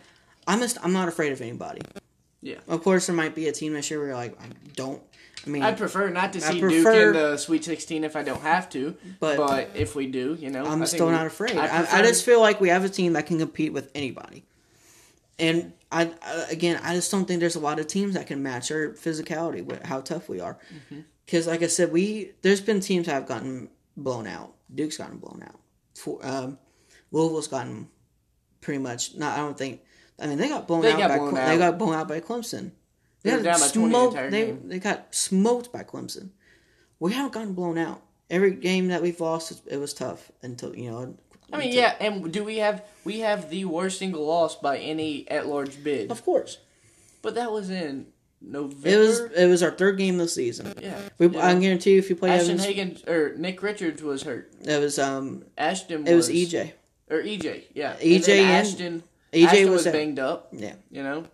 I'm 0.47 0.59
just. 0.59 0.77
I'm 0.83 0.93
not 0.93 1.07
afraid 1.07 1.31
of 1.33 1.41
anybody. 1.41 1.81
Yeah. 2.41 2.55
Of 2.67 2.83
course, 2.83 3.07
there 3.07 3.15
might 3.15 3.35
be 3.35 3.47
a 3.47 3.51
team 3.51 3.73
this 3.73 3.89
year 3.89 3.99
where 3.99 4.07
you're 4.09 4.17
like, 4.17 4.41
I 4.41 4.45
don't. 4.75 5.01
I 5.45 5.49
mean, 5.49 5.61
I'd 5.61 5.77
prefer 5.77 6.09
not 6.09 6.31
to 6.33 6.39
I 6.39 6.51
see 6.53 6.59
prefer- 6.61 6.93
Duke 7.11 7.15
in 7.15 7.31
the 7.31 7.37
Sweet 7.37 7.65
16 7.65 8.03
if 8.05 8.15
I 8.15 8.23
don't 8.23 8.41
have 8.41 8.69
to. 8.69 8.95
But- 9.19 9.37
But, 9.37 9.69
if 9.75 9.93
we 9.93 10.07
do, 10.07 10.37
you 10.39 10.49
know, 10.49 10.65
I 10.65 10.69
I'm 10.71 10.85
still 10.85 11.07
we- 11.07 11.11
not 11.11 11.25
afraid. 11.27 11.57
I, 11.57 11.81
I, 11.83 11.99
I 11.99 12.01
just 12.01 12.23
feel 12.25 12.39
like 12.39 12.61
we 12.61 12.69
have 12.69 12.85
a 12.85 12.89
team 12.89 13.13
that 13.13 13.27
can 13.27 13.39
compete 13.39 13.73
with 13.73 13.91
anybody. 13.93 14.45
And 15.39 15.73
I, 15.91 16.11
I 16.25 16.45
again, 16.51 16.79
I 16.83 16.93
just 16.95 17.09
don't 17.11 17.25
think 17.25 17.39
there's 17.39 17.55
a 17.55 17.59
lot 17.59 17.79
of 17.79 17.87
teams 17.87 18.13
that 18.13 18.27
can 18.27 18.43
match 18.43 18.71
our 18.71 18.89
physicality 18.89 19.63
with 19.65 19.83
how 19.83 20.01
tough 20.01 20.29
we 20.29 20.39
are. 20.39 20.57
Mm-hmm. 20.73 21.01
Because, 21.25 21.47
like 21.47 21.63
I 21.63 21.67
said, 21.67 21.91
we 21.91 22.31
there's 22.41 22.61
been 22.61 22.79
teams 22.81 23.05
that 23.07 23.13
have 23.13 23.27
gotten 23.27 23.69
blown 23.97 24.27
out. 24.27 24.53
Duke's 24.73 24.97
gotten 24.97 25.17
blown 25.17 25.41
out. 25.43 25.59
For, 25.95 26.19
um, 26.25 26.57
Louisville's 27.11 27.47
gotten 27.47 27.87
pretty 28.61 28.79
much. 28.79 29.15
Not. 29.15 29.33
I 29.37 29.41
don't 29.41 29.57
think. 29.57 29.81
I 30.19 30.27
mean, 30.27 30.37
they 30.37 30.49
got 30.49 30.67
blown 30.67 30.81
They 30.81 30.91
out 30.91 30.97
got 30.99 31.09
by. 31.09 31.17
blown 31.17 31.29
Cle- 31.31 31.37
out. 31.39 31.47
They 31.47 31.57
got 31.57 31.77
blown 31.77 31.93
out 31.95 32.07
by 32.07 32.19
Clemson. 32.19 32.71
They 33.23 33.31
were 33.35 33.41
got 33.41 33.53
by 33.59 33.67
the 33.67 33.69
smoked- 33.73 34.15
they, 34.31 34.45
game. 34.47 34.67
they 34.69 34.79
got 34.79 35.15
smoked 35.15 35.71
by 35.71 35.83
Clemson. 35.83 36.29
We 36.99 37.13
haven't 37.13 37.33
gotten 37.33 37.53
blown 37.53 37.77
out. 37.77 38.01
Every 38.29 38.51
game 38.55 38.87
that 38.87 39.01
we've 39.01 39.19
lost, 39.19 39.61
it 39.67 39.77
was 39.77 39.93
tough 39.93 40.31
until 40.41 40.75
you 40.75 40.91
know. 40.91 41.15
I 41.53 41.57
mean, 41.59 41.71
yeah, 41.73 41.95
and 41.99 42.31
do 42.31 42.43
we 42.43 42.57
have 42.57 42.83
we 43.03 43.19
have 43.19 43.49
the 43.49 43.65
worst 43.65 43.99
single 43.99 44.25
loss 44.25 44.55
by 44.55 44.77
any 44.79 45.29
at 45.29 45.47
large 45.47 45.83
bid? 45.83 46.11
Of 46.11 46.23
course, 46.25 46.57
But 47.21 47.35
that 47.35 47.51
was 47.51 47.69
in 47.69 48.07
November. 48.41 48.89
it 48.89 48.97
was 48.97 49.19
it 49.19 49.47
was 49.47 49.63
our 49.63 49.71
third 49.71 49.97
game 49.97 50.15
of 50.15 50.21
the 50.21 50.27
season. 50.27 50.73
yeah. 50.81 50.97
We, 51.17 51.27
yeah. 51.27 51.45
I 51.47 51.55
guarantee 51.59 51.93
you, 51.93 51.99
if 51.99 52.09
you 52.09 52.15
play 52.15 52.31
Ashton 52.31 52.59
Evans, 52.59 52.65
Hagen 52.65 52.97
or 53.07 53.35
Nick 53.37 53.61
Richards 53.63 54.01
was 54.03 54.23
hurt. 54.23 54.51
it 54.63 54.79
was 54.81 54.99
um 54.99 55.45
Ashton. 55.57 56.05
it 56.07 56.15
was 56.15 56.29
EJ. 56.29 56.73
or 57.09 57.21
EJ. 57.21 57.63
Yeah, 57.73 57.95
EJ 57.97 58.15
and 58.15 58.27
and- 58.27 58.51
Ashton. 58.51 59.03
EJ 59.31 59.45
Ashton 59.45 59.71
was 59.71 59.85
was, 59.85 59.93
banged 59.93 60.19
up. 60.19 60.49
Yeah, 60.51 60.75
You 60.91 61.01
know, 61.03 61.25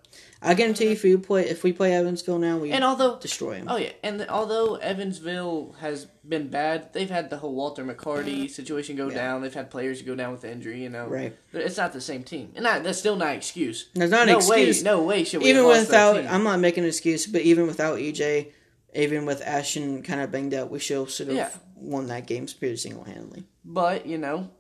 I 0.41 0.53
guarantee 0.53 0.85
you, 0.85 0.91
if 0.91 1.03
we 1.03 1.17
play 1.17 1.49
if 1.49 1.63
we 1.63 1.73
play 1.73 1.93
Evansville 1.93 2.39
now, 2.39 2.57
we 2.57 2.71
and 2.71 2.81
although 2.83 3.19
destroy 3.19 3.55
him. 3.55 3.67
Oh 3.69 3.75
yeah, 3.75 3.91
and 4.03 4.21
the, 4.21 4.29
although 4.29 4.75
Evansville 4.75 5.75
has 5.81 6.05
been 6.27 6.47
bad, 6.47 6.93
they've 6.93 7.09
had 7.09 7.29
the 7.29 7.37
whole 7.37 7.53
Walter 7.53 7.83
McCarty 7.83 8.49
situation 8.49 8.95
go 8.95 9.09
Yeah. 9.09 9.15
down. 9.15 9.41
They've 9.41 9.53
had 9.53 9.69
players 9.69 10.01
go 10.01 10.15
down 10.15 10.31
with 10.31 10.45
injury. 10.45 10.81
You 10.81 10.89
know, 10.89 11.07
Right. 11.07 11.35
It's 11.51 11.75
not 11.75 11.91
the 11.91 11.99
same 11.99 12.23
team, 12.23 12.53
and 12.55 12.63
not, 12.63 12.83
that's 12.83 12.99
still 12.99 13.17
not 13.17 13.29
an 13.31 13.35
excuse. 13.35 13.89
There's 13.93 14.11
not 14.11 14.21
an 14.23 14.27
no 14.29 14.37
excuse. 14.37 14.77
way, 14.77 14.83
no 14.83 15.03
way 15.03 15.23
should 15.25 15.41
we 15.41 15.49
even 15.49 15.63
have 15.63 15.65
lost 15.65 15.89
that 15.89 16.13
without, 16.13 16.21
team. 16.21 16.31
I'm 16.33 16.43
not 16.43 16.59
making 16.61 16.83
an 16.83 16.87
excuse, 16.89 17.25
but 17.27 17.41
even 17.41 17.67
without 17.67 17.97
EJ, 17.97 18.51
even 18.95 19.25
with 19.25 19.41
Ashton 19.41 20.03
kind 20.03 20.21
of 20.21 20.31
banged 20.31 20.53
up, 20.53 20.69
we 20.71 20.79
still 20.79 21.05
should 21.05 21.27
have 21.27 21.35
Yeah. 21.35 21.49
won 21.75 22.07
that 22.07 22.27
game 22.27 22.47
pretty 22.47 22.77
single 22.77 23.03
handedly. 23.03 23.43
But 23.65 24.05
you 24.05 24.17
know, 24.17 24.51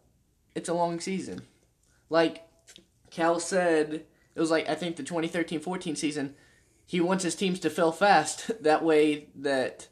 it's 0.55 0.67
a 0.67 0.73
long 0.73 0.99
season. 0.99 1.43
Like 2.09 2.41
Cal 3.11 3.39
said, 3.39 4.05
it 4.39 4.41
was 4.41 4.51
like 4.51 4.69
I 4.69 4.75
think 4.75 4.95
the 4.95 5.03
2013-14 5.03 5.97
season. 5.97 6.35
He 6.85 7.01
wants 7.01 7.25
his 7.25 7.35
teams 7.35 7.59
to 7.59 7.69
fail 7.69 7.91
fast. 7.91 8.49
That 8.63 8.83
way 8.83 9.27
that 9.35 9.89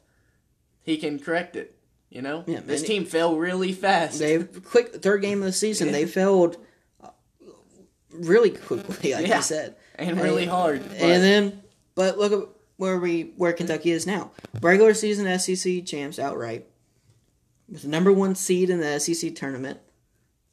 he 0.82 0.96
can 0.96 1.18
correct 1.18 1.54
it. 1.54 1.76
You 2.08 2.22
know, 2.22 2.44
Yeah, 2.46 2.60
this 2.60 2.80
and- 2.80 2.86
team 2.88 3.04
fell 3.04 3.36
really 3.36 3.72
fast. 3.72 4.18
They 4.18 4.42
quick 4.42 4.94
third 5.02 5.20
game 5.20 5.40
of 5.40 5.44
the 5.44 5.52
season, 5.52 5.92
they 5.92 6.06
failed 6.06 6.56
uh, 7.04 7.10
really 8.10 8.50
quickly, 8.50 9.12
like 9.14 9.26
Yeah. 9.26 9.36
you 9.36 9.42
said. 9.42 9.76
and 9.96 10.18
really 10.18 10.46
hard. 10.46 10.82
but- 10.88 10.96
And 10.98 11.22
then, 11.22 11.62
but 11.94 12.16
look, 12.18 12.32
at 12.32 12.48
where 12.78 12.98
we 12.98 13.32
where 13.36 13.52
Kentucky 13.52 13.90
is 13.90 14.06
now. 14.06 14.30
Regular 14.62 14.94
season 14.94 15.26
SEC 15.38 15.84
champs 15.84 16.18
outright, 16.18 16.66
with 17.68 17.82
the 17.82 17.88
number 17.88 18.12
one 18.12 18.34
seed 18.34 18.70
in 18.70 18.80
the 18.80 18.98
SEC 18.98 19.34
tournament, 19.34 19.78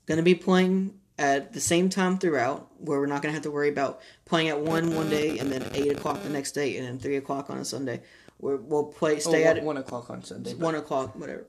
going 0.08 0.18
to 0.18 0.24
be 0.24 0.36
playing 0.36 0.94
at 1.18 1.54
the 1.54 1.62
same 1.62 1.90
time 1.90 2.18
throughout, 2.18 2.68
where 2.80 3.00
we're 3.00 3.06
not 3.06 3.22
going 3.22 3.32
to 3.32 3.36
have 3.36 3.44
to 3.44 3.52
worry 3.52 3.70
about 3.70 4.02
playing 4.26 4.50
at 4.50 4.60
one 4.60 4.96
one 4.96 5.10
day 5.10 5.38
and 5.40 5.52
then 5.52 5.70
eight 5.74 5.92
o'clock 5.92 6.22
the 6.24 6.30
next 6.30 6.52
day 6.52 6.78
and 6.78 6.86
then 6.88 7.00
three 7.00 7.16
o'clock 7.16 7.50
on 7.50 7.58
a 7.58 7.66
Sunday. 7.66 8.02
Where 8.38 8.58
we'll 8.58 8.84
play 8.84 9.20
stay 9.20 9.46
oh, 9.46 9.50
at 9.52 9.56
one, 9.58 9.66
one 9.66 9.78
o'clock 9.78 10.10
on 10.10 10.24
Sunday. 10.24 10.52
but- 10.54 10.60
one 10.60 10.76
o'clock, 10.76 11.16
whatever. 11.16 11.46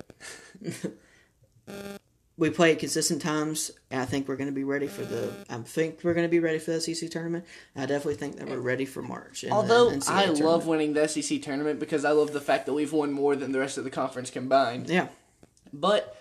we 2.39 2.51
play 2.51 2.73
at 2.73 2.79
consistent 2.79 3.23
times. 3.23 3.71
And 3.91 4.01
I 4.01 4.05
think 4.05 4.29
we're 4.29 4.37
going 4.37 4.49
to 4.49 4.55
be 4.55 4.65
ready 4.65 4.87
for 4.87 5.03
the. 5.05 5.33
I 5.51 5.57
think 5.59 6.01
we're 6.05 6.15
going 6.15 6.27
to 6.27 6.31
be 6.31 6.39
ready 6.39 6.59
for 6.59 6.71
the 6.73 6.81
SEC 6.81 7.11
tournament. 7.11 7.45
I 7.75 7.87
definitely 7.87 8.15
think 8.15 8.37
that 8.37 8.49
we're 8.49 8.61
ready 8.61 8.85
for 8.85 9.03
March. 9.03 9.43
in 9.43 9.51
the 9.51 9.57
Although 9.57 9.89
I 9.89 9.99
tournament. 10.27 10.41
love 10.45 10.67
winning 10.67 10.93
the 10.93 11.09
SEC 11.09 11.43
tournament 11.43 11.81
because 11.81 12.05
I 12.05 12.11
love 12.11 12.33
the 12.33 12.41
fact 12.41 12.67
that 12.67 12.73
we've 12.73 12.93
won 12.93 13.13
more 13.13 13.35
than 13.37 13.53
the 13.53 13.59
rest 13.59 13.79
of 13.79 13.85
the 13.85 13.91
conference 13.91 14.31
combined. 14.31 14.89
yeah, 14.89 15.09
But 15.73 16.17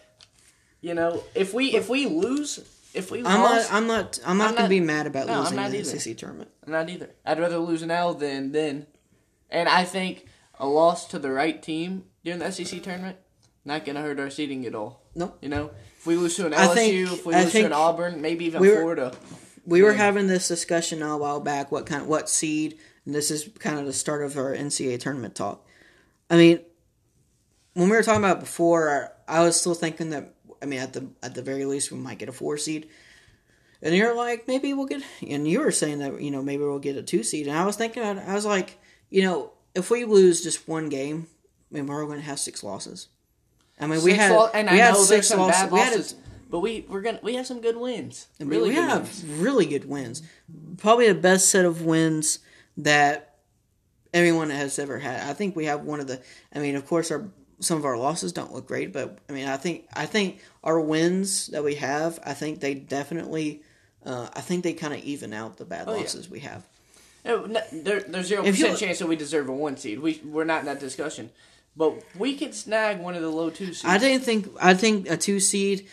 you 0.82 0.94
know, 0.94 1.24
if 1.36 1.54
we 1.54 1.76
if 1.76 1.90
we 1.90 2.06
lose, 2.08 2.60
if 2.96 3.12
we 3.12 3.20
I'm 3.20 3.42
lost, 3.42 3.72
not. 3.72 3.78
I'm 3.78 3.88
not. 3.88 4.20
I'm 4.26 4.38
not 4.38 4.48
I'm 4.50 4.52
going 4.52 4.56
to 4.58 4.62
not- 4.64 4.70
be 4.70 4.80
mad 4.80 5.08
about 5.08 5.28
No, 5.28 5.42
losing 5.42 5.58
the 5.58 5.64
either. 5.64 5.84
SEC 6.00 6.16
tournament. 6.18 6.50
I'm 6.66 6.72
not 6.72 6.90
either. 6.90 7.10
I'd 7.26 7.40
rather 7.40 7.58
lose 7.60 7.82
an 7.82 7.92
L 7.92 8.14
than 8.14 8.52
then. 8.52 8.88
And 9.50 9.70
I 9.70 9.84
think 9.84 10.26
a 10.60 10.68
loss 10.68 11.08
to 11.10 11.20
the 11.20 11.32
right 11.32 11.62
team 11.62 12.06
during 12.24 12.40
the 12.40 12.52
SEC 12.52 12.82
tournament 12.82 13.18
not 13.64 13.84
gonna 13.86 14.02
hurt 14.02 14.20
our 14.20 14.30
seeding 14.30 14.66
at 14.66 14.76
all. 14.76 15.02
Nope. 15.16 15.38
You 15.42 15.50
know, 15.50 15.72
if 15.98 16.06
we 16.08 16.16
lose 16.16 16.36
to 16.38 16.46
an 16.46 16.54
LSU, 16.54 16.74
think- 16.76 17.12
if 17.20 17.26
we 17.26 17.34
I 17.34 17.44
lose 17.44 17.52
to 17.54 17.66
an 17.66 17.74
Auburn, 17.74 18.22
maybe 18.22 18.46
even 18.46 18.62
we 18.62 18.70
were- 18.70 18.78
Florida. 18.78 19.14
We 19.66 19.82
were 19.82 19.92
Yeah. 19.92 19.98
having 19.98 20.28
this 20.28 20.48
discussion 20.48 21.02
a 21.02 21.18
while 21.18 21.40
back. 21.40 21.72
What 21.72 21.86
kind? 21.88 22.06
What 22.08 22.30
seed? 22.30 22.78
And 23.06 23.16
this 23.16 23.32
is 23.32 23.50
kind 23.60 23.80
of 23.80 23.86
the 23.88 23.94
start 23.94 24.24
of 24.24 24.38
our 24.38 24.54
NCAA 24.54 24.98
tournament 25.00 25.34
talk. 25.36 25.66
I 26.30 26.38
mean, 26.38 26.60
when 27.74 27.90
we 27.90 27.96
were 27.96 28.04
talking 28.04 28.24
about 28.24 28.40
before, 28.40 29.12
I 29.28 29.42
was 29.42 29.60
still 29.60 29.74
thinking 29.74 30.12
that. 30.12 30.35
I 30.62 30.66
mean, 30.66 30.80
at 30.80 30.94
the 30.94 31.08
at 31.24 31.36
the 31.36 31.42
very 31.42 31.66
least, 31.66 31.92
we 31.92 31.98
might 31.98 32.18
get 32.18 32.30
a 32.30 32.34
four 32.34 32.58
seed. 32.58 32.90
And 33.82 33.94
you're 33.94 34.16
like, 34.16 34.48
maybe 34.48 34.74
we'll 34.74 34.86
get. 34.88 35.04
And 35.28 35.48
you 35.48 35.60
were 35.60 35.72
saying 35.72 36.00
that 36.00 36.22
you 36.22 36.32
know 36.32 36.42
maybe 36.42 36.64
we'll 36.64 36.80
get 36.80 36.96
a 36.98 37.04
two 37.04 37.24
seed. 37.24 37.48
And 37.48 37.58
I 37.58 37.66
was 37.66 37.76
thinking, 37.76 38.04
I 38.04 38.34
was 38.34 38.46
like, 38.46 38.80
you 39.10 39.22
know, 39.24 39.52
if 39.76 39.92
we 39.92 40.06
lose 40.06 40.42
just 40.44 40.68
one 40.68 40.90
game, 40.90 41.28
I 41.72 41.76
mean, 41.76 41.88
we're 41.88 42.06
going 42.06 42.20
to 42.20 42.26
have 42.26 42.40
six 42.40 42.64
losses. 42.64 43.10
I 43.80 43.88
mean, 43.88 44.02
we 44.04 44.14
had 44.14 44.32
lo- 44.32 44.50
and 44.54 44.70
we 44.70 44.80
I 44.82 44.86
had 44.86 44.96
six 44.96 45.34
losses. 45.36 45.72
We 45.72 45.80
had 45.80 46.00
a- 46.00 46.04
but 46.50 46.60
we 46.60 46.86
we're 46.88 47.02
gonna 47.02 47.20
we 47.22 47.36
have 47.36 47.46
some 47.46 47.60
good 47.60 47.76
wins. 47.76 48.28
I 48.40 48.44
mean, 48.44 48.52
Really 48.52 48.70
we 48.70 48.76
good 48.76 48.84
have 48.90 49.02
wins. 49.04 49.26
really 49.26 49.66
good 49.66 49.86
wins. 49.90 50.22
Probably 50.78 51.08
the 51.08 51.16
best 51.20 51.50
set 51.50 51.66
of 51.66 51.82
wins 51.82 52.40
that 52.78 53.36
everyone 54.14 54.50
has 54.52 54.80
ever 54.80 55.00
had. 55.00 55.28
I 55.30 55.34
think 55.34 55.56
we 55.56 55.66
have 55.66 55.82
one 55.82 56.00
of 56.00 56.08
the. 56.08 56.22
I 56.54 56.60
mean, 56.60 56.76
of 56.76 56.86
course, 56.88 57.12
our 57.12 57.28
some 57.60 57.78
of 57.78 57.86
our 57.86 57.98
losses 57.98 58.34
don't 58.34 58.54
look 58.54 58.68
great, 58.68 58.92
but 58.94 59.18
I 59.30 59.34
mean, 59.34 59.48
I 59.48 59.58
think 59.58 59.86
I 59.94 60.06
think 60.06 60.40
our 60.64 60.80
wins 60.80 61.48
that 61.48 61.64
we 61.64 61.76
have, 61.76 62.20
I 62.26 62.34
think 62.34 62.60
they 62.60 62.74
definitely, 62.74 63.62
uh, 64.06 64.30
I 64.34 64.42
think 64.42 64.64
they 64.64 64.74
kind 64.74 64.94
of 64.94 65.00
even 65.04 65.34
out 65.34 65.58
the 65.58 65.66
bad 65.66 65.86
Oh, 65.88 65.94
yeah. 65.94 66.02
losses 66.02 66.30
we 66.30 66.42
have. 66.42 66.64
No, 67.24 67.48
there, 67.72 68.02
there's 68.02 68.28
zero 68.28 68.44
percent 68.44 68.78
chance 68.78 69.00
that 69.00 69.08
we 69.08 69.16
deserve 69.16 69.50
a 69.50 69.54
one 69.54 69.78
seed. 69.78 70.00
We 70.00 70.22
we're 70.24 70.44
not 70.44 70.60
in 70.60 70.66
that 70.68 70.80
discussion, 70.80 71.32
but 71.76 71.96
we 72.18 72.36
could 72.36 72.54
snag 72.54 73.00
one 73.00 73.16
of 73.16 73.22
the 73.24 73.30
low 73.30 73.50
two 73.50 73.68
seeds. 73.74 73.84
I 73.86 73.98
didn't 73.98 74.24
think. 74.24 74.48
I 74.62 74.76
think 74.76 75.10
a 75.10 75.18
two 75.18 75.40
seed, 75.40 75.88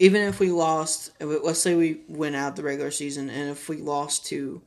even 0.00 0.22
if 0.22 0.40
we 0.40 0.50
lost, 0.50 1.12
let's 1.20 1.60
say 1.60 1.76
we 1.76 2.00
went 2.08 2.34
out 2.34 2.56
the 2.56 2.64
regular 2.64 2.90
season, 2.90 3.30
and 3.30 3.50
if 3.50 3.68
we 3.68 3.76
lost 3.76 4.26
to. 4.26 4.60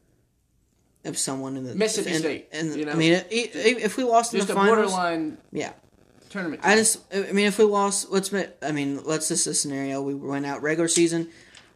If 1.04 1.20
someone 1.20 1.56
in 1.56 1.66
the 1.66 1.76
Mississippi 1.76 2.16
in- 2.16 2.20
State, 2.20 2.48
in- 2.52 2.80
you 2.80 2.86
know? 2.86 2.94
I 2.94 2.96
mean, 2.96 3.22
if 3.30 3.96
we 3.96 4.04
lost 4.04 4.34
in 4.34 4.40
the 4.44 4.52
a 4.54 4.56
finals, 4.56 4.92
borderline 4.92 5.38
yeah, 5.52 5.74
tournament. 6.30 6.62
I 6.64 6.76
just, 6.76 7.02
I 7.14 7.32
mean, 7.32 7.46
if 7.48 7.58
we 7.58 7.66
lost, 7.66 8.12
let's 8.12 8.32
make, 8.32 8.50
I 8.62 8.72
mean, 8.72 9.04
let's 9.04 9.28
just 9.28 9.48
a 9.48 9.54
scenario. 9.54 10.02
We 10.02 10.14
went 10.16 10.46
out 10.46 10.62
regular 10.62 10.88
season, 10.88 11.30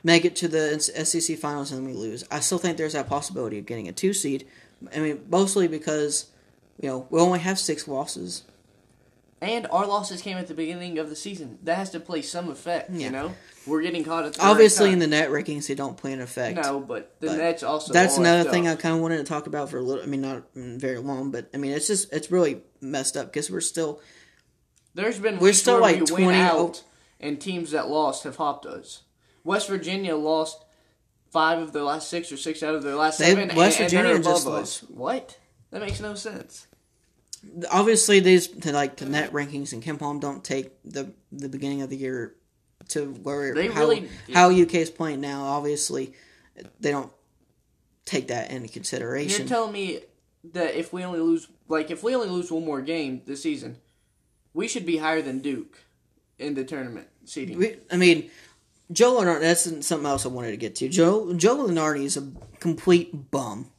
make 0.04 0.26
it 0.26 0.36
to 0.38 0.48
the 0.48 0.80
SEC 0.80 1.38
finals, 1.38 1.72
and 1.72 1.86
we 1.86 1.94
lose. 1.94 2.24
I 2.32 2.40
still 2.40 2.58
think 2.58 2.78
there's 2.78 2.94
that 2.94 3.08
possibility 3.08 3.58
of 3.60 3.66
getting 3.66 3.88
a 3.88 3.92
two 3.92 4.14
seed. 4.14 4.48
I 4.96 5.00
mean, 5.00 5.26
mostly 5.30 5.68
because, 5.68 6.28
you 6.82 6.90
know, 6.90 7.08
we 7.10 7.20
only 7.20 7.40
have 7.40 7.60
six 7.60 7.88
losses. 7.88 8.44
And 9.42 9.68
our 9.72 9.88
losses 9.88 10.22
came 10.22 10.36
at 10.38 10.48
the 10.48 10.54
beginning 10.54 10.98
of 11.00 11.10
the 11.10 11.16
season. 11.16 11.60
That 11.64 11.78
has 11.78 11.90
to 11.92 12.00
play 12.02 12.22
some 12.22 12.50
effect, 12.50 12.90
Yeah. 12.92 13.06
you 13.06 13.10
know? 13.10 13.36
We're 13.66 13.82
getting 13.82 14.04
caught 14.04 14.26
at 14.26 14.34
the 14.34 14.44
Obviously, 14.46 14.88
right 14.88 14.94
in 14.94 15.00
the 15.00 15.08
net 15.08 15.30
rankings, 15.30 15.68
they 15.68 15.76
don't 15.76 15.96
play 15.96 16.12
an 16.12 16.20
effect. 16.22 16.58
No, 16.58 16.80
but 16.80 17.16
the 17.22 17.28
But 17.28 17.38
Nets 17.38 17.64
also. 17.64 17.94
That's 17.94 18.18
another 18.18 18.50
thing 18.50 18.68
I 18.68 18.76
kind 18.76 18.96
of 18.96 19.02
wanted 19.02 19.18
to 19.18 19.24
talk 19.24 19.48
about 19.48 19.70
for 19.70 19.78
a 19.78 19.82
little. 19.82 20.04
I 20.04 20.08
mean, 20.08 20.22
not 20.22 20.44
very 20.56 20.98
long, 20.98 21.32
but 21.32 21.50
I 21.54 21.58
mean, 21.58 21.72
it's 21.72 21.88
just 21.88 22.12
it's 22.12 22.32
really 22.32 22.64
messed 22.82 23.16
up 23.16 23.28
because 23.28 23.52
we're 23.52 23.62
still 23.62 24.02
There's 24.94 25.20
been 25.20 25.40
We're 25.40 25.54
still 25.54 25.80
like 25.80 26.00
we 26.00 26.06
20 26.06 26.26
win 26.26 26.36
oh- 26.36 26.40
out, 26.68 26.84
and 27.20 27.40
teams 27.40 27.72
that 27.72 27.88
lost 27.90 28.24
have 28.24 28.36
hopped 28.38 28.66
us. 28.66 29.04
West 29.44 29.68
Virginia 29.70 30.16
lost 30.16 30.64
five 31.32 31.60
of 31.60 31.74
their 31.74 31.84
last 31.84 32.10
six 32.10 32.32
or 32.32 32.38
six 32.38 32.64
out 32.64 32.76
of 32.76 32.84
their 32.84 32.96
last 32.96 33.20
They- 33.20 33.34
seven. 33.34 33.56
West 33.56 33.80
and, 33.80 33.86
and 33.86 33.92
Virginia 33.92 34.16
above 34.16 34.24
just 34.24 34.48
us. 34.48 34.80
What? 34.90 35.38
That 35.72 35.82
makes 35.82 36.00
no 36.00 36.16
sense. 36.16 36.66
obviously 37.72 38.20
these 38.20 38.48
to 38.48 38.74
like 38.74 38.98
the 38.98 39.06
net 39.06 39.32
rankings 39.32 39.72
and 39.72 39.82
KenPom 39.82 40.20
don't 40.20 40.44
take 40.44 40.72
the 40.84 41.14
the 41.32 41.48
beginning 41.48 41.82
of 41.82 41.90
the 41.90 41.96
year 41.96 42.36
to 42.90 43.06
where 43.06 43.54
They 43.54 43.68
how, 43.68 43.82
really- 43.82 44.10
how 44.34 44.50
UK 44.50 44.76
is 44.76 44.90
playing 44.90 45.22
now. 45.22 45.44
Obviously, 45.44 46.14
they 46.80 46.92
don't 46.92 47.12
take 48.06 48.28
that 48.30 48.50
into 48.52 48.68
consideration. 48.68 49.42
You're 49.42 49.48
telling 49.48 49.72
me 49.72 50.00
that 50.54 50.76
if 50.76 50.92
we 50.92 51.04
only 51.04 51.20
lose, 51.20 51.48
like, 51.68 51.92
if 51.92 52.02
we 52.02 52.16
only 52.16 52.30
lose 52.30 52.52
one 52.52 52.66
more 52.66 52.82
game 52.82 53.22
this 53.28 53.44
season, 53.44 53.78
we 54.54 54.68
should 54.68 54.86
be 54.86 54.98
higher 54.98 55.22
than 55.22 55.40
Duke 55.40 55.80
in 56.38 56.54
the 56.56 56.64
tournament 56.64 57.08
seating. 57.26 57.58
We, 57.58 57.78
I 57.92 57.98
mean, 57.98 58.30
Joe 58.92 59.16
Lunardi. 59.20 59.42
That's 59.42 59.86
something 59.86 60.06
else 60.06 60.26
I 60.26 60.30
wanted 60.30 60.52
to 60.52 60.58
get 60.58 60.76
to. 60.78 60.90
Joe 60.90 61.34
Joe 61.34 61.58
Lunardi 61.58 62.04
is 62.06 62.18
a 62.18 62.28
complete 62.60 63.32
bum. 63.32 63.70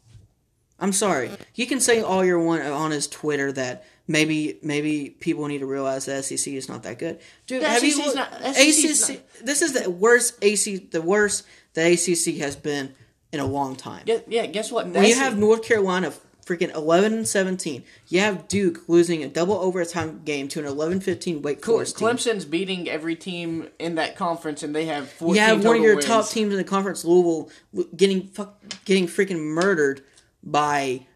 I'm 0.79 0.93
sorry. 0.93 1.31
You 1.55 1.67
can 1.67 1.81
say 1.81 2.01
all 2.01 2.25
you 2.25 2.39
want 2.41 2.63
on 2.63 2.91
his 2.91 3.07
Twitter 3.07 3.53
that 3.53 3.85
maybe 4.09 4.59
maybe 4.63 5.11
people 5.11 5.47
need 5.47 5.59
to 5.59 5.67
realize 5.67 6.07
the 6.07 6.23
SEC 6.23 6.55
is 6.55 6.69
not 6.69 6.85
that 6.85 6.99
good. 6.99 7.19
Dude, 7.47 7.63
The 7.63 7.69
have 7.69 7.81
SEC 7.81 7.91
's 7.93 7.99
looked- 7.99 8.17
not- 8.17 8.33
SEC 8.57 8.73
's 8.73 9.11
ACC? 9.11 9.21
This 9.45 9.61
is 9.63 9.73
the 9.75 9.91
worst 9.91 10.35
AC. 10.43 10.77
The 10.79 11.03
worst 11.03 11.45
the 11.75 11.83
ACC 11.83 12.39
has 12.39 12.57
been 12.57 12.95
in 13.33 13.41
a 13.41 13.47
long 13.47 13.77
time. 13.77 14.03
Guess, 14.07 14.23
yeah, 14.27 14.47
guess 14.47 14.73
what? 14.73 14.89
When 14.89 15.05
you 15.05 15.15
have 15.17 15.37
North 15.39 15.63
Carolina 15.63 16.13
freaking 16.51 16.75
11 16.75 17.13
and 17.13 17.29
17, 17.29 17.85
you 18.09 18.19
have 18.21 18.49
Duke 18.49 18.89
losing 18.89 19.23
a 19.23 19.29
double 19.29 19.55
overtime 19.55 20.23
game 20.25 20.49
to 20.49 20.59
an 20.59 20.65
11-15 20.67 21.43
Wake 21.43 21.65
Forest 21.65 21.97
team. 21.99 22.09
Clemson's 22.09 22.45
beating 22.45 22.89
every 22.89 23.15
team 23.15 23.69
in 23.79 23.95
that 23.95 24.17
conference, 24.17 24.65
and 24.65 24.75
they 24.75 24.87
have 24.87 25.09
14 25.11 25.35
You 25.37 25.41
have 25.41 25.65
one 25.65 25.77
of 25.77 25.83
your 25.83 25.95
wins. 25.95 26.07
top 26.07 26.29
teams 26.29 26.53
in 26.53 26.59
the 26.59 26.65
conference, 26.65 27.05
Louisville, 27.05 27.51
getting 27.95 28.27
fuck, 28.27 28.61
getting 28.85 29.07
freaking 29.07 29.39
murdered 29.41 30.03
by 30.43 31.07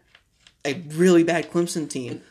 a 0.63 0.75
really 0.89 1.23
bad 1.23 1.51
Clemson 1.51 1.89
team. 1.89 2.21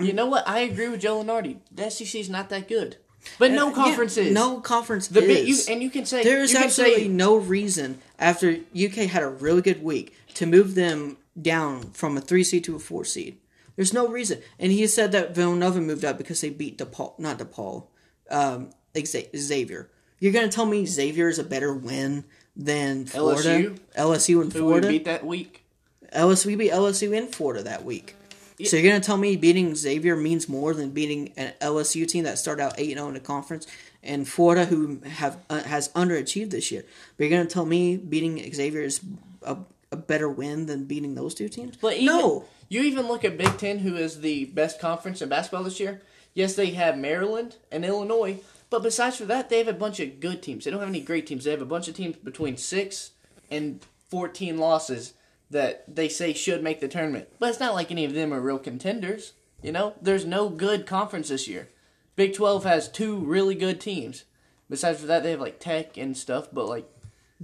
You 0.00 0.12
know 0.12 0.26
what? 0.26 0.48
I 0.48 0.60
agree 0.60 0.88
with 0.88 1.00
Joe 1.00 1.22
Lunardi. 1.22 1.58
The 1.72 1.90
SEC 1.90 2.20
is 2.20 2.30
not 2.30 2.48
that 2.50 2.68
good, 2.68 2.96
but 3.38 3.50
uh, 3.50 3.54
no 3.54 3.70
conference 3.72 4.16
Yeah, 4.16 4.24
is. 4.24 4.32
No 4.32 4.60
conference 4.60 5.08
the 5.08 5.22
is. 5.22 5.68
you, 5.68 5.72
and 5.74 5.82
you 5.82 5.90
can 5.90 6.06
say 6.06 6.22
there 6.24 6.40
is 6.40 6.54
absolutely 6.54 7.04
say, 7.04 7.08
no 7.08 7.36
reason 7.36 8.00
after 8.18 8.58
UK 8.76 9.08
had 9.10 9.22
a 9.22 9.28
really 9.28 9.62
good 9.62 9.82
week 9.82 10.14
to 10.34 10.46
move 10.46 10.74
them 10.74 11.17
down 11.40 11.92
from 11.92 12.16
a 12.16 12.20
three 12.20 12.44
seed 12.44 12.64
to 12.64 12.76
a 12.76 12.78
four 12.78 13.04
seed. 13.04 13.38
There's 13.76 13.92
no 13.92 14.08
reason, 14.08 14.40
and 14.58 14.72
he 14.72 14.86
said 14.88 15.12
that 15.12 15.34
Villanova 15.34 15.80
moved 15.80 16.04
up 16.04 16.18
because 16.18 16.40
they 16.40 16.50
beat 16.50 16.78
DePaul, 16.78 17.18
not 17.18 17.38
DePaul, 17.38 17.86
um, 18.30 18.70
Xavier. 18.96 19.90
You're 20.18 20.32
gonna 20.32 20.48
tell 20.48 20.66
me 20.66 20.84
Xavier 20.84 21.28
is 21.28 21.38
a 21.38 21.44
better 21.44 21.72
win 21.72 22.24
than 22.56 23.06
Florida, 23.06 23.48
LSU? 23.48 23.78
LSU 23.96 24.42
and 24.42 24.52
who 24.52 24.64
we 24.64 24.68
Florida? 24.70 24.88
beat 24.88 25.04
that 25.04 25.24
week. 25.24 25.64
LSU 26.12 26.46
we 26.46 26.56
beat 26.56 26.72
LSU 26.72 27.16
in 27.16 27.28
Florida 27.28 27.62
that 27.62 27.84
week. 27.84 28.16
So 28.64 28.76
you're 28.76 28.90
gonna 28.90 29.00
tell 29.00 29.16
me 29.16 29.36
beating 29.36 29.76
Xavier 29.76 30.16
means 30.16 30.48
more 30.48 30.74
than 30.74 30.90
beating 30.90 31.32
an 31.36 31.52
LSU 31.60 32.08
team 32.08 32.24
that 32.24 32.38
started 32.38 32.62
out 32.64 32.74
eight 32.76 32.94
zero 32.94 33.06
in 33.06 33.14
the 33.14 33.20
conference, 33.20 33.68
and 34.02 34.26
Florida 34.26 34.64
who 34.64 35.00
have 35.04 35.38
uh, 35.48 35.62
has 35.62 35.90
underachieved 35.90 36.50
this 36.50 36.72
year. 36.72 36.84
But 37.16 37.24
you're 37.24 37.38
gonna 37.38 37.48
tell 37.48 37.64
me 37.66 37.96
beating 37.96 38.52
Xavier 38.52 38.82
is 38.82 39.00
a, 39.42 39.58
a 39.90 39.96
better 39.96 40.28
win 40.28 40.66
than 40.66 40.84
beating 40.84 41.14
those 41.14 41.34
two 41.34 41.48
teams? 41.48 41.76
But 41.76 41.94
even, 41.94 42.06
no, 42.06 42.44
you 42.68 42.82
even 42.82 43.08
look 43.08 43.24
at 43.24 43.38
Big 43.38 43.56
Ten, 43.58 43.78
who 43.78 43.96
is 43.96 44.20
the 44.20 44.46
best 44.46 44.80
conference 44.80 45.22
in 45.22 45.28
basketball 45.28 45.64
this 45.64 45.80
year. 45.80 46.02
Yes, 46.34 46.54
they 46.54 46.70
have 46.70 46.96
Maryland 46.98 47.56
and 47.72 47.84
Illinois, 47.84 48.38
but 48.70 48.82
besides 48.82 49.16
for 49.16 49.24
that, 49.24 49.48
they 49.48 49.58
have 49.58 49.68
a 49.68 49.72
bunch 49.72 49.98
of 49.98 50.20
good 50.20 50.42
teams. 50.42 50.64
They 50.64 50.70
don't 50.70 50.80
have 50.80 50.88
any 50.88 51.00
great 51.00 51.26
teams. 51.26 51.44
They 51.44 51.50
have 51.50 51.62
a 51.62 51.66
bunch 51.66 51.88
of 51.88 51.96
teams 51.96 52.16
between 52.16 52.56
six 52.56 53.12
and 53.50 53.84
fourteen 54.08 54.58
losses 54.58 55.14
that 55.50 55.84
they 55.92 56.08
say 56.08 56.34
should 56.34 56.62
make 56.62 56.80
the 56.80 56.88
tournament. 56.88 57.28
But 57.38 57.48
it's 57.48 57.60
not 57.60 57.74
like 57.74 57.90
any 57.90 58.04
of 58.04 58.12
them 58.12 58.34
are 58.34 58.40
real 58.40 58.58
contenders. 58.58 59.32
You 59.62 59.72
know, 59.72 59.94
there's 60.00 60.26
no 60.26 60.50
good 60.50 60.86
conference 60.86 61.30
this 61.30 61.48
year. 61.48 61.70
Big 62.14 62.34
Twelve 62.34 62.64
has 62.64 62.88
two 62.88 63.16
really 63.16 63.54
good 63.54 63.80
teams. 63.80 64.24
Besides 64.68 65.00
for 65.00 65.06
that, 65.06 65.22
they 65.22 65.30
have 65.30 65.40
like 65.40 65.58
Tech 65.58 65.96
and 65.96 66.14
stuff, 66.14 66.48
but 66.52 66.68
like 66.68 66.86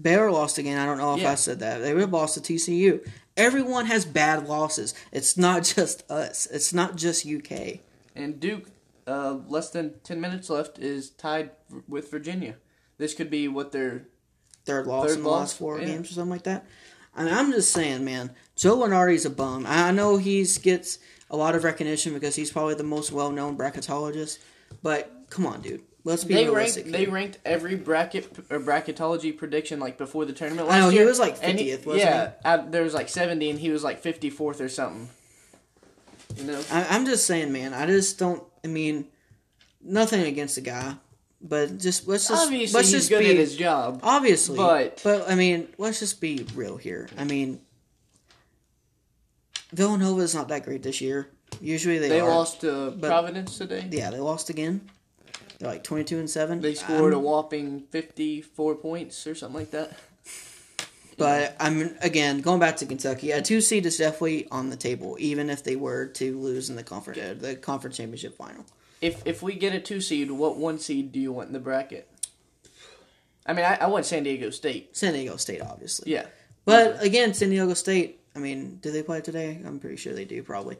Baylor 0.01 0.30
lost 0.30 0.59
again. 0.59 0.78
I 0.78 0.86
don't 0.86 0.99
know 0.99 1.14
if 1.14 1.20
Yeah. 1.22 1.32
I 1.32 1.34
said 1.36 1.61
that. 1.61 1.78
They 1.78 1.92
would 1.92 2.01
have 2.01 2.12
lost 2.12 2.34
to 2.34 2.40
TCU. 2.40 3.07
Everyone 3.36 3.86
has 3.86 4.05
bad 4.05 4.49
losses. 4.49 4.95
It's 5.12 5.36
not 5.36 5.62
just 5.76 6.09
us. 6.11 6.47
It's 6.47 6.72
not 6.72 6.97
just 6.97 7.26
UK. 7.26 7.80
And 8.14 8.38
Duke, 8.40 8.66
uh, 9.07 9.38
less 9.49 9.70
than 9.70 9.95
10 10.05 10.20
minutes 10.20 10.51
left, 10.51 10.78
is 10.78 11.11
tied 11.11 11.51
with 11.88 12.11
Virginia. 12.11 12.57
This 12.99 13.14
could 13.14 13.30
be 13.30 13.49
what 13.49 13.72
their. 13.72 14.07
Third 14.64 14.86
loss 14.86 15.09
Third 15.09 15.18
in 15.18 15.24
the 15.24 15.28
loss, 15.28 15.40
last 15.40 15.59
four 15.59 15.78
yeah. 15.78 15.86
games 15.86 16.11
or 16.11 16.14
something 16.14 16.30
like 16.30 16.45
that. 16.45 16.64
I 17.14 17.24
mean, 17.24 17.34
I'm 17.34 17.53
just 17.53 17.70
saying, 17.72 18.03
man. 18.05 18.30
Joe 18.57 18.78
Lunardi's 18.78 19.26
a 19.26 19.30
bum. 19.30 19.66
I 19.66 19.88
I 19.88 19.90
know 19.90 20.16
he's 20.16 20.57
gets 20.59 20.99
a 21.30 21.36
lot 21.36 21.55
of 21.55 21.64
recognition 21.64 22.14
because 22.14 22.34
he's 22.34 22.51
probably 22.51 22.74
the 22.74 22.82
most 22.82 23.12
well 23.12 23.30
known 23.30 23.59
bracketologist. 23.59 24.38
But 24.82 25.26
come 25.28 25.47
on, 25.47 25.61
dude. 25.61 25.82
Let's 26.07 26.23
be 26.25 26.35
They 26.35 26.45
realistic. 26.45 26.85
ranked, 26.85 26.99
they 26.99 27.07
ranked 27.07 27.39
every 27.47 27.77
bracket 27.77 28.27
or 28.51 28.61
bracketology 28.61 29.35
prediction 29.37 29.81
like 29.81 29.97
before 29.97 30.27
the 30.27 30.35
tournament. 30.35 30.69
I 30.69 30.79
know, 30.79 30.85
last 30.87 30.93
he 30.93 30.99
year, 30.99 31.07
was, 31.07 31.19
like, 31.19 31.39
50th, 31.41 31.87
wasn't 31.87 32.05
yeah, 32.05 32.33
out- 32.45 32.71
there 32.73 32.83
was 32.83 32.93
like 32.93 33.09
70, 33.09 33.49
and 33.49 33.59
he 33.59 33.71
was 33.71 33.83
like 33.83 34.03
54th 34.03 34.61
or 34.61 34.69
something. 34.69 35.09
You 36.37 36.45
know? 36.45 36.63
I, 36.71 36.85
I'm 36.91 37.07
just 37.07 37.27
saying, 37.27 37.53
man. 37.53 37.73
I 37.73 37.87
just 37.87 38.19
don't. 38.19 38.43
I 38.63 38.69
mean, 38.69 39.07
nothing 39.83 40.23
against 40.23 40.57
the 40.57 40.61
guy, 40.61 40.95
but 41.41 41.79
just 41.79 42.07
let's 42.07 42.29
just 42.29 42.45
Obviously, 42.47 42.77
let's 42.77 42.91
he's 42.91 42.99
just 43.01 43.09
good 43.11 43.21
be 43.21 43.31
at 43.31 43.37
his 43.37 43.57
job. 43.57 44.01
obviously, 44.03 44.57
but- 44.59 45.01
but 45.05 45.31
I 45.31 45.35
mean, 45.37 45.69
let's 45.79 46.01
just 46.01 46.21
be 46.21 46.47
real 46.55 46.77
here. 46.77 47.09
I 47.17 47.25
mean, 47.25 47.61
Villanova 49.73 50.21
is 50.21 50.35
not 50.35 50.49
that 50.49 50.65
great 50.65 50.83
this 50.83 51.01
year. 51.01 51.29
Usually 51.61 51.99
they, 51.99 52.09
They 52.11 52.21
are. 52.21 52.29
lost 52.29 52.61
to 52.63 52.97
Providence 53.01 53.57
today. 53.59 53.87
Yeah, 53.91 54.11
they 54.11 54.19
lost 54.21 54.51
again. 54.51 54.91
They're 55.65 55.73
like 55.73 55.83
twenty 55.85 56.05
two 56.05 56.19
and 56.19 56.29
seven. 56.29 56.61
They 56.61 56.75
scored 56.75 57.15
a 57.15 57.17
I'm- 57.17 57.25
whopping 57.25 57.81
54 57.91 58.75
points 58.77 59.27
or 59.27 59.35
something 59.35 59.59
like 59.59 59.71
that. 59.71 59.99
But 61.17 61.57
I'm 61.61 61.97
again 62.03 62.41
going 62.41 62.61
back 62.61 62.77
to 62.79 62.87
Kentucky. 62.87 63.31
A 63.31 63.41
two 63.41 63.61
seed 63.61 63.87
is 63.87 63.97
definitely 63.97 64.47
on 64.51 64.69
the 64.71 64.77
table, 64.77 65.17
even 65.21 65.49
if 65.49 65.62
they 65.62 65.77
were 65.77 66.07
to 66.07 66.39
lose 66.39 66.69
in 66.69 66.77
the 66.77 66.83
conference 66.83 67.19
uh, 67.21 67.35
the 67.39 67.57
conference 67.57 67.97
championship 67.97 68.37
final. 68.37 68.67
If 69.01 69.27
if 69.27 69.43
we 69.43 69.55
get 69.55 69.75
a 69.75 69.81
two 69.81 70.01
seed, 70.01 70.31
what 70.31 70.57
one 70.59 70.79
seed 70.79 71.12
do 71.12 71.21
you 71.21 71.33
want 71.33 71.47
in 71.47 71.53
the 71.53 71.61
bracket? 71.61 72.09
I 73.47 73.53
mean, 73.53 73.65
I, 73.65 73.77
I 73.77 73.87
want 73.87 74.07
San 74.07 74.25
Diego 74.25 74.51
State. 74.51 74.97
San 74.97 75.12
Diego 75.12 75.37
State, 75.37 75.61
obviously. 75.61 76.11
Yeah, 76.11 76.27
But 76.65 77.03
again, 77.03 77.35
San 77.35 77.51
Diego 77.51 77.75
State. 77.75 78.21
I 78.35 78.39
mean, 78.39 78.79
do 78.83 78.91
they 78.91 79.03
play 79.03 79.21
today? 79.21 79.61
I'm 79.65 79.79
pretty 79.79 79.97
sure 79.97 80.15
they 80.15 80.25
do. 80.25 80.43
Probably. 80.43 80.79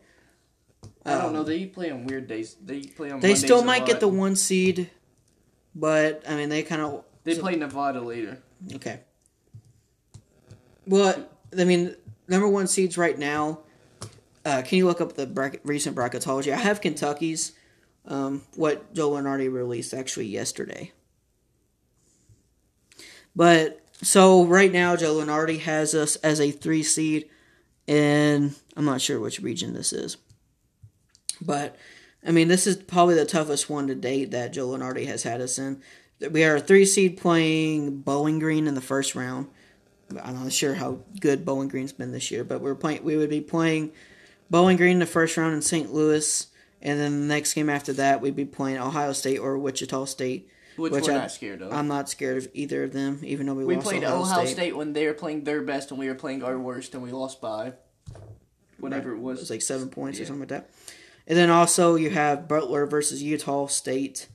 I 1.07 1.19
don't 1.21 1.33
know. 1.35 1.43
They 1.43 1.67
play 1.67 1.91
on 1.91 2.07
weird 2.07 2.27
days. 2.27 2.57
They 2.65 2.81
play 2.83 3.09
on. 3.09 3.15
Um, 3.17 3.21
They 3.21 3.29
Mondays 3.29 3.45
still 3.45 3.63
might 3.65 3.85
get 3.87 4.01
the 4.01 4.09
one 4.09 4.37
seed, 4.37 4.91
but 5.75 6.23
I 6.27 6.35
mean, 6.35 6.49
they 6.49 6.63
kind 6.63 6.81
of 6.81 7.05
They 7.25 7.37
play 7.39 7.57
Nevada 7.57 8.01
later. 8.01 8.39
okay. 8.77 9.01
Well, 10.87 11.29
I 11.59 11.65
mean, 11.65 11.95
number 12.29 12.49
one 12.49 12.67
seeds 12.67 12.97
right 12.99 13.19
now. 13.19 13.61
Uh, 14.45 14.63
can 14.63 14.77
you 14.79 14.87
look 14.87 15.01
up 15.01 15.15
the 15.15 15.27
bracket, 15.27 15.61
recent 15.65 15.97
bracketology? 15.97 16.53
I 16.53 16.57
have 16.57 16.81
Kentucky's. 16.81 17.53
Um, 18.07 18.43
what 18.55 18.93
Joe 18.93 19.13
Lunardi 19.13 19.51
released 19.51 19.95
actually 19.95 20.27
yesterday. 20.27 20.93
But 23.35 23.81
so 24.03 24.45
right 24.45 24.71
now, 24.71 24.97
Joe 24.97 25.15
Lunardi 25.15 25.61
has 25.61 25.95
us 25.95 26.17
as 26.17 26.39
a 26.41 26.51
three 26.51 26.83
seed, 26.83 27.29
and 27.89 28.55
I'm 28.77 28.85
not 28.85 29.01
sure 29.01 29.19
which 29.19 29.41
region 29.41 29.73
this 29.73 29.93
is. 29.95 30.19
But 31.45 31.77
I 32.27 32.31
mean, 32.31 32.49
this 32.49 32.67
is 32.67 32.77
probably 32.77 33.15
the 33.15 33.25
toughest 33.25 33.69
one 33.69 33.87
to 33.89 33.95
date 33.95 34.31
that 34.31 34.53
Joe 34.53 34.69
Lunardi 34.69 35.07
has 35.07 35.23
had 35.23 35.41
us 35.41 35.59
in. 35.59 35.81
We 36.31 36.45
are 36.45 36.57
a 36.57 36.61
three 36.61 36.87
seed 36.87 37.19
playing 37.19 37.99
Bowling 38.01 38.39
Green 38.39 38.67
in 38.67 38.75
the 38.75 38.81
first 38.81 39.15
round. 39.15 39.49
I'm 40.23 40.35
not 40.43 40.53
sure 40.53 40.75
how 40.75 41.01
good 41.21 41.45
Bowling 41.45 41.69
Green's 41.69 41.93
been 41.93 42.13
this 42.13 42.31
year, 42.31 42.45
but 42.45 42.61
we're 42.61 42.75
playing. 42.75 43.05
We 43.05 43.17
would 43.17 43.31
be 43.31 43.41
playing 43.41 43.93
Bowling 44.51 44.77
Green 44.77 44.93
in 44.93 44.99
the 45.01 45.07
first 45.07 45.37
round 45.37 45.55
in 45.55 45.63
St. 45.63 45.93
Louis, 45.93 46.47
and 46.83 47.01
then 47.01 47.21
the 47.23 47.27
next 47.35 47.55
game 47.55 47.69
after 47.69 47.93
that, 47.95 48.21
we'd 48.21 48.37
be 48.37 48.45
playing 48.45 48.79
Ohio 48.79 49.13
State 49.13 49.39
or 49.39 49.59
Wichita 49.59 50.05
State. 50.05 50.49
Which, 50.77 50.93
Which 50.93 51.05
we're 51.05 51.13
I- 51.13 51.17
not 51.19 51.31
scared 51.33 51.63
of. 51.63 51.73
I'm 51.73 51.89
not 51.89 52.09
scared 52.09 52.37
of 52.37 52.49
either 52.53 52.85
of 52.85 52.93
them, 52.93 53.21
even 53.23 53.47
though 53.47 53.55
we, 53.55 53.65
lost. 53.65 53.87
we 53.87 53.93
played 53.93 54.05
Ohio, 54.05 54.21
Ohio 54.23 54.45
State. 54.45 54.53
State. 54.55 54.77
when 54.77 54.93
they 54.93 55.07
were 55.07 55.15
playing 55.15 55.45
their 55.45 55.63
best, 55.63 55.91
and 55.91 55.99
we 55.99 56.09
were 56.09 56.15
playing 56.15 56.43
our 56.43 56.59
worst, 56.59 56.95
and 56.95 57.03
we 57.03 57.11
lost 57.11 57.41
by 57.41 57.73
whatever 58.79 59.13
it 59.13 59.17
It 59.17 59.21
was. 59.21 59.41
was 59.41 59.51
like 59.51 59.63
seven 59.63 59.89
points 59.89 60.21
or 60.21 60.25
something 60.27 60.41
like 60.41 60.49
that. 60.51 60.71
And 61.27 61.39
then 61.39 61.51
also 61.51 61.95
you 61.97 62.11
have 62.11 62.47
Butler 62.49 62.87
versus 62.87 63.23
Utah 63.23 63.67
State 63.67 64.29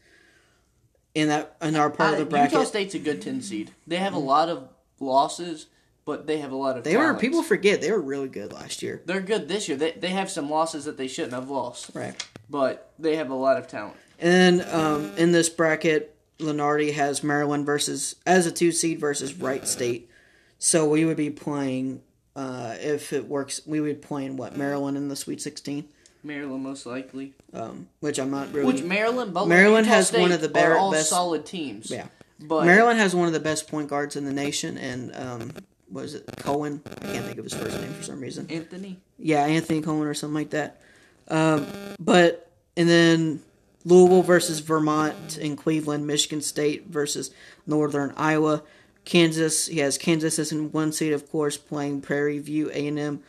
in 1.15 1.27
that 1.29 1.55
in 1.61 1.75
our 1.75 1.89
part 1.89 2.13
of 2.13 2.19
the 2.19 2.25
bracket. 2.25 2.51
Utah 2.53 2.63
State's 2.65 2.95
a 2.95 2.99
good 2.99 3.21
ten 3.21 3.41
seed. 3.41 3.71
They 3.87 3.97
have 3.97 4.13
a 4.13 4.19
lot 4.19 4.49
of 4.49 4.69
losses, 4.99 5.67
but 6.05 6.27
they 6.27 6.37
have 6.39 6.51
a 6.51 6.55
lot 6.55 6.77
of. 6.77 6.83
they 6.83 6.97
were 6.97 7.13
people 7.13 7.43
forget 7.43 7.81
they 7.81 7.91
were 7.91 8.01
really 8.01 8.27
good 8.27 8.53
last 8.53 8.81
year. 8.81 9.01
They're 9.05 9.21
good 9.21 9.47
this 9.47 9.67
year. 9.67 9.77
They 9.77 9.91
they 9.91 10.09
have 10.09 10.29
some 10.29 10.49
losses 10.49 10.85
that 10.85 10.97
they 10.97 11.07
shouldn't 11.07 11.33
have 11.33 11.49
lost, 11.49 11.91
Right. 11.93 12.15
but 12.49 12.91
they 12.99 13.15
have 13.17 13.29
a 13.29 13.35
lot 13.35 13.57
of 13.57 13.67
talent. 13.67 13.95
And 14.19 14.59
then 14.59 14.75
um, 14.75 15.11
in 15.17 15.31
this 15.31 15.47
bracket, 15.49 16.15
Lunardi 16.39 16.93
has 16.93 17.23
Maryland 17.23 17.65
versus 17.65 18.15
as 18.25 18.45
a 18.47 18.51
two 18.51 18.71
seed 18.71 18.99
versus 18.99 19.33
Wright 19.33 19.67
State. 19.67 20.09
So 20.57 20.89
we 20.89 21.05
would 21.05 21.17
be 21.17 21.29
playing 21.29 22.01
uh, 22.35 22.75
if 22.79 23.13
it 23.13 23.27
works. 23.27 23.61
We 23.65 23.79
would 23.79 24.01
be 24.01 24.07
playing 24.07 24.37
what 24.37 24.57
Maryland 24.57 24.97
in 24.97 25.07
the 25.07 25.15
Sweet 25.15 25.41
Sixteen, 25.41 25.87
Maryland 26.23 26.63
most 26.63 26.85
likely. 26.85 27.33
um, 27.53 27.87
which 27.99 28.19
I'm 28.19 28.31
not 28.31 28.51
really. 28.53 28.65
Which 28.73 28.83
Maryland, 28.83 29.33
Butler, 29.33 29.49
Maryland 29.49 29.85
Utah 29.85 29.95
has 29.97 30.07
State 30.09 30.21
one 30.21 30.31
of 30.31 30.41
the 30.41 30.49
better- 30.49 30.77
all 30.77 30.91
best- 30.91 31.09
solid 31.09 31.45
teams. 31.45 31.89
Yeah. 31.89 32.07
but 32.39 32.65
Maryland 32.65 32.99
has 32.99 33.15
one 33.15 33.27
of 33.27 33.33
the 33.33 33.39
best 33.39 33.67
point 33.67 33.89
guards 33.89 34.15
in 34.15 34.25
the 34.25 34.33
nation, 34.33 34.77
and 34.77 35.15
um, 35.15 35.51
what 35.89 36.05
is 36.05 36.13
it 36.15 36.25
Cowan? 36.37 36.81
I 36.85 37.05
can't 37.05 37.25
think 37.25 37.37
of 37.37 37.43
his 37.45 37.53
first 37.53 37.79
name 37.81 37.93
for 37.93 38.03
some 38.03 38.19
reason. 38.19 38.47
Anthony. 38.49 38.99
Yeah, 39.17 39.43
Anthony 39.45 39.81
Cowan 39.81 40.07
or 40.07 40.13
something 40.13 40.35
like 40.35 40.49
that. 40.51 40.81
Um, 41.29 41.67
but 41.99 42.49
and 42.77 42.87
then 42.89 43.41
Louisville 43.85 44.23
versus 44.23 44.59
Vermont 44.59 45.37
in 45.37 45.55
Cleveland, 45.55 46.05
Michigan 46.07 46.41
State 46.41 46.87
versus 46.87 47.31
Northern 47.67 48.13
Iowa, 48.17 48.63
Kansas. 49.05 49.67
He 49.67 49.79
has 49.79 49.97
Kansas 49.97 50.37
as 50.39 50.51
in 50.51 50.71
one 50.71 50.91
seed, 50.91 51.13
of 51.13 51.29
course, 51.31 51.57
playing 51.57 52.01
Prairie 52.01 52.39
View 52.39 52.69
A 52.73 52.87
and 52.87 52.99
M 52.99 53.23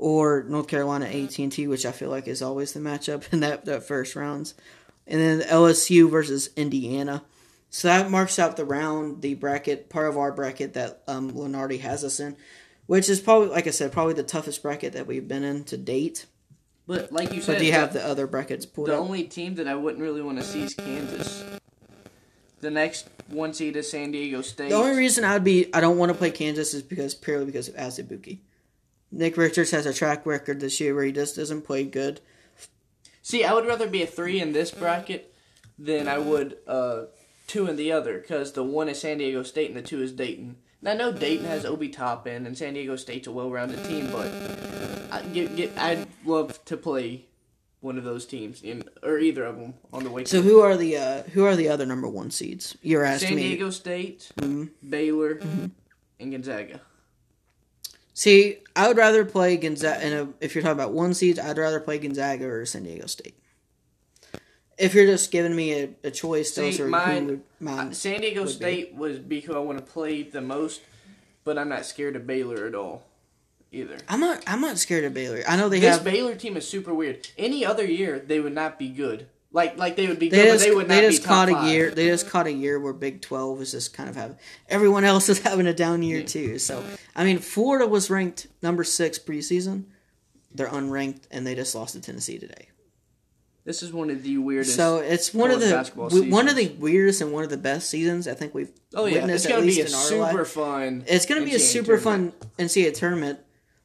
or 0.00 0.44
North 0.48 0.66
Carolina 0.66 1.04
AT 1.04 1.38
and 1.38 1.52
T, 1.52 1.68
which 1.68 1.84
I 1.84 1.92
feel 1.92 2.08
like 2.08 2.26
is 2.26 2.40
always 2.40 2.72
the 2.72 2.80
matchup 2.80 3.30
in 3.32 3.40
that 3.40 3.66
that 3.66 3.84
first 3.84 4.16
rounds. 4.16 4.54
And 5.06 5.20
then 5.20 5.40
LSU 5.40 6.10
versus 6.10 6.48
Indiana. 6.56 7.22
So 7.68 7.88
that 7.88 8.10
marks 8.10 8.38
out 8.38 8.56
the 8.56 8.64
round, 8.64 9.20
the 9.22 9.34
bracket, 9.34 9.90
part 9.90 10.08
of 10.08 10.16
our 10.16 10.32
bracket 10.32 10.72
that 10.74 11.02
um, 11.06 11.32
Lunardi 11.32 11.80
has 11.80 12.02
us 12.02 12.18
in, 12.18 12.36
which 12.86 13.08
is 13.08 13.20
probably, 13.20 13.48
like 13.48 13.66
I 13.66 13.70
said, 13.70 13.92
probably 13.92 14.14
the 14.14 14.22
toughest 14.22 14.62
bracket 14.62 14.94
that 14.94 15.06
we've 15.06 15.26
been 15.28 15.44
in 15.44 15.64
to 15.64 15.76
date. 15.76 16.26
But 16.86 17.12
like 17.12 17.32
you 17.32 17.40
said, 17.42 17.54
But 17.54 17.58
do 17.60 17.66
you 17.66 17.72
have 17.72 17.92
the 17.92 18.04
other 18.04 18.26
brackets 18.26 18.66
pulled 18.66 18.88
the 18.88 18.94
up? 18.94 19.00
only 19.00 19.24
team 19.24 19.56
that 19.56 19.68
I 19.68 19.74
wouldn't 19.74 20.02
really 20.02 20.22
want 20.22 20.38
to 20.38 20.44
see 20.44 20.62
is 20.62 20.74
Kansas. 20.74 21.44
The 22.60 22.70
next 22.70 23.08
one 23.28 23.52
seed 23.52 23.76
is 23.76 23.90
San 23.90 24.10
Diego 24.12 24.42
State. 24.42 24.70
The 24.70 24.76
only 24.76 24.96
reason 24.96 25.24
I 25.24 25.34
would 25.34 25.44
be 25.44 25.72
I 25.74 25.80
don't 25.80 25.98
want 25.98 26.10
to 26.10 26.18
play 26.18 26.30
Kansas 26.30 26.74
is 26.74 26.82
because 26.82 27.14
purely 27.14 27.44
because 27.46 27.68
of 27.68 27.74
Azubuike. 27.76 28.38
Nick 29.12 29.36
Richards 29.36 29.70
has 29.72 29.86
a 29.86 29.94
track 29.94 30.24
record 30.26 30.60
this 30.60 30.80
year 30.80 30.94
where 30.94 31.04
he 31.04 31.12
just 31.12 31.36
doesn't 31.36 31.62
play 31.62 31.84
good. 31.84 32.20
See, 33.22 33.44
I 33.44 33.52
would 33.52 33.66
rather 33.66 33.88
be 33.88 34.02
a 34.02 34.06
three 34.06 34.40
in 34.40 34.52
this 34.52 34.70
bracket 34.70 35.34
than 35.78 36.08
I 36.08 36.18
would 36.18 36.58
uh, 36.66 37.04
two 37.46 37.66
in 37.66 37.76
the 37.76 37.92
other, 37.92 38.18
because 38.18 38.52
the 38.52 38.62
one 38.64 38.88
is 38.88 39.00
San 39.00 39.18
Diego 39.18 39.42
State 39.42 39.68
and 39.68 39.76
the 39.76 39.82
two 39.82 40.02
is 40.02 40.12
Dayton. 40.12 40.56
And 40.80 40.88
I 40.88 40.94
know 40.94 41.12
Dayton 41.12 41.46
has 41.46 41.64
Obi 41.66 41.88
Toppin 41.90 42.46
and 42.46 42.56
San 42.56 42.74
Diego 42.74 42.96
State's 42.96 43.26
a 43.26 43.32
well-rounded 43.32 43.84
team, 43.84 44.10
but 44.10 44.28
I, 45.10 45.22
get, 45.32 45.54
get, 45.56 45.76
I'd 45.76 46.06
love 46.24 46.64
to 46.66 46.76
play 46.76 47.26
one 47.80 47.98
of 47.98 48.04
those 48.04 48.26
teams, 48.26 48.62
in, 48.62 48.84
or 49.02 49.18
either 49.18 49.44
of 49.44 49.56
them, 49.58 49.74
on 49.92 50.04
the 50.04 50.10
way. 50.10 50.24
So 50.24 50.40
who 50.42 50.60
are 50.60 50.76
the 50.76 50.96
uh, 50.96 51.22
who 51.24 51.44
are 51.44 51.56
the 51.56 51.68
other 51.68 51.86
number 51.86 52.08
one 52.08 52.30
seeds? 52.30 52.76
You're 52.82 53.04
asking 53.04 53.28
San 53.28 53.36
me. 53.36 53.42
Diego 53.48 53.70
State, 53.70 54.30
Mm-hmm. 54.38 54.88
Baylor, 54.88 55.40
and 56.18 56.32
Gonzaga. 56.32 56.80
See, 58.20 58.58
I 58.76 58.86
would 58.86 58.98
rather 58.98 59.24
play 59.24 59.56
Gonzaga. 59.56 60.04
And 60.04 60.14
a, 60.14 60.44
if 60.44 60.54
you're 60.54 60.60
talking 60.60 60.74
about 60.76 60.92
one 60.92 61.14
seeds, 61.14 61.38
I'd 61.38 61.56
rather 61.56 61.80
play 61.80 61.98
Gonzaga 61.98 62.44
or 62.44 62.66
San 62.66 62.82
Diego 62.82 63.06
State. 63.06 63.34
If 64.76 64.92
you're 64.92 65.06
just 65.06 65.30
giving 65.30 65.56
me 65.56 65.72
a, 65.72 65.88
a 66.04 66.10
choice, 66.10 66.54
those 66.54 66.78
are 66.80 66.86
mine- 66.86 67.26
would 67.26 67.42
mine. 67.60 67.88
Uh, 67.88 67.92
San 67.92 68.20
Diego 68.20 68.40
would 68.42 68.48
be. 68.48 68.52
State 68.52 68.94
would 68.94 69.26
be 69.26 69.40
who 69.40 69.54
I 69.54 69.58
want 69.60 69.78
to 69.78 69.84
play 69.90 70.22
the 70.22 70.42
most, 70.42 70.82
but 71.44 71.56
I'm 71.56 71.70
not 71.70 71.86
scared 71.86 72.14
of 72.14 72.26
Baylor 72.26 72.66
at 72.66 72.74
all, 72.74 73.04
either. 73.72 73.96
I'm 74.06 74.20
not. 74.20 74.44
I'm 74.46 74.60
not 74.60 74.76
scared 74.76 75.04
of 75.04 75.14
Baylor. 75.14 75.42
I 75.48 75.56
know 75.56 75.70
they 75.70 75.80
This 75.80 75.94
have. 75.94 76.04
Baylor 76.04 76.34
team 76.34 76.58
is 76.58 76.68
super 76.68 76.92
weird. 76.92 77.26
Any 77.38 77.64
other 77.64 77.86
year, 77.86 78.18
they 78.18 78.38
would 78.38 78.54
not 78.54 78.78
be 78.78 78.90
good. 78.90 79.28
Like 79.52 79.76
like 79.76 79.96
they 79.96 80.06
would 80.06 80.18
be 80.20 80.28
They 80.28 80.36
good, 80.36 80.44
just, 80.52 80.64
but 80.64 80.68
they 80.70 80.74
would 80.76 80.88
not 80.88 80.94
they 80.94 81.00
be 81.08 81.14
just 81.16 81.24
caught 81.24 81.48
a 81.48 81.68
year. 81.70 81.90
They 81.90 82.06
just 82.06 82.28
caught 82.28 82.46
a 82.46 82.52
year 82.52 82.78
where 82.78 82.92
Big 82.92 83.20
Twelve 83.20 83.60
is 83.60 83.72
just 83.72 83.92
kind 83.92 84.08
of 84.08 84.14
having 84.14 84.36
everyone 84.68 85.04
else 85.04 85.28
is 85.28 85.38
having 85.42 85.66
a 85.66 85.74
down 85.74 86.02
year 86.02 86.20
Yeah. 86.20 86.26
too. 86.26 86.58
So 86.58 86.84
I 87.16 87.24
mean, 87.24 87.38
Florida 87.38 87.86
was 87.86 88.10
ranked 88.10 88.46
number 88.62 88.84
six 88.84 89.18
preseason. 89.18 89.84
They're 90.54 90.68
unranked 90.68 91.22
and 91.32 91.44
they 91.46 91.54
just 91.56 91.74
lost 91.74 91.94
to 91.94 92.00
Tennessee 92.00 92.38
today. 92.38 92.68
This 93.64 93.82
is 93.82 93.92
one 93.92 94.08
of 94.10 94.22
the 94.22 94.38
weirdest. 94.38 94.74
So 94.74 94.98
it's 94.98 95.34
one 95.34 95.50
of 95.50 95.60
the 95.60 95.70
basketball 95.70 96.10
one 96.30 96.48
of 96.48 96.56
the 96.56 96.68
weirdest 96.78 97.20
and 97.20 97.32
one 97.32 97.44
of 97.44 97.50
the 97.50 97.56
best 97.58 97.90
seasons 97.90 98.26
I 98.26 98.34
think 98.34 98.54
we've 98.54 98.70
oh 98.94 99.04
yeah, 99.06 99.16
witnessed 99.16 99.46
it's 99.46 99.52
gonna 99.54 99.66
be 99.66 99.80
a 99.80 99.88
super 99.88 100.38
life. 100.38 100.48
fun. 100.48 101.04
It's 101.06 101.26
going 101.26 101.40
to 101.40 101.46
be 101.46 101.54
a 101.54 101.58
super 101.58 101.98
tournament. 101.98 102.40
fun 102.56 102.66
NCAA 102.66 102.94
tournament. 102.94 103.38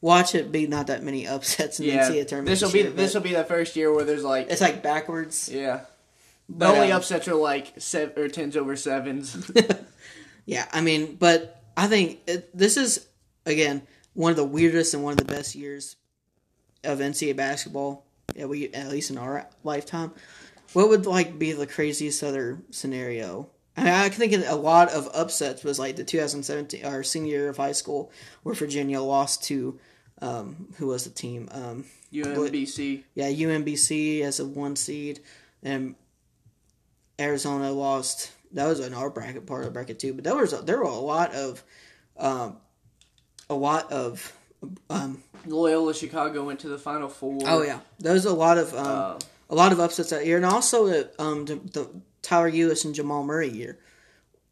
Watch 0.05 0.35
it 0.35 0.51
be 0.51 0.67
not 0.67 0.85
that 0.87 1.01
many 1.01 1.25
upsets 1.27 1.79
in 1.79 1.87
Yeah, 1.87 2.07
the 2.09 2.13
NCAA 2.19 2.27
tournament. 2.27 2.47
this 2.49 2.61
will 2.61 2.71
be 2.71 2.83
this 2.83 3.13
will 3.15 3.21
be 3.21 3.33
the 3.33 3.43
first 3.43 3.75
year 3.75 3.91
where 3.91 4.03
there's 4.05 4.23
like 4.23 4.51
It's 4.51 4.61
like 4.61 4.83
backwards. 4.83 5.49
yeah. 5.51 5.77
The 6.47 6.55
But, 6.57 6.75
only 6.75 6.91
um, 6.91 6.97
upsets 6.97 7.27
are 7.27 7.33
like 7.33 7.73
seven 7.79 8.13
or 8.23 8.27
tens 8.29 8.55
over 8.55 8.75
sevens. 8.75 9.49
Yeah, 10.45 10.67
I 10.71 10.81
mean, 10.81 11.15
but 11.15 11.59
I 11.75 11.87
think 11.87 12.19
it, 12.27 12.55
this 12.55 12.77
is 12.77 13.07
again 13.47 13.81
one 14.13 14.29
of 14.29 14.37
the 14.37 14.43
weirdest 14.45 14.93
and 14.93 15.03
one 15.03 15.13
of 15.13 15.17
the 15.17 15.25
best 15.25 15.55
years 15.55 15.95
of 16.83 16.99
NCAA 16.99 17.35
basketball. 17.35 18.05
Yeah, 18.35 18.45
we 18.45 18.71
at 18.71 18.89
least 18.89 19.09
in 19.09 19.17
our 19.17 19.47
lifetime. 19.63 20.11
What 20.73 20.89
would 20.89 21.07
like 21.07 21.39
be 21.39 21.53
the 21.53 21.65
craziest 21.65 22.21
other 22.23 22.59
scenario? 22.69 23.49
I 23.75 23.83
mean, 23.85 23.93
I 23.93 24.09
think 24.09 24.33
a 24.47 24.55
lot 24.55 24.89
of 24.89 25.09
upsets 25.15 25.63
was 25.63 25.79
like 25.79 25.95
the 25.95 26.03
2017 26.03 26.85
our 26.85 27.01
senior 27.01 27.31
year 27.37 27.49
of 27.49 27.57
high 27.57 27.71
school, 27.71 28.11
where 28.43 28.53
Virginia 28.53 29.01
lost 29.01 29.43
to 29.45 29.79
um, 30.22 30.74
who 30.78 30.88
was 30.88 31.03
the 31.03 31.09
team? 31.09 31.49
Um, 31.51 31.86
UMBC. 32.13 33.03
yeah, 33.16 33.30
UMBC 33.30 34.22
as 34.22 34.39
a 34.39 34.45
one 34.45 34.76
seed, 34.76 35.20
and 35.63 35.95
Arizona 37.20 37.72
lost. 37.72 38.32
That 38.53 38.68
was 38.68 38.80
in 38.80 38.93
our 38.93 39.09
bracket 39.09 39.45
part 39.45 39.61
of 39.61 39.66
the 39.66 39.72
bracket 39.72 39.99
too. 39.99 40.13
But 40.13 40.24
there 40.24 40.36
was 40.36 40.51
there 40.63 40.78
were 40.78 40.84
a 40.84 40.93
lot 40.95 41.34
of, 41.34 41.63
um, 42.18 42.57
a 43.49 43.55
lot 43.55 43.91
of. 43.91 44.34
Um, 44.89 45.22
Loyola 45.45 45.93
Chicago 45.93 46.43
went 46.43 46.61
to 46.61 46.70
the 46.70 46.78
Final 46.78 47.09
Four. 47.09 47.39
oh 47.45 47.61
yeah, 47.61 47.80
there 47.99 48.13
was 48.13 48.26
a 48.26 48.34
lot 48.34 48.57
of 48.57 48.74
um, 48.74 48.86
Uh, 48.88 49.20
a 49.49 49.55
lot 49.55 49.72
of 49.72 49.80
upsets 49.80 50.09
that 50.09 50.26
year, 50.26 50.38
and 50.38 50.45
also 50.45 50.88
the 50.88 51.11
um 51.22 51.45
the, 51.45 51.55
the 51.55 51.89
Tyler 52.22 52.49
Ulis 52.49 52.84
and 52.86 52.95
Jamal 52.95 53.24
Murray 53.24 53.49
year, 53.49 53.78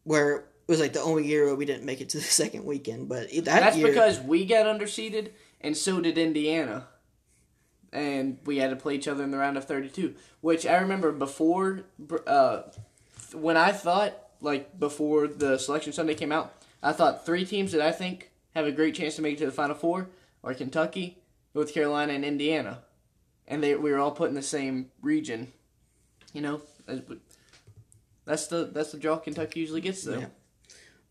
where 0.03 0.36
it 0.38 0.45
was 0.68 0.80
like 0.80 0.93
the 0.93 1.01
only 1.01 1.26
year 1.26 1.45
where 1.45 1.55
we 1.55 1.66
didn't 1.66 1.86
make 1.86 1.99
it 2.01 2.09
to 2.09 2.18
the 2.18 2.24
second 2.41 2.66
weekend. 2.66 3.09
But 3.09 3.32
that 3.32 3.45
that's 3.45 3.78
year, 3.78 3.88
because 3.88 4.20
we 4.20 4.45
got 4.45 4.66
underseeded, 4.68 5.30
and 5.64 5.76
so 5.76 6.01
did 6.01 6.18
Indiana. 6.18 6.88
And 7.91 8.39
we 8.45 8.57
had 8.57 8.72
to 8.72 8.76
play 8.76 8.95
each 8.95 9.07
other 9.07 9.24
in 9.24 9.32
the 9.32 9.38
round 9.38 9.55
of 9.55 9.66
32, 9.66 10.16
which 10.41 10.66
I 10.66 10.78
remember 10.78 11.11
before, 11.11 11.84
uh, 12.26 12.64
when 13.34 13.55
I 13.55 13.72
thought, 13.72 14.14
like, 14.41 14.80
before 14.80 15.28
the 15.28 15.57
Selection 15.57 15.93
Sunday 15.93 16.16
came 16.16 16.32
out, 16.32 16.53
I 16.82 16.91
thought 16.91 17.26
three 17.26 17.45
teams 17.45 17.72
that 17.72 17.82
I 17.82 17.91
think 17.91 18.32
have 18.55 18.66
a 18.66 18.72
great 18.72 18.95
chance 18.95 19.16
to 19.16 19.22
make 19.22 19.36
it 19.36 19.39
to 19.39 19.45
the 19.45 19.51
Final 19.51 19.76
Four 19.76 20.09
are 20.43 20.53
Kentucky, 20.53 21.20
North 21.53 21.74
Carolina, 21.74 22.14
and 22.14 22.26
Indiana. 22.26 22.80
And 23.47 23.64
they 23.64 23.76
we 23.76 23.91
were 23.91 23.99
all 23.99 24.11
put 24.11 24.30
in 24.30 24.36
the 24.36 24.41
same 24.41 24.89
region. 25.01 25.51
You 26.34 26.41
know, 26.41 26.61
that's 28.26 28.47
the 28.47 28.66
that's 28.66 28.91
the 28.91 28.97
draw 28.97 29.18
Kentucky 29.18 29.59
usually 29.59 29.82
gets 29.82 30.03
though. 30.03 30.20
Yeah. 30.20 30.26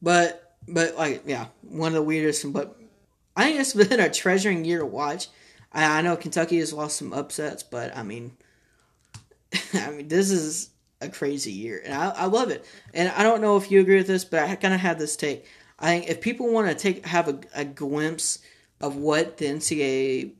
But 0.01 0.57
but 0.67 0.97
like 0.97 1.23
yeah, 1.27 1.47
one 1.63 1.89
of 1.89 1.95
the 1.95 2.03
weirdest. 2.03 2.53
But 2.53 2.77
I 3.37 3.45
think 3.45 3.61
it's 3.61 3.73
been 3.89 4.01
a 4.01 4.11
treasuring 4.11 4.65
year 4.65 4.81
to 4.81 4.87
watch. 4.87 5.29
I, 5.73 5.99
I 5.99 6.03
know 6.03 6.17
Kentucky 6.17 6.59
has 6.59 6.73
lost 6.73 6.97
some 6.97 7.13
upsets, 7.13 7.63
but 7.63 7.97
I 7.97 8.03
mean, 8.03 8.33
I 9.75 9.91
mean 9.91 10.09
this 10.09 10.31
is 10.31 10.71
a 11.01 11.09
crazy 11.09 11.53
year, 11.53 11.83
and 11.85 11.95
I, 11.95 12.11
I 12.11 12.25
love 12.27 12.51
it. 12.51 12.65
And 12.95 13.09
I 13.11 13.23
don't 13.23 13.41
know 13.41 13.57
if 13.57 13.71
you 13.71 13.81
agree 13.81 13.97
with 13.97 14.07
this, 14.07 14.25
but 14.25 14.41
I 14.41 14.55
kind 14.55 14.75
of 14.75 14.81
have 14.81 14.99
this 14.99 15.17
take. 15.17 15.47
I 15.79 15.87
think 15.87 16.09
if 16.09 16.21
people 16.21 16.53
want 16.53 16.69
to 16.69 16.75
take 16.75 17.07
have 17.07 17.29
a, 17.29 17.41
a 17.55 17.65
glimpse 17.65 18.39
of 18.81 18.97
what 18.97 19.39
the 19.39 19.47
NCAA 19.47 20.33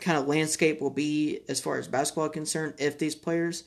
kind 0.00 0.18
of 0.18 0.26
landscape 0.26 0.80
will 0.80 0.90
be 0.90 1.40
as 1.48 1.60
far 1.60 1.78
as 1.78 1.88
basketball 1.88 2.28
concerned, 2.28 2.74
if 2.78 2.98
these 2.98 3.14
players 3.14 3.64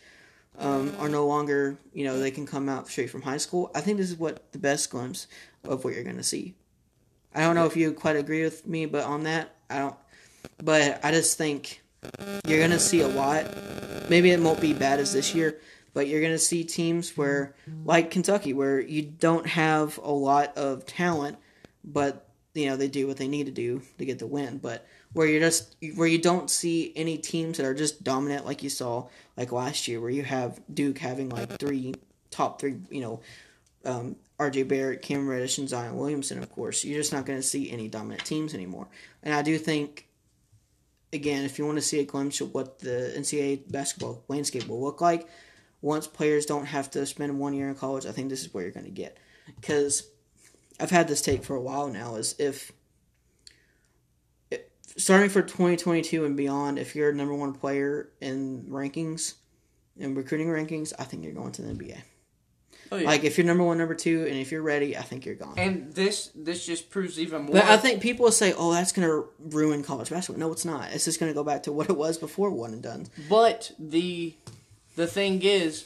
um, 0.59 0.93
are 0.99 1.09
no 1.09 1.25
longer, 1.25 1.77
you 1.93 2.03
know, 2.03 2.19
they 2.19 2.31
can 2.31 2.45
come 2.45 2.69
out 2.69 2.87
straight 2.87 3.09
from 3.09 3.21
high 3.21 3.37
school. 3.37 3.71
I 3.73 3.81
think 3.81 3.97
this 3.97 4.09
is 4.11 4.17
what 4.17 4.51
the 4.51 4.59
best 4.59 4.89
glimpse 4.89 5.27
of 5.63 5.83
what 5.83 5.93
you're 5.93 6.03
going 6.03 6.17
to 6.17 6.23
see. 6.23 6.55
I 7.33 7.41
don't 7.41 7.55
know 7.55 7.65
if 7.65 7.75
you 7.75 7.91
quite 7.93 8.15
agree 8.15 8.43
with 8.43 8.65
me, 8.67 8.85
but 8.85 9.03
on 9.05 9.23
that, 9.23 9.55
I 9.69 9.79
don't. 9.79 9.95
But 10.61 11.03
I 11.03 11.11
just 11.11 11.37
think 11.37 11.81
you're 12.45 12.67
to 12.67 12.79
see 12.79 13.01
a 13.01 13.07
lot. 13.07 13.45
Maybe 14.09 14.31
it 14.31 14.39
won't 14.39 14.61
be 14.61 14.73
bad 14.73 14.99
as 14.99 15.13
this 15.13 15.33
year, 15.33 15.59
but 15.93 16.07
you're 16.07 16.21
to 16.21 16.39
see 16.39 16.63
teams 16.63 17.17
where, 17.17 17.55
like 17.85 18.11
Kentucky, 18.11 18.53
where 18.53 18.79
you 18.79 19.01
don't 19.01 19.47
have 19.47 19.97
a 19.99 20.11
lot 20.11 20.57
of 20.57 20.85
talent, 20.85 21.37
but 21.83 22.27
you 22.53 22.67
know 22.67 22.75
they 22.75 22.87
do 22.87 23.07
what 23.07 23.17
they 23.17 23.27
need 23.27 23.45
to 23.45 23.51
do 23.51 23.81
to 23.97 24.05
get 24.05 24.19
the 24.19 24.27
win. 24.27 24.57
But 24.57 24.85
where 25.13 25.27
you're 25.27 25.39
just 25.39 25.75
where 25.95 26.07
you 26.07 26.19
don't 26.19 26.49
see 26.49 26.91
any 26.95 27.17
teams 27.17 27.57
that 27.57 27.65
are 27.65 27.73
just 27.73 28.03
dominant 28.03 28.45
like 28.45 28.63
you 28.63 28.69
saw 28.69 29.07
like 29.37 29.51
last 29.51 29.87
year, 29.87 30.01
where 30.01 30.09
you 30.09 30.23
have 30.23 30.59
Duke 30.73 30.99
having 30.99 31.29
like 31.29 31.57
three 31.57 31.95
top 32.31 32.59
three, 32.59 32.77
you 32.89 33.01
know, 33.01 33.19
um, 33.85 34.15
R.J. 34.39 34.63
Barrett, 34.63 35.01
Cam 35.01 35.27
Reddish, 35.27 35.57
and 35.57 35.69
Zion 35.69 35.95
Williamson. 35.95 36.41
Of 36.41 36.51
course, 36.51 36.83
you're 36.83 36.99
just 36.99 37.13
not 37.13 37.25
going 37.25 37.39
to 37.39 37.43
see 37.43 37.71
any 37.71 37.87
dominant 37.87 38.25
teams 38.25 38.53
anymore. 38.53 38.87
And 39.21 39.33
I 39.33 39.41
do 39.41 39.57
think, 39.57 40.07
again, 41.11 41.45
if 41.45 41.59
you 41.59 41.65
want 41.65 41.77
to 41.77 41.83
see 41.83 41.99
a 41.99 42.05
glimpse 42.05 42.41
of 42.41 42.53
what 42.53 42.79
the 42.79 43.13
NCAA 43.15 43.71
basketball 43.71 44.23
landscape 44.27 44.67
will 44.67 44.81
look 44.81 45.01
like, 45.01 45.27
once 45.81 46.07
players 46.07 46.45
don't 46.45 46.65
have 46.65 46.89
to 46.91 47.05
spend 47.05 47.37
one 47.37 47.53
year 47.53 47.69
in 47.69 47.75
college, 47.75 48.05
I 48.05 48.11
think 48.11 48.29
this 48.29 48.41
is 48.41 48.53
where 48.53 48.63
you're 48.63 48.71
going 48.71 48.85
to 48.85 48.91
get. 48.91 49.17
Because 49.59 50.09
I've 50.79 50.91
had 50.91 51.07
this 51.07 51.21
take 51.21 51.43
for 51.43 51.55
a 51.55 51.61
while 51.61 51.87
now. 51.89 52.15
Is 52.15 52.35
if 52.39 52.71
starting 54.97 55.29
for 55.29 55.41
2022 55.41 56.25
and 56.25 56.37
beyond, 56.37 56.79
if 56.79 56.95
you're 56.95 57.09
a 57.09 57.15
number 57.15 57.33
one 57.33 57.53
player 57.53 58.09
in 58.21 58.63
rankings, 58.69 59.35
in 59.97 60.15
recruiting 60.15 60.47
rankings, 60.47 60.93
I 60.97 61.03
think 61.03 61.23
you're 61.23 61.33
going 61.33 61.51
to 61.53 61.61
the 61.61 61.73
NBA. 61.73 62.01
Oh, 62.93 62.97
yeah. 62.97 63.07
Like 63.07 63.23
if 63.23 63.37
you're 63.37 63.47
number 63.47 63.63
one, 63.63 63.77
number 63.77 63.95
two, 63.95 64.25
and 64.27 64.35
if 64.37 64.51
you're 64.51 64.61
ready, 64.61 64.95
I 64.97 65.01
think 65.01 65.25
you're 65.25 65.35
gone. 65.35 65.55
and 65.57 65.91
this 65.93 66.29
this 66.35 66.65
just 66.65 66.89
proves 66.89 67.19
even 67.19 67.43
more. 67.43 67.53
But 67.53 67.65
I 67.65 67.77
think 67.77 68.01
people 68.01 68.25
will 68.25 68.31
say, 68.31 68.53
"Oh, 68.55 68.71
that's 68.71 68.91
going 68.91 69.07
to 69.07 69.27
ruin 69.39 69.83
college 69.83 70.09
basketball." 70.09 70.39
No, 70.39 70.51
it's 70.51 70.65
not. 70.65 70.91
It's 70.93 71.05
just 71.05 71.19
going 71.19 71.29
to 71.31 71.33
go 71.35 71.43
back 71.43 71.63
to 71.63 71.71
what 71.71 71.89
it 71.89 71.97
was 71.97 72.17
before 72.17 72.49
one 72.51 72.73
and 72.73 72.81
done. 72.83 73.07
But 73.29 73.71
the 73.79 74.35
the 74.95 75.07
thing 75.07 75.41
is, 75.41 75.85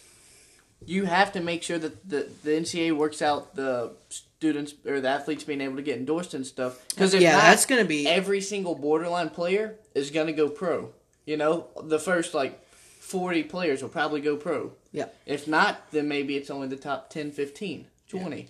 you 0.85 1.05
have 1.05 1.31
to 1.33 1.39
make 1.39 1.63
sure 1.63 1.79
that 1.79 2.09
the 2.09 2.29
the 2.43 2.51
NCAA 2.51 2.95
works 2.95 3.21
out 3.21 3.55
the 3.55 3.93
students 4.09 4.73
or 4.85 4.99
the 5.01 5.07
athletes 5.09 5.43
being 5.43 5.61
able 5.61 5.77
to 5.77 5.81
get 5.81 5.97
endorsed 5.97 6.33
and 6.33 6.45
stuff. 6.45 6.85
Because 6.89 7.13
Yeah, 7.15 7.33
not, 7.33 7.41
that's 7.41 7.65
going 7.65 7.81
to 7.81 7.87
be 7.87 8.07
every 8.07 8.41
single 8.41 8.75
borderline 8.75 9.29
player 9.29 9.75
is 9.95 10.11
gonna 10.11 10.33
go 10.33 10.47
pro. 10.49 10.93
You 11.25 11.37
know, 11.37 11.67
the 11.83 11.99
first 11.99 12.33
like 12.33 12.59
forty 13.07 13.43
players 13.43 13.81
will 13.81 13.89
probably 13.89 14.21
go 14.21 14.35
pro. 14.37 14.73
yeah. 14.91 15.07
If 15.25 15.47
not, 15.47 15.91
then 15.91 16.07
maybe 16.07 16.35
it's 16.35 16.49
only 16.49 16.67
the 16.67 16.75
top 16.75 17.09
10, 17.09 17.31
15, 17.31 17.87
20. 18.09 18.47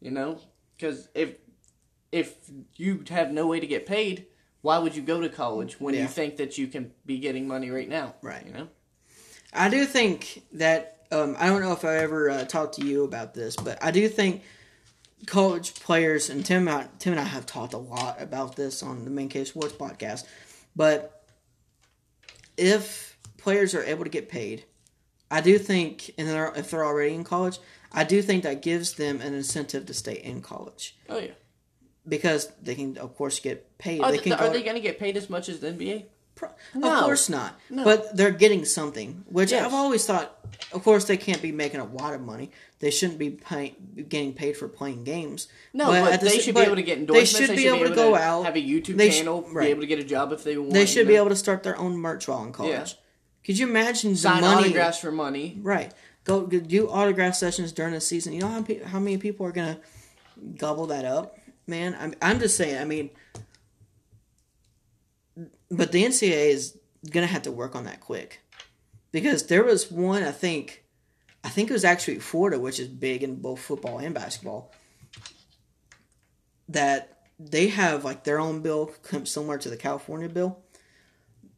You 0.00 0.10
know, 0.10 0.38
because 0.76 1.08
if 1.14 1.36
if 2.12 2.34
you 2.76 3.02
have 3.10 3.32
no 3.32 3.46
way 3.46 3.60
to 3.60 3.66
get 3.66 3.86
paid, 3.86 4.26
why 4.62 4.78
would 4.78 4.94
you 4.96 5.02
go 5.02 5.20
to 5.20 5.28
college 5.28 5.80
when 5.80 5.94
Yeah. 5.94 6.02
you 6.02 6.08
think 6.08 6.36
that 6.36 6.56
you 6.58 6.66
can 6.68 6.92
be 7.04 7.18
getting 7.18 7.46
money 7.48 7.70
right 7.70 7.88
now? 7.88 8.14
Right. 8.22 8.46
You 8.46 8.52
know. 8.52 8.68
I 9.52 9.68
do 9.68 9.84
think 9.84 10.42
that 10.52 11.06
um, 11.12 11.36
I 11.38 11.46
don't 11.46 11.60
know 11.62 11.72
if 11.72 11.84
I 11.84 11.96
ever 11.98 12.30
uh, 12.30 12.44
talked 12.44 12.74
to 12.76 12.84
you 12.86 13.04
about 13.04 13.34
this, 13.34 13.56
but 13.56 13.82
I 13.82 13.90
do 13.90 14.08
think 14.08 14.42
college 15.26 15.74
players 15.74 16.28
and 16.30 16.44
Tim, 16.44 16.66
and 16.68 16.76
I, 16.76 16.88
Tim 16.98 17.12
and 17.12 17.20
I 17.20 17.24
have 17.24 17.46
talked 17.46 17.72
a 17.72 17.78
lot 17.78 18.20
about 18.20 18.56
this 18.56 18.82
on 18.82 19.04
the 19.04 19.10
Man 19.10 19.28
Cave 19.28 19.48
Sports 19.48 19.74
podcast. 19.74 20.24
But 20.76 21.24
if 22.56 23.13
players 23.44 23.74
are 23.74 23.84
able 23.84 24.04
to 24.04 24.10
get 24.10 24.28
paid, 24.28 24.64
I 25.30 25.40
do 25.42 25.58
think, 25.58 26.10
and 26.16 26.26
they're, 26.28 26.52
if 26.56 26.70
they're 26.70 26.84
already 26.84 27.14
in 27.14 27.24
college, 27.24 27.58
I 27.92 28.02
do 28.04 28.22
think 28.22 28.42
that 28.44 28.62
gives 28.62 28.94
them 28.94 29.20
an 29.20 29.34
incentive 29.34 29.84
to 29.86 29.94
stay 29.94 30.14
in 30.14 30.40
college 30.40 30.96
Oh 31.08 31.18
yeah. 31.18 31.32
because 32.08 32.50
they 32.62 32.74
can, 32.74 32.96
of 32.98 33.14
course, 33.16 33.38
get 33.40 33.76
paid. 33.78 34.00
Are 34.00 34.10
they 34.10 34.16
they, 34.16 34.22
can 34.24 34.32
are 34.34 34.48
they 34.50 34.62
going 34.62 34.76
to 34.76 34.80
get 34.82 34.98
paid 34.98 35.16
as 35.16 35.28
much 35.30 35.48
as 35.48 35.60
the 35.60 35.68
NBA? 35.72 36.04
Pro- 36.34 36.50
No. 36.74 36.92
Of 36.98 37.04
course 37.04 37.28
not. 37.28 37.58
No. 37.70 37.84
But 37.84 38.16
they're 38.16 38.32
getting 38.32 38.64
something, 38.64 39.24
which 39.28 39.52
Yes. 39.52 39.64
I've 39.66 39.74
always 39.74 40.04
thought. 40.06 40.36
Of 40.72 40.82
course, 40.82 41.04
they 41.04 41.16
can't 41.16 41.40
be 41.42 41.52
making 41.52 41.80
a 41.80 41.84
lot 41.84 42.14
of 42.14 42.20
money. 42.20 42.50
They 42.80 42.90
shouldn't 42.90 43.18
be 43.18 43.30
pay, 43.30 43.74
getting 44.08 44.32
paid 44.32 44.56
for 44.56 44.66
playing 44.68 45.04
games. 45.04 45.46
No, 45.72 45.86
but, 45.86 46.12
at 46.12 46.20
the 46.20 46.28
they 46.28 46.36
s- 46.38 46.42
should 46.44 46.54
but 46.54 46.60
be 46.62 46.66
able 46.66 46.76
to 46.76 46.82
get 46.82 46.98
endorsements. 46.98 47.32
They 47.38 47.46
should 47.46 47.56
be 47.56 47.68
able 47.68 47.88
to 47.88 47.94
go 47.94 48.14
out. 48.16 48.44
have 48.44 48.56
a 48.56 48.60
YouTube 48.60 48.96
They 48.96 49.10
sh- 49.10 49.18
channel, 49.18 49.46
right. 49.52 49.66
be 49.66 49.70
able 49.70 49.80
to 49.82 49.86
get 49.86 49.98
a 50.00 50.04
job 50.04 50.32
if 50.32 50.42
they 50.44 50.56
want. 50.56 50.72
They 50.72 50.86
should 50.86 51.06
be 51.06 51.14
know? 51.14 51.20
able 51.20 51.28
to 51.30 51.36
start 51.36 51.62
their 51.62 51.76
own 51.78 51.96
merch 51.96 52.26
while 52.28 52.42
in 52.44 52.52
college. 52.52 52.72
Yeah. 52.72 53.00
Could 53.44 53.58
you 53.58 53.68
imagine 53.68 54.16
sign 54.16 54.42
the 54.42 54.48
money? 54.48 54.64
autographs 54.64 54.98
for 54.98 55.12
money. 55.12 55.58
Right. 55.60 55.92
Go, 56.24 56.46
go 56.46 56.58
do 56.58 56.88
autograph 56.88 57.34
sessions 57.34 57.72
during 57.72 57.92
the 57.92 58.00
season. 58.00 58.32
You 58.32 58.40
know 58.40 58.48
how 58.48 58.62
pe- 58.62 58.82
how 58.82 58.98
many 58.98 59.18
people 59.18 59.44
are 59.46 59.52
gonna 59.52 59.78
gobble 60.56 60.86
that 60.86 61.04
up, 61.04 61.38
man? 61.66 61.94
I'm 62.00 62.14
I'm 62.22 62.40
just 62.40 62.56
saying. 62.56 62.80
I 62.80 62.84
mean, 62.86 63.10
but 65.70 65.92
the 65.92 66.04
NCAA 66.04 66.48
is 66.48 66.78
gonna 67.10 67.26
have 67.26 67.42
to 67.42 67.52
work 67.52 67.76
on 67.76 67.84
that 67.84 68.00
quick 68.00 68.40
because 69.12 69.46
there 69.46 69.62
was 69.62 69.90
one 69.90 70.22
I 70.22 70.32
think, 70.32 70.82
I 71.44 71.50
think 71.50 71.68
it 71.68 71.74
was 71.74 71.84
actually 71.84 72.20
Florida, 72.20 72.58
which 72.58 72.80
is 72.80 72.88
big 72.88 73.22
in 73.22 73.36
both 73.36 73.60
football 73.60 73.98
and 73.98 74.14
basketball. 74.14 74.72
That 76.70 77.18
they 77.38 77.68
have 77.68 78.04
like 78.04 78.24
their 78.24 78.40
own 78.40 78.62
bill 78.62 78.92
similar 79.24 79.58
to 79.58 79.68
the 79.68 79.76
California 79.76 80.30
bill. 80.30 80.63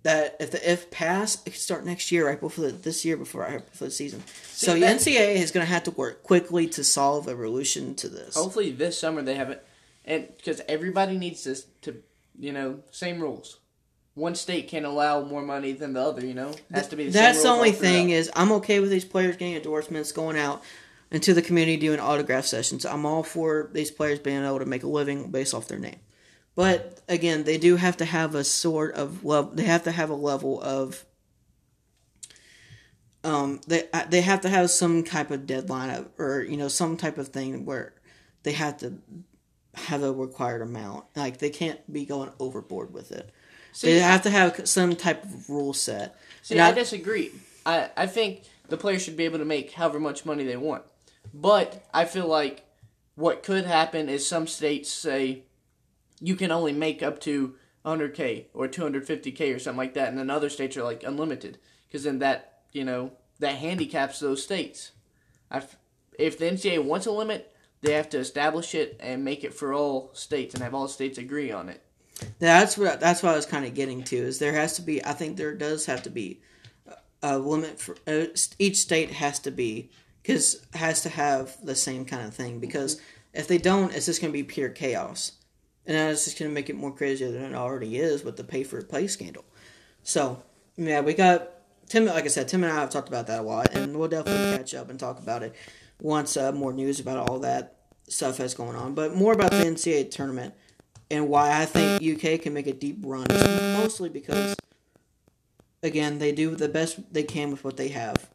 That 0.06 0.36
if 0.38 0.52
the 0.52 0.70
if 0.70 0.88
pass, 0.92 1.34
it 1.44 1.50
could 1.50 1.54
start 1.54 1.84
next 1.84 2.12
year, 2.12 2.28
right 2.28 2.40
before 2.40 2.66
the, 2.66 2.70
this 2.70 3.04
year, 3.04 3.16
before 3.16 3.40
right 3.40 3.68
before 3.68 3.88
the 3.88 3.92
season. 3.92 4.22
so 4.44 4.74
the 4.74 4.86
NCAA 4.86 5.34
is 5.34 5.50
going 5.50 5.66
to 5.66 5.72
have 5.72 5.82
to 5.82 5.90
work 5.90 6.22
quickly 6.22 6.68
to 6.68 6.84
solve 6.84 7.26
a 7.26 7.34
resolution 7.34 7.96
to 7.96 8.08
this. 8.08 8.36
Hopefully 8.36 8.70
this 8.70 8.96
summer 8.96 9.20
they 9.20 9.34
have 9.34 9.50
it, 9.50 9.66
and 10.04 10.28
because 10.36 10.60
everybody 10.68 11.18
needs 11.18 11.42
this 11.42 11.66
to, 11.82 12.00
you 12.38 12.52
know, 12.52 12.84
same 12.92 13.20
rules. 13.20 13.58
One 14.14 14.36
state 14.36 14.68
can't 14.68 14.86
allow 14.86 15.24
more 15.24 15.42
money 15.42 15.72
than 15.72 15.92
the 15.92 16.02
other. 16.02 16.24
You 16.24 16.34
know, 16.34 16.54
has 16.72 16.86
to 16.88 16.96
be. 16.96 17.06
The 17.06 17.10
That's 17.10 17.42
the 17.42 17.48
only 17.48 17.72
thing 17.72 18.10
is 18.10 18.30
I'm 18.36 18.52
okay 18.52 18.78
with 18.78 18.90
these 18.90 19.04
players 19.04 19.36
getting 19.36 19.56
endorsements, 19.56 20.12
going 20.12 20.38
out 20.38 20.62
into 21.10 21.34
the 21.34 21.42
community 21.42 21.78
doing 21.78 21.98
autograph 21.98 22.46
sessions. 22.46 22.86
I'm 22.86 23.04
all 23.04 23.24
for 23.24 23.70
these 23.72 23.90
players 23.90 24.20
being 24.20 24.44
able 24.44 24.60
to 24.60 24.66
make 24.66 24.84
a 24.84 24.88
living 24.88 25.32
based 25.32 25.52
off 25.52 25.66
their 25.66 25.80
name. 25.80 25.98
But 26.56 27.00
again, 27.06 27.44
they 27.44 27.58
do 27.58 27.76
have 27.76 27.98
to 27.98 28.04
have 28.04 28.34
a 28.34 28.42
sort 28.42 28.94
of 28.94 29.24
love. 29.24 29.56
They 29.56 29.64
have 29.64 29.84
to 29.84 29.92
have 29.92 30.10
a 30.10 30.14
level 30.14 30.60
of. 30.60 31.04
Um, 33.24 33.60
they 33.66 33.84
uh, 33.92 34.04
they 34.08 34.20
have 34.22 34.40
to 34.42 34.48
have 34.48 34.70
some 34.70 35.02
type 35.04 35.30
of 35.30 35.46
deadline 35.46 35.90
of, 35.90 36.08
or 36.18 36.42
you 36.42 36.56
know 36.56 36.68
some 36.68 36.96
type 36.96 37.18
of 37.18 37.28
thing 37.28 37.64
where 37.64 37.94
they 38.44 38.52
have 38.52 38.78
to 38.78 38.94
have 39.74 40.02
a 40.02 40.12
required 40.12 40.62
amount. 40.62 41.04
Like 41.14 41.38
they 41.38 41.50
can't 41.50 41.80
be 41.92 42.04
going 42.06 42.30
overboard 42.38 42.92
with 42.94 43.12
it. 43.12 43.30
See, 43.72 43.92
they 43.92 43.98
have 43.98 44.22
to 44.22 44.30
have 44.30 44.66
some 44.68 44.96
type 44.96 45.24
of 45.24 45.50
rule 45.50 45.74
set. 45.74 46.16
See, 46.42 46.58
I, 46.58 46.68
I- 46.68 46.72
disagree. 46.72 47.32
I, 47.66 47.90
I 47.96 48.06
think 48.06 48.44
the 48.68 48.76
players 48.76 49.02
should 49.02 49.16
be 49.16 49.24
able 49.24 49.38
to 49.38 49.44
make 49.44 49.72
however 49.72 49.98
much 49.98 50.24
money 50.24 50.44
they 50.44 50.56
want. 50.56 50.84
But 51.34 51.84
I 51.92 52.04
feel 52.04 52.28
like 52.28 52.64
what 53.16 53.42
could 53.42 53.66
happen 53.66 54.08
is 54.08 54.26
some 54.26 54.46
states 54.46 54.90
say 54.90 55.42
you 56.20 56.36
can 56.36 56.50
only 56.50 56.72
make 56.72 57.02
up 57.02 57.20
to 57.20 57.54
100k 57.84 58.46
or 58.52 58.68
250k 58.68 59.54
or 59.54 59.58
something 59.58 59.78
like 59.78 59.94
that, 59.94 60.08
and 60.08 60.18
then 60.18 60.30
other 60.30 60.50
states 60.50 60.76
are 60.76 60.84
like 60.84 61.02
unlimited 61.02 61.58
because 61.86 62.04
then 62.04 62.18
that 62.18 62.60
you 62.72 62.84
know 62.84 63.12
that 63.38 63.56
handicaps 63.56 64.20
those 64.20 64.42
states. 64.42 64.92
I 65.50 65.58
f 65.58 65.76
if 66.18 66.38
the 66.38 66.46
NCAA 66.46 66.82
wants 66.82 67.06
a 67.06 67.12
limit, 67.12 67.54
they 67.82 67.92
have 67.92 68.08
to 68.10 68.18
establish 68.18 68.74
it 68.74 68.96
and 69.00 69.24
make 69.24 69.44
it 69.44 69.54
for 69.54 69.72
all 69.72 70.10
states 70.14 70.54
and 70.54 70.62
have 70.62 70.74
all 70.74 70.88
states 70.88 71.18
agree 71.18 71.52
on 71.52 71.68
it. 71.68 71.82
That's 72.38 72.78
what 72.78 73.00
that's 73.00 73.22
what 73.22 73.32
I 73.32 73.36
was 73.36 73.46
kind 73.46 73.66
of 73.66 73.74
getting 73.74 74.02
to. 74.04 74.16
Is 74.16 74.38
there 74.38 74.52
has 74.52 74.74
to 74.76 74.82
be? 74.82 75.04
I 75.04 75.12
think 75.12 75.36
there 75.36 75.54
does 75.54 75.86
have 75.86 76.02
to 76.04 76.10
be 76.10 76.40
a 77.22 77.38
limit 77.38 77.80
for 77.80 77.96
uh, 78.06 78.26
each 78.58 78.76
state 78.76 79.10
has 79.10 79.38
to 79.40 79.50
be 79.50 79.90
because 80.22 80.66
has 80.74 81.02
to 81.02 81.08
have 81.08 81.56
the 81.64 81.74
same 81.74 82.04
kind 82.04 82.26
of 82.26 82.34
thing. 82.34 82.58
Because 82.58 83.00
if 83.32 83.48
they 83.48 83.58
don't, 83.58 83.94
it's 83.94 84.06
just 84.06 84.20
going 84.20 84.32
to 84.32 84.36
be 84.36 84.42
pure 84.42 84.70
chaos, 84.70 85.32
and 85.86 85.96
that's 85.96 86.24
just 86.24 86.38
going 86.38 86.50
to 86.50 86.54
make 86.54 86.68
it 86.68 86.76
more 86.76 86.92
crazier 86.92 87.30
than 87.30 87.42
it 87.42 87.54
already 87.54 87.96
is 87.96 88.24
with 88.24 88.36
the 88.36 88.44
pay 88.44 88.64
for 88.64 88.82
play 88.82 89.06
scandal. 89.06 89.44
So 90.02 90.42
yeah, 90.76 91.00
we 91.00 91.14
got 91.14 91.50
Tim. 91.88 92.06
Like 92.06 92.24
I 92.24 92.28
said, 92.28 92.48
Tim 92.48 92.64
and 92.64 92.72
I 92.72 92.76
have 92.76 92.90
talked 92.90 93.08
about 93.08 93.26
that 93.28 93.40
a 93.40 93.42
lot, 93.42 93.74
and 93.74 93.96
we'll 93.96 94.08
definitely 94.08 94.56
catch 94.56 94.74
up 94.74 94.90
and 94.90 94.98
talk 94.98 95.18
about 95.18 95.42
it 95.42 95.54
once 96.00 96.36
uh, 96.36 96.52
more 96.52 96.72
news 96.72 97.00
about 97.00 97.28
all 97.28 97.38
that 97.40 97.76
stuff 98.08 98.38
has 98.38 98.54
going 98.54 98.76
on. 98.76 98.94
But 98.94 99.14
more 99.14 99.32
about 99.32 99.50
the 99.50 99.58
NCAA 99.58 100.10
tournament 100.10 100.54
and 101.10 101.28
why 101.28 101.60
I 101.60 101.64
think 101.64 102.02
UK 102.02 102.40
can 102.40 102.52
make 102.52 102.66
a 102.66 102.72
deep 102.72 102.98
run 103.02 103.26
mostly 103.78 104.08
because, 104.08 104.56
again, 105.82 106.18
they 106.18 106.32
do 106.32 106.54
the 106.54 106.68
best 106.68 107.12
they 107.12 107.22
can 107.22 107.50
with 107.50 107.64
what 107.64 107.76
they 107.76 107.88
have. 107.88 108.28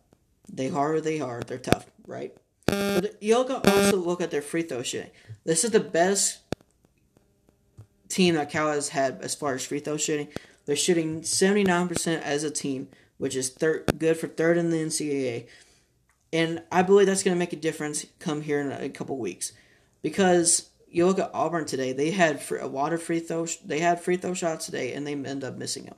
They 0.52 0.70
are 0.70 1.00
they 1.00 1.22
are. 1.22 1.42
They're 1.42 1.58
tough, 1.58 1.86
right? 2.06 2.36
But 2.66 3.22
you 3.22 3.36
also 3.36 3.98
look 3.98 4.22
at 4.22 4.32
their 4.32 4.42
free 4.42 4.64
throw 4.64 4.82
shooting. 4.82 5.12
This 5.44 5.64
is 5.64 5.72
the 5.72 5.80
best 5.80 6.40
team 8.12 8.36
that 8.36 8.50
Cal 8.50 8.72
has 8.72 8.90
had 8.90 9.20
as 9.22 9.36
far 9.36 9.56
as 9.56 9.66
free 9.66 9.80
throw 9.80 9.98
shooting. 9.98 10.28
They're 10.66 10.76
shooting 10.76 11.22
79% 11.22 12.22
as 12.22 12.44
a 12.44 12.52
team, 12.52 12.90
which 13.18 13.36
is 13.36 13.50
third, 13.50 13.86
good 13.98 14.18
for 14.18 14.28
third 14.28 14.58
in 14.58 14.70
the 14.70 14.78
NCAA. 14.78 15.48
And 16.34 16.62
I 16.72 16.82
believe 16.82 17.08
that's 17.08 17.24
going 17.24 17.36
to 17.36 17.40
make 17.40 17.54
a 17.54 17.58
difference 17.58 18.06
come 18.20 18.42
here 18.42 18.62
in 18.62 18.72
a 18.72 18.90
couple 18.90 19.18
weeks. 19.18 19.54
Because 20.02 20.70
you 20.90 21.06
look 21.06 21.20
at 21.20 21.32
Auburn 21.34 21.66
today, 21.66 21.94
they 21.94 22.12
had 22.12 22.42
fr- 22.42 22.58
a 22.58 22.68
lot 22.68 22.94
of 22.94 23.02
free 23.02 23.20
throws. 23.20 23.58
They 23.58 23.80
had 23.80 24.02
free 24.02 24.18
throw 24.18 24.34
shots 24.34 24.66
today, 24.66 24.94
and 24.94 25.06
they 25.06 25.14
end 25.14 25.44
up 25.44 25.58
missing 25.58 25.86
them. 25.86 25.96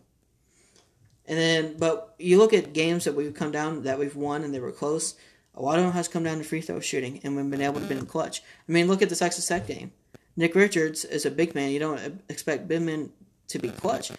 And 1.25 1.37
then, 1.37 1.75
but 1.77 2.15
you 2.19 2.37
look 2.37 2.53
at 2.53 2.73
games 2.73 3.05
that 3.05 3.15
we've 3.15 3.33
come 3.33 3.51
down 3.51 3.83
that 3.83 3.99
we've 3.99 4.15
won 4.15 4.43
and 4.43 4.53
they 4.53 4.59
were 4.59 4.71
close. 4.71 5.15
A 5.55 5.61
lot 5.61 5.77
of 5.77 5.85
them 5.85 5.93
has 5.93 6.07
come 6.07 6.23
down 6.23 6.39
to 6.39 6.43
free 6.43 6.61
throw 6.61 6.79
shooting, 6.79 7.21
and 7.23 7.35
we've 7.35 7.49
been 7.49 7.61
able 7.61 7.79
to 7.79 7.85
be 7.85 7.95
in 7.95 8.05
clutch. 8.05 8.41
I 8.67 8.71
mean, 8.71 8.87
look 8.87 9.01
at 9.01 9.09
the 9.09 9.15
Texas 9.15 9.47
Tech 9.47 9.67
game. 9.67 9.91
Nick 10.35 10.55
Richards 10.55 11.05
is 11.05 11.25
a 11.25 11.31
big 11.31 11.53
man. 11.55 11.71
You 11.71 11.79
don't 11.79 12.21
expect 12.29 12.67
big 12.67 12.81
men 12.81 13.11
to 13.49 13.59
be 13.59 13.69
clutch, 13.69 14.11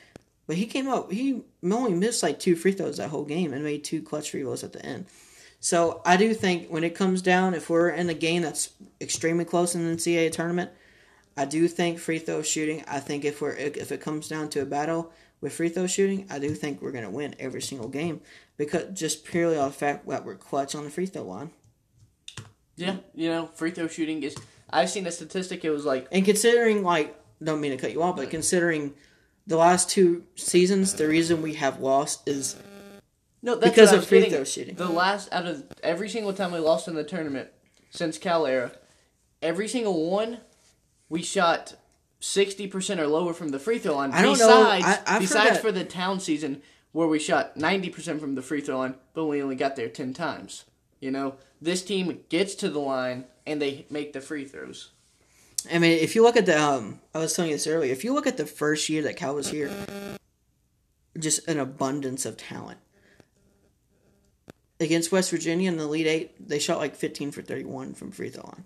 but 0.47 0.57
he 0.57 0.67
came 0.67 0.89
up. 0.89 1.11
He 1.11 1.43
only 1.62 1.93
missed 1.93 2.23
like 2.23 2.39
two 2.39 2.57
free 2.57 2.73
throws 2.73 2.99
that 2.99 3.11
whole 3.11 3.25
game 3.25 3.53
and 3.53 3.65
made 3.65 3.85
two 3.85 4.03
clutch 4.03 4.31
free 4.31 4.43
throws 4.43 4.62
at 4.65 4.73
the 4.73 4.85
end. 4.85 5.07
So 5.61 6.03
I 6.05 6.17
do 6.17 6.35
think 6.35 6.69
when 6.69 6.85
it 6.85 6.95
comes 6.95 7.23
down, 7.23 7.55
if 7.55 7.71
we're 7.71 7.89
in 7.89 8.11
a 8.11 8.15
game 8.15 8.43
that's 8.43 8.71
extremely 9.01 9.45
close 9.45 9.75
in 9.75 9.87
the 9.89 9.97
NCAA 9.97 10.31
tournament, 10.31 10.71
I 11.37 11.47
do 11.47 11.67
think 11.69 11.99
free 11.99 12.19
throw 12.19 12.43
shooting. 12.43 12.85
I 12.87 13.01
think 13.01 13.25
if 13.25 13.41
we're 13.41 13.55
if 13.55 13.91
it 13.91 14.01
comes 14.01 14.29
down 14.29 14.51
to 14.51 14.61
a 14.61 14.67
battle 14.67 15.11
with 15.41 15.53
free 15.53 15.69
throw 15.69 15.87
shooting, 15.87 16.27
I 16.31 16.39
do 16.39 16.51
think 16.51 16.81
we're 16.81 16.93
to 16.93 17.11
win 17.11 17.35
every 17.39 17.62
single 17.62 17.89
game 17.89 18.21
because 18.57 18.99
just 18.99 19.25
purely 19.25 19.57
on 19.57 19.69
the 19.69 19.75
fact 19.75 20.07
that 20.07 20.25
we're 20.25 20.37
clutch 20.37 20.75
on 20.75 20.85
the 20.85 20.91
free 20.91 21.07
throw 21.07 21.25
line. 21.25 21.51
Yeah, 22.77 22.97
you 23.15 23.31
know, 23.31 23.47
free 23.47 23.71
throw 23.71 23.89
shooting 23.89 24.23
is. 24.23 24.37
I've 24.71 24.91
seen 24.91 25.07
a 25.07 25.12
statistic. 25.12 25.65
It 25.65 25.71
was 25.71 25.85
like 25.85 26.09
And 26.12 26.25
considering 26.25 26.83
like 26.83 27.17
don't 27.43 27.61
mean 27.61 27.73
to 27.73 27.77
cut 27.77 27.93
you 27.93 28.03
off, 28.03 28.17
but 28.17 28.29
mm. 28.29 28.31
considering 28.31 28.95
the 29.47 29.57
last 29.57 29.91
two 29.91 30.25
seasons, 30.37 30.95
the 30.95 31.09
reason 31.09 31.43
we 31.43 31.55
have 31.55 31.81
lost 31.81 32.29
is 32.29 32.57
no 33.43 33.57
that's 33.57 33.71
Because 33.71 33.93
of 33.93 34.07
free 34.07 34.31
throw 34.31 34.45
shooting. 34.45 34.75
The 34.75 34.89
last 34.89 35.33
out 35.33 35.47
of 35.47 35.65
every 35.83 36.09
single 36.09 36.33
time 36.33 36.53
we 36.53 36.59
lost 36.59 36.89
in 36.89 36.95
the 36.95 37.05
tournament 37.05 37.51
since 37.91 38.19
Cal 38.19 38.47
era, 38.47 38.73
every 39.43 39.69
single 39.69 40.11
one, 40.11 40.39
we 41.09 41.23
shot 41.23 41.77
sixty 42.21 42.67
percent 42.67 43.01
or 43.01 43.07
lower 43.07 43.35
from 43.35 43.51
the 43.51 43.59
free 43.59 43.79
throw 43.79 43.97
line. 43.97 44.12
I 44.12 44.23
don't 44.23 44.39
know. 44.39 44.47
besides, 44.47 44.85
I- 44.85 44.91
I've 44.91 45.09
heard 45.09 45.21
besides 45.21 45.59
for 45.59 45.73
the 45.73 45.85
town 45.85 46.21
season 46.21 46.62
where 46.93 47.07
we 47.07 47.19
shot 47.19 47.57
ninety 47.57 47.91
percent 47.91 48.21
from 48.21 48.35
the 48.35 48.43
free 48.43 48.62
throw 48.62 48.79
line, 48.79 48.95
but 49.12 49.27
we 49.27 49.43
only 49.43 49.57
got 49.57 49.77
there 49.77 49.89
ten 49.89 50.15
times. 50.15 50.65
You 51.01 51.11
know, 51.11 51.35
this 51.61 51.85
team 51.85 52.25
gets 52.31 52.55
to 52.57 52.71
the 52.71 52.79
line 52.79 53.27
and 53.47 53.61
they 53.61 53.86
make 53.90 54.12
the 54.12 54.20
free 54.20 54.45
throws. 54.45 54.90
I 55.72 55.78
mean, 55.78 55.99
if 55.99 56.14
you 56.14 56.22
look 56.22 56.36
at 56.36 56.47
the, 56.47 56.61
um, 56.61 57.01
I 57.14 57.18
was 57.18 57.34
telling 57.34 57.51
you 57.51 57.57
this 57.57 57.66
earlier. 57.66 57.92
If 57.92 58.05
you 58.05 58.12
look 58.12 58.26
at 58.26 58.36
the 58.36 58.47
first 58.47 58.88
year 58.88 59.03
that 59.03 59.16
Cal 59.16 59.34
was 59.34 59.49
here, 59.49 59.70
just 61.18 61.47
an 61.49 61.59
abundance 61.59 62.26
of 62.26 62.36
talent. 62.36 62.78
Against 64.80 65.12
West 65.12 65.30
Virginia 65.30 65.70
in 65.70 65.78
the 65.78 65.84
Elite 65.84 66.07
Eight, 66.07 66.49
they 66.49 66.59
shot 66.59 66.78
like 66.78 66.97
15 66.97 67.30
for 67.30 67.42
31 67.42 67.95
from 67.95 68.11
free 68.11 68.28
throw 68.28 68.45
line. 68.45 68.64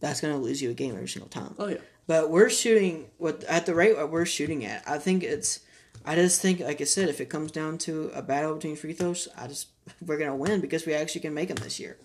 That's 0.00 0.20
going 0.20 0.34
to 0.34 0.40
lose 0.40 0.60
you 0.60 0.70
a 0.70 0.74
game 0.74 0.94
every 0.94 1.08
single 1.08 1.28
time. 1.28 1.54
Oh 1.58 1.68
yeah. 1.68 1.78
But 2.06 2.30
we're 2.30 2.50
shooting 2.50 3.06
what 3.18 3.44
at 3.44 3.66
the 3.66 3.74
rate 3.74 3.96
what 3.96 4.10
we're 4.10 4.26
shooting 4.26 4.64
at. 4.64 4.88
I 4.88 4.98
think 4.98 5.22
it's. 5.22 5.60
I 6.04 6.14
just 6.14 6.40
think, 6.40 6.60
like 6.60 6.80
I 6.80 6.84
said, 6.84 7.08
if 7.08 7.20
it 7.20 7.28
comes 7.28 7.50
down 7.50 7.78
to 7.78 8.10
a 8.14 8.22
battle 8.22 8.54
between 8.54 8.76
free 8.76 8.92
throws, 8.92 9.28
I 9.36 9.48
just 9.48 9.68
we're 10.06 10.18
gonna 10.18 10.36
win 10.36 10.60
because 10.60 10.86
we 10.86 10.94
actually 10.94 11.22
can 11.22 11.34
make 11.34 11.48
them 11.48 11.56
this 11.56 11.80
year. 11.80 11.96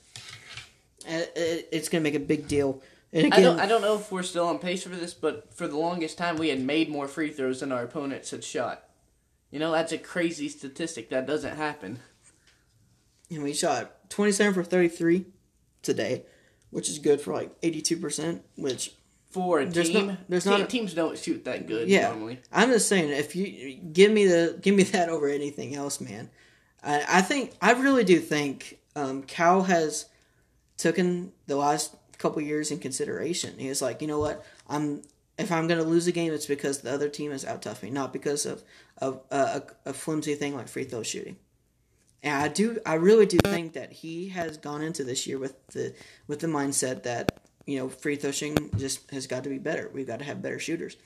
And 1.07 1.27
it, 1.35 1.69
it's 1.71 1.89
gonna 1.89 2.01
make 2.03 2.15
a 2.15 2.19
big 2.19 2.47
deal. 2.47 2.81
And 3.13 3.33
I 3.33 3.41
don't, 3.41 3.59
I 3.59 3.65
don't 3.65 3.81
know 3.81 3.95
if 3.97 4.09
we're 4.11 4.23
still 4.23 4.47
on 4.47 4.57
pace 4.59 4.83
for 4.83 4.89
this, 4.89 5.13
but 5.13 5.53
for 5.53 5.67
the 5.67 5.77
longest 5.77 6.17
time 6.17 6.37
we 6.37 6.47
had 6.47 6.61
made 6.61 6.89
more 6.89 7.07
free 7.09 7.29
throws 7.29 7.59
than 7.59 7.71
our 7.73 7.83
opponents 7.83 8.31
had 8.31 8.43
shot. 8.43 8.83
You 9.49 9.59
know, 9.59 9.71
that's 9.73 9.91
a 9.91 9.97
crazy 9.97 10.47
statistic. 10.47 11.09
That 11.09 11.27
doesn't 11.27 11.57
happen. 11.57 11.99
and 13.29 13.43
we 13.43 13.53
shot 13.53 14.09
27 14.09 14.53
for 14.53 14.63
33 14.63 15.25
today, 15.81 16.23
which 16.69 16.89
is 16.89 16.99
good 16.99 17.19
for 17.19 17.33
like 17.33 17.59
82%, 17.61 18.39
which 18.55 18.93
For 19.29 19.59
a 19.61 19.65
There's 19.65 19.89
team, 19.89 20.07
no- 20.07 20.17
there's 20.29 20.43
te- 20.45 20.49
not 20.49 20.61
a- 20.61 20.65
teams 20.67 20.93
don't 20.93 21.17
shoot 21.17 21.43
that 21.45 21.67
good 21.67 21.89
yeah. 21.89 22.09
normally. 22.09 22.39
I'm 22.51 22.69
just 22.69 22.87
saying 22.87 23.09
if 23.09 23.35
you 23.35 23.73
give 23.91 24.11
me 24.11 24.25
the 24.25 24.57
give 24.61 24.75
me 24.75 24.83
that 24.95 25.09
over 25.09 25.27
anything 25.27 25.75
else, 25.75 25.99
man. 25.99 26.29
I, 26.83 27.03
I 27.17 27.21
think 27.21 27.51
I 27.61 27.73
really 27.73 28.03
do 28.05 28.19
think 28.19 28.79
um, 28.95 29.23
Cal 29.23 29.63
has 29.63 30.05
taken 30.81 31.31
the 31.47 31.55
last 31.55 31.95
couple 32.17 32.41
years 32.41 32.71
in 32.71 32.79
consideration. 32.79 33.57
He 33.57 33.69
was 33.69 33.81
like, 33.81 34.01
you 34.01 34.07
know 34.07 34.19
what, 34.19 34.45
I'm 34.69 35.01
if 35.37 35.51
I'm 35.51 35.67
going 35.67 35.79
to 35.81 35.87
lose 35.87 36.07
a 36.07 36.11
game, 36.11 36.33
it's 36.33 36.45
because 36.45 36.81
the 36.81 36.91
other 36.91 37.09
team 37.09 37.31
is 37.31 37.45
out 37.45 37.61
tough 37.61 37.83
me, 37.83 37.89
not 37.89 38.13
because 38.13 38.45
of 38.45 38.63
of 38.99 39.21
uh, 39.31 39.61
a, 39.85 39.89
a 39.89 39.93
flimsy 39.93 40.35
thing 40.35 40.55
like 40.55 40.67
free 40.67 40.83
throw 40.83 41.03
shooting. 41.03 41.37
And 42.23 42.35
I 42.35 42.47
do, 42.49 42.79
I 42.85 42.95
really 42.95 43.25
do 43.25 43.39
think 43.43 43.73
that 43.73 43.91
he 43.91 44.29
has 44.29 44.57
gone 44.57 44.83
into 44.83 45.03
this 45.03 45.25
year 45.25 45.39
with 45.39 45.65
the 45.67 45.93
with 46.27 46.39
the 46.39 46.47
mindset 46.47 47.03
that 47.03 47.39
you 47.65 47.79
know 47.79 47.89
free 47.89 48.15
throw 48.15 48.31
shooting 48.31 48.69
just 48.77 49.09
has 49.11 49.27
got 49.27 49.43
to 49.43 49.49
be 49.49 49.57
better. 49.57 49.89
We've 49.93 50.07
got 50.07 50.19
to 50.19 50.25
have 50.25 50.41
better 50.41 50.59
shooters, 50.59 50.97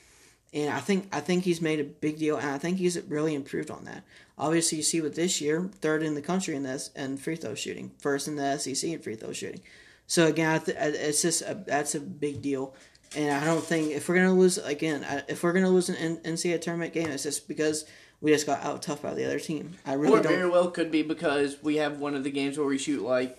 and 0.52 0.70
I 0.70 0.80
think 0.80 1.08
I 1.12 1.20
think 1.20 1.44
he's 1.44 1.62
made 1.62 1.80
a 1.80 1.84
big 1.84 2.18
deal, 2.18 2.36
and 2.36 2.50
I 2.50 2.58
think 2.58 2.78
he's 2.78 3.00
really 3.08 3.34
improved 3.34 3.70
on 3.70 3.86
that. 3.86 4.04
Obviously, 4.38 4.78
you 4.78 4.84
see 4.84 5.00
with 5.00 5.14
this 5.16 5.40
year, 5.40 5.70
third 5.80 6.02
in 6.02 6.14
the 6.14 6.20
country 6.22 6.54
in 6.54 6.62
this 6.62 6.90
and 6.94 7.18
free 7.18 7.36
throw 7.36 7.54
shooting, 7.54 7.90
first 7.98 8.28
in 8.28 8.36
the 8.36 8.58
SEC 8.58 8.90
in 8.90 8.98
free 8.98 9.14
throw 9.16 9.32
shooting. 9.32 9.60
So 10.06 10.26
again, 10.26 10.50
I 10.50 10.58
th- 10.58 10.76
it's 10.78 11.22
just 11.22 11.42
a, 11.42 11.54
that's 11.66 11.94
a 11.94 12.00
big 12.00 12.42
deal, 12.42 12.74
and 13.16 13.34
I 13.34 13.44
don't 13.44 13.64
think 13.64 13.92
if 13.92 14.08
we're 14.08 14.16
gonna 14.16 14.34
lose 14.34 14.58
again, 14.58 15.04
if 15.28 15.42
we're 15.42 15.52
gonna 15.54 15.70
lose 15.70 15.88
an 15.88 16.18
NCAA 16.18 16.60
tournament 16.60 16.92
game, 16.92 17.08
it's 17.08 17.22
just 17.22 17.48
because 17.48 17.86
we 18.20 18.30
just 18.32 18.46
got 18.46 18.62
out 18.62 18.82
tough 18.82 19.02
by 19.02 19.14
the 19.14 19.24
other 19.24 19.40
team. 19.40 19.74
I 19.86 19.94
really 19.94 20.18
Or 20.18 20.22
don't. 20.22 20.32
very 20.32 20.48
well 20.48 20.70
could 20.70 20.90
be 20.90 21.02
because 21.02 21.56
we 21.62 21.76
have 21.76 21.98
one 21.98 22.14
of 22.14 22.22
the 22.24 22.30
games 22.30 22.56
where 22.58 22.66
we 22.66 22.78
shoot 22.78 23.02
like 23.02 23.36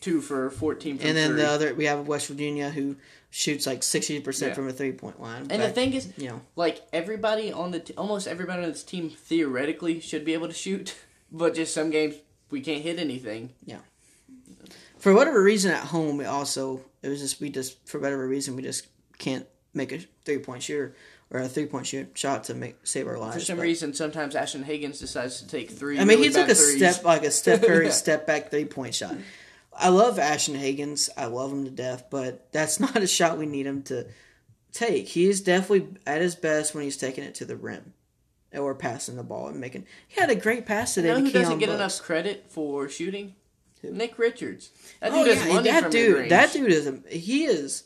two 0.00 0.20
for 0.20 0.50
fourteen. 0.50 0.98
And 1.02 1.16
then 1.16 1.36
the 1.36 1.48
other, 1.48 1.74
we 1.74 1.86
have 1.86 2.06
West 2.06 2.28
Virginia 2.28 2.70
who 2.70 2.96
shoots 3.30 3.66
like 3.66 3.82
sixty 3.82 4.20
percent 4.20 4.50
Yeah. 4.50 4.54
from 4.54 4.68
a 4.68 4.72
three 4.72 4.92
point 4.92 5.20
line. 5.20 5.46
and 5.50 5.62
the 5.62 5.68
thing 5.70 5.92
is, 5.92 6.12
you 6.16 6.28
know, 6.28 6.40
like 6.56 6.82
everybody 6.92 7.52
on 7.52 7.70
the 7.70 7.80
t- 7.80 7.94
almost 7.96 8.26
everybody 8.26 8.62
on 8.62 8.68
this 8.70 8.82
team 8.82 9.10
theoretically 9.10 10.00
should 10.00 10.24
be 10.24 10.34
able 10.34 10.48
to 10.48 10.54
shoot, 10.54 10.94
but 11.32 11.54
just 11.54 11.74
some 11.74 11.90
games 11.90 12.14
we 12.50 12.60
can't 12.60 12.82
hit 12.82 12.98
anything. 12.98 13.52
Yeah. 13.64 13.78
For 14.98 15.14
whatever 15.14 15.42
reason 15.42 15.70
at 15.70 15.84
home, 15.84 16.16
we 16.16 16.24
also 16.24 16.80
it 17.02 17.08
was 17.08 17.20
just 17.20 17.40
we 17.40 17.50
just 17.50 17.86
for 17.88 17.98
whatever 18.00 18.26
reason 18.26 18.56
we 18.56 18.62
just 18.62 18.86
can't 19.18 19.46
make 19.74 19.92
a 19.92 20.00
three 20.24 20.38
point 20.38 20.62
shooter 20.62 20.94
or 21.30 21.40
a 21.40 21.48
three 21.48 21.66
point 21.66 21.86
shoot 21.86 22.10
shot 22.14 22.44
to 22.44 22.54
make 22.54 22.76
save 22.84 23.06
our 23.06 23.18
lives. 23.18 23.34
For 23.36 23.40
some 23.42 23.58
but- 23.58 23.62
reason, 23.64 23.94
sometimes 23.94 24.34
Ashton 24.34 24.64
Hagans 24.64 24.98
decides 24.98 25.40
to 25.40 25.46
take 25.46 25.70
three. 25.70 25.96
I 25.98 26.00
mean, 26.00 26.16
really 26.18 26.28
he 26.28 26.34
took 26.34 26.48
a 26.48 26.54
threes. 26.54 26.76
step 26.78 27.04
like 27.04 27.22
a 27.24 27.30
Steph 27.30 27.62
Curry 27.62 27.86
Yeah. 27.86 27.90
step 28.04 28.26
back 28.26 28.50
three 28.50 28.64
point 28.64 28.94
shot. 28.94 29.14
I 29.78 29.88
love 29.90 30.18
Ashton 30.18 30.56
Hagans. 30.56 31.08
I 31.16 31.26
love 31.26 31.52
him 31.52 31.64
to 31.64 31.70
death, 31.70 32.04
but 32.10 32.50
that's 32.52 32.80
not 32.80 32.96
a 32.96 33.06
shot 33.06 33.38
we 33.38 33.46
need 33.46 33.66
him 33.66 33.82
to 33.84 34.06
take. 34.72 35.08
He 35.08 35.28
is 35.28 35.40
definitely 35.40 35.88
at 36.06 36.20
his 36.20 36.34
best 36.34 36.74
when 36.74 36.84
he's 36.84 36.96
taking 36.96 37.24
it 37.24 37.34
to 37.36 37.44
the 37.44 37.56
rim 37.56 37.94
or 38.52 38.74
passing 38.74 39.16
the 39.16 39.22
ball 39.22 39.48
and 39.48 39.60
making. 39.60 39.86
He 40.06 40.20
had 40.20 40.30
a 40.30 40.34
great 40.34 40.66
pass 40.66 40.96
You 40.96 41.02
today. 41.02 41.14
know 41.14 41.20
to 41.20 41.26
who 41.26 41.32
doesn't 41.32 41.58
get 41.58 41.68
Bucks. 41.68 41.78
enough 41.98 42.02
credit 42.06 42.46
for 42.48 42.88
shooting? 42.88 43.34
Who? 43.82 43.92
Nick 43.92 44.18
Richards. 44.18 44.70
That 45.00 45.12
oh, 45.12 45.24
dude 45.24 45.38
Oh, 45.38 45.40
yeah, 45.44 45.54
money 45.54 45.70
that 45.70 45.90
dude. 45.90 46.30
That 46.30 46.52
dude 46.52 46.72
is. 46.72 46.86
A, 46.86 47.00
he 47.08 47.44
is. 47.44 47.84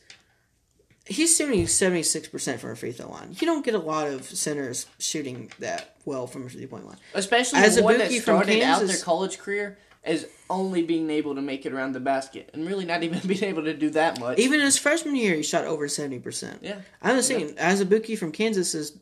He's 1.05 1.36
shooting 1.36 1.66
seventy 1.66 2.05
six 2.05 2.28
percent 2.28 2.61
from 2.61 2.70
a 2.70 2.76
free 2.76 2.93
throw 2.93 3.11
line. 3.11 3.36
You 3.38 3.47
don't 3.47 3.64
get 3.64 3.74
a 3.74 3.78
lot 3.78 4.07
of 4.07 4.24
centers 4.24 4.86
shooting 4.99 5.51
that 5.59 5.97
well 6.05 6.26
from 6.26 6.47
a 6.47 6.49
three 6.49 6.66
point 6.66 6.86
line. 6.86 6.97
especially 7.12 7.59
As 7.59 7.76
a 7.76 7.82
one 7.82 7.99
that 7.99 8.11
started 8.12 8.62
out 8.62 8.86
their 8.86 8.97
college 8.99 9.38
career 9.38 9.76
as 10.05 10.26
only 10.50 10.82
being 10.82 11.09
able 11.11 11.34
to 11.34 11.42
make 11.42 11.64
it 11.64 11.72
around 11.72 11.92
the 11.92 12.00
basket 12.00 12.50
and 12.53 12.66
really 12.66 12.84
not 12.84 13.03
even 13.03 13.20
being 13.26 13.44
able 13.44 13.64
to 13.64 13.74
do 13.74 13.90
that 13.90 14.18
much. 14.18 14.38
Even 14.38 14.61
his 14.61 14.78
freshman 14.78 15.16
year, 15.16 15.34
he 15.34 15.42
shot 15.42 15.64
over 15.64 15.88
seventy 15.88 16.18
percent. 16.18 16.61
yeah, 16.62 16.80
I'm 17.00 17.16
just 17.16 17.28
saying, 17.28 17.55
Azubuike 17.55 18.18
from 18.18 18.32
Kansas 18.32 18.74
is, 18.74 18.98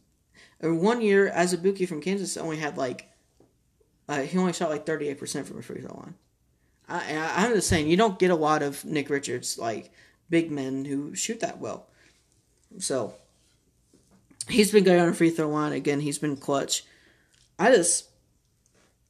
or 0.62 0.74
one 0.74 1.00
year 1.00 1.30
Azubuike 1.34 1.88
from 1.88 2.00
Kansas 2.00 2.36
only 2.36 2.58
had 2.58 2.76
like, 2.76 3.08
uh, 4.08 4.22
he 4.22 4.38
only 4.38 4.52
shot 4.52 4.70
like 4.70 4.86
38 4.86 5.18
percent 5.18 5.46
from 5.46 5.58
a 5.58 5.62
free 5.62 5.80
throw 5.80 5.96
line. 5.96 6.14
I, 6.88 7.16
I, 7.16 7.44
I'm 7.44 7.54
just 7.54 7.68
saying, 7.68 7.88
you 7.88 7.96
don't 7.96 8.18
get 8.18 8.30
a 8.30 8.36
lot 8.36 8.62
of 8.62 8.84
Nick 8.84 9.10
Richards 9.10 9.58
like 9.58 9.90
big 10.28 10.50
men 10.50 10.84
who 10.84 11.14
shoot 11.14 11.40
that 11.40 11.58
well. 11.58 11.86
So 12.78 13.14
he's 14.48 14.70
been 14.70 14.84
good 14.84 14.98
on 14.98 15.08
a 15.08 15.14
free 15.14 15.30
throw 15.30 15.48
line 15.48 15.72
again. 15.72 16.00
He's 16.00 16.18
been 16.18 16.36
clutch. 16.36 16.84
I 17.58 17.74
just 17.74 18.08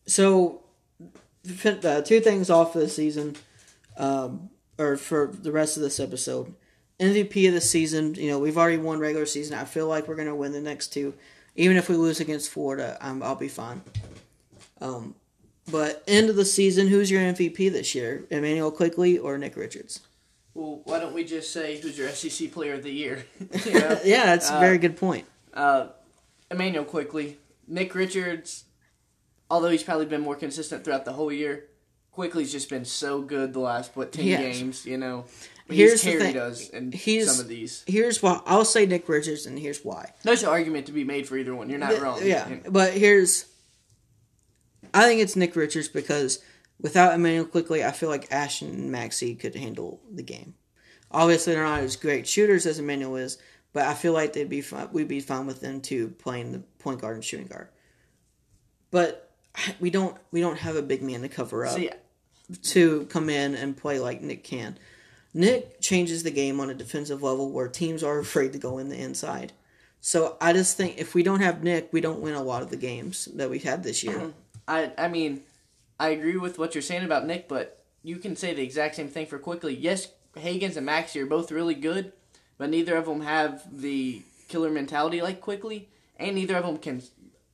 so 0.06 0.59
uh, 1.64 2.02
two 2.02 2.20
things 2.20 2.50
off 2.50 2.74
of 2.74 2.82
the 2.82 2.88
season, 2.88 3.36
um, 3.96 4.50
or 4.78 4.96
for 4.96 5.30
the 5.32 5.52
rest 5.52 5.76
of 5.76 5.82
this 5.82 6.00
episode. 6.00 6.54
MVP 6.98 7.48
of 7.48 7.54
the 7.54 7.60
season. 7.60 8.14
You 8.14 8.28
know, 8.30 8.38
we've 8.38 8.58
already 8.58 8.76
won 8.76 8.98
regular 8.98 9.26
season. 9.26 9.56
I 9.58 9.64
feel 9.64 9.86
like 9.86 10.06
we're 10.06 10.16
going 10.16 10.28
to 10.28 10.34
win 10.34 10.52
the 10.52 10.60
next 10.60 10.88
two. 10.88 11.14
Even 11.56 11.76
if 11.76 11.88
we 11.88 11.96
lose 11.96 12.20
against 12.20 12.50
Florida, 12.50 12.96
I'm, 13.00 13.22
I'll 13.22 13.34
be 13.36 13.48
fine. 13.48 13.82
Um, 14.80 15.14
but 15.70 16.02
end 16.06 16.30
of 16.30 16.36
the 16.36 16.44
season, 16.44 16.88
who's 16.88 17.10
your 17.10 17.20
MVP 17.22 17.72
this 17.72 17.94
year? 17.94 18.24
Immanuel 18.30 18.70
Quickley 18.70 19.18
or 19.18 19.36
Nick 19.38 19.56
Richards? 19.56 20.00
well, 20.52 20.80
why 20.84 20.98
don't 20.98 21.14
we 21.14 21.22
just 21.24 21.52
say 21.52 21.80
who's 21.80 21.96
your 21.96 22.08
SEC 22.10 22.50
Player 22.52 22.74
of 22.74 22.82
the 22.82 22.90
Year? 22.90 23.24
you 23.64 23.72
know? 23.80 23.98
yeah, 24.04 24.26
that's 24.26 24.50
a 24.50 24.54
Uh, 24.54 24.60
very 24.60 24.78
good 24.78 24.96
point. 24.96 25.26
uh, 25.54 25.86
Immanuel 26.50 26.84
Quickley, 26.84 27.38
Nick 27.68 27.94
Richards. 27.94 28.64
Although 29.50 29.70
he's 29.70 29.82
probably 29.82 30.06
been 30.06 30.20
more 30.20 30.36
consistent 30.36 30.84
throughout 30.84 31.04
the 31.04 31.12
whole 31.12 31.32
year, 31.32 31.66
Quickley's 32.12 32.52
just 32.52 32.70
been 32.70 32.84
so 32.84 33.20
good 33.20 33.52
the 33.52 33.60
last 33.60 33.96
what 33.96 34.12
ten 34.12 34.26
has. 34.28 34.58
games. 34.58 34.86
You 34.86 34.96
know, 34.98 35.24
Here's 35.68 36.02
he's 36.02 36.12
the 36.14 36.18
carried 36.18 36.36
us 36.36 36.68
in 36.70 36.92
He's- 36.92 37.30
some 37.30 37.40
of 37.40 37.48
these. 37.48 37.84
Here's 37.86 38.22
why 38.22 38.40
I'll 38.46 38.64
say 38.64 38.86
Nick 38.86 39.08
Richards, 39.08 39.46
and 39.46 39.58
here's 39.58 39.84
why. 39.84 40.12
There's 40.22 40.42
an 40.42 40.48
argument 40.48 40.86
to 40.86 40.92
be 40.92 41.04
made 41.04 41.26
for 41.28 41.36
either 41.36 41.54
one. 41.54 41.68
You're 41.70 41.78
not 41.78 41.90
Th- 41.90 42.00
wrong. 42.02 42.20
Yeah, 42.22 42.48
but 42.68 42.92
here's. 42.94 43.46
I 44.94 45.04
think 45.04 45.20
it's 45.20 45.36
Nick 45.36 45.54
Richards 45.56 45.88
because 45.88 46.40
without 46.80 47.14
Immanuel 47.14 47.44
Quickley, 47.44 47.84
I 47.84 47.90
feel 47.92 48.08
like 48.08 48.32
Ashton 48.32 48.70
and 48.70 48.90
Maxey 48.92 49.34
could 49.34 49.54
handle 49.54 50.00
the 50.10 50.22
game. 50.22 50.54
Obviously, 51.12 51.54
they're 51.54 51.64
not 51.64 51.80
as 51.80 51.96
great 51.96 52.26
shooters 52.26 52.66
as 52.66 52.78
Immanuel 52.78 53.16
is, 53.16 53.38
but 53.72 53.84
I 53.86 53.94
feel 53.94 54.12
like 54.12 54.32
they'd 54.32 54.48
be 54.48 54.60
fine, 54.62 54.88
we'd 54.92 55.08
be 55.08 55.20
fine 55.20 55.46
with 55.46 55.60
them 55.60 55.80
too 55.80 56.08
playing 56.18 56.52
the 56.52 56.60
point 56.78 57.00
guard 57.00 57.16
and 57.16 57.24
shooting 57.24 57.46
guard. 57.46 57.68
But 58.90 59.29
we 59.80 59.90
don't 59.90 60.16
we 60.30 60.40
don't 60.40 60.58
have 60.58 60.76
a 60.76 60.82
big 60.82 61.02
man 61.02 61.22
to 61.22 61.28
cover 61.28 61.66
up 61.66 61.74
See, 61.74 61.90
to 62.62 63.06
come 63.06 63.28
in 63.28 63.54
and 63.54 63.76
play 63.76 63.98
like 63.98 64.22
Nick 64.22 64.44
can. 64.44 64.78
Nick 65.32 65.80
changes 65.80 66.22
the 66.22 66.30
game 66.30 66.58
on 66.58 66.70
a 66.70 66.74
defensive 66.74 67.22
level 67.22 67.50
where 67.50 67.68
teams 67.68 68.02
are 68.02 68.18
afraid 68.18 68.52
to 68.52 68.58
go 68.58 68.78
in 68.78 68.88
the 68.88 69.00
inside. 69.00 69.52
So 70.00 70.36
I 70.40 70.52
just 70.52 70.76
think 70.76 70.98
if 70.98 71.14
we 71.14 71.22
don't 71.22 71.40
have 71.40 71.62
Nick, 71.62 71.92
we 71.92 72.00
don't 72.00 72.20
win 72.20 72.34
a 72.34 72.42
lot 72.42 72.62
of 72.62 72.70
the 72.70 72.76
games 72.76 73.26
that 73.34 73.50
we've 73.50 73.62
had 73.62 73.82
this 73.82 74.02
year. 74.02 74.32
I 74.68 74.92
I 74.98 75.08
mean, 75.08 75.42
I 75.98 76.08
agree 76.08 76.36
with 76.36 76.58
what 76.58 76.74
you're 76.74 76.82
saying 76.82 77.04
about 77.04 77.26
Nick, 77.26 77.48
but 77.48 77.84
you 78.02 78.16
can 78.16 78.34
say 78.34 78.54
the 78.54 78.62
exact 78.62 78.96
same 78.96 79.08
thing 79.08 79.26
for 79.26 79.38
Quickley. 79.38 79.76
Yes, 79.76 80.08
Hagans 80.36 80.76
and 80.76 80.86
Maxey 80.86 81.20
are 81.20 81.26
both 81.26 81.52
really 81.52 81.74
good, 81.74 82.12
but 82.56 82.70
neither 82.70 82.96
of 82.96 83.06
them 83.06 83.20
have 83.20 83.62
the 83.70 84.22
killer 84.48 84.70
mentality 84.70 85.20
like 85.22 85.40
Quickley, 85.40 85.88
and 86.16 86.34
neither 86.34 86.56
of 86.56 86.64
them 86.64 86.78
can. 86.78 87.02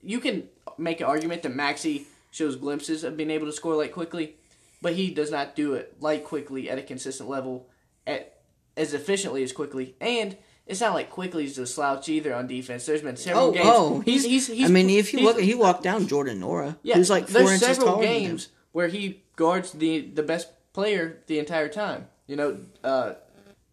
You 0.03 0.20
can 0.20 0.49
make 0.79 1.01
an 1.01 1.07
argument 1.07 1.43
that 1.43 1.55
Maxey 1.55 2.07
shows 2.31 2.57
glimpses 2.57 3.05
of 3.05 3.17
being 3.17 3.31
able 3.31 3.47
to 3.47 3.53
score 3.53 3.75
like 3.77 3.93
Quickley, 3.93 4.35
but 4.83 4.95
he 4.95 5.11
does 5.11 5.31
not 5.31 5.57
do 5.57 5.75
it 5.75 5.97
like 6.01 6.25
Quickley 6.25 6.69
at 6.71 6.79
a 6.79 6.83
consistent 6.83 7.29
level, 7.29 7.67
at 8.07 8.35
as 8.77 8.93
efficiently 8.95 9.43
as 9.43 9.53
Quickley, 9.53 9.95
and. 10.01 10.37
It's 10.69 10.81
not 10.81 10.95
like 10.95 11.11
Quickley 11.11 11.45
is 11.45 11.59
a 11.59 11.64
slouch 11.64 12.09
either 12.09 12.35
on 12.35 12.49
defense. 12.49 12.87
There's 12.87 13.01
been 13.01 13.17
several 13.17 13.51
Oh, 13.51 13.53
games. 13.53 13.67
oh, 13.69 14.01
he's, 14.01 14.25
he's, 14.25 14.49
he's, 14.49 14.69
I 14.69 14.73
mean, 14.73 14.91
if 14.91 15.12
you 15.12 15.21
he's- 15.21 15.33
look, 15.37 15.41
he 15.41 15.55
walked 15.55 15.85
down 15.85 16.09
Jordan 16.09 16.41
Nwora, 16.41 16.77
yeah, 16.83 16.97
who's 16.97 17.09
like 17.09 17.29
four 17.29 17.35
there's 17.43 17.62
inches 17.62 17.69
several 17.77 17.87
taller 17.87 18.03
than 18.05 18.14
him. 18.17 18.23
games 18.31 18.49
where 18.73 18.89
he 18.89 19.23
guards 19.37 19.71
the 19.71 20.01
the 20.01 20.25
best 20.25 20.49
player 20.73 21.23
the 21.29 21.39
entire 21.39 21.69
time. 21.69 22.09
You 22.27 22.35
know, 22.35 22.59
uh, 22.83 23.12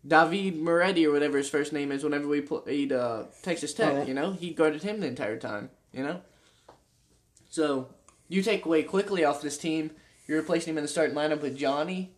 David 0.07 0.61
Moretti 0.61 1.07
or 1.07 1.11
whatever 1.11 1.39
his 1.39 1.49
first 1.49 1.73
name 1.73 1.91
is. 1.91 2.03
Whenever 2.03 2.27
we 2.27 2.41
played 2.41 2.91
uh, 2.91 3.23
Texas 3.41 3.73
Tech, 3.73 3.91
Oh, 3.91 3.97
yeah. 3.99 4.03
you 4.05 4.13
know, 4.13 4.33
he 4.33 4.51
guarded 4.51 4.83
him 4.83 4.99
the 4.99 5.07
entire 5.07 5.39
time. 5.39 5.71
You 5.93 6.03
know, 6.03 6.21
so 7.53 7.87
you 8.29 8.41
take 8.41 8.65
away 8.65 8.81
Quickley 8.81 9.23
off 9.23 9.39
this 9.39 9.59
team. 9.59 9.91
You're 10.25 10.39
replacing 10.39 10.73
him 10.73 10.79
in 10.79 10.83
the 10.83 10.87
starting 10.87 11.15
lineup 11.15 11.41
with 11.41 11.55
Johnny 11.55 12.09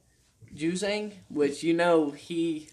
Juzang, 0.55 1.11
which 1.29 1.61
you 1.61 1.73
know 1.73 2.11
he. 2.11 2.69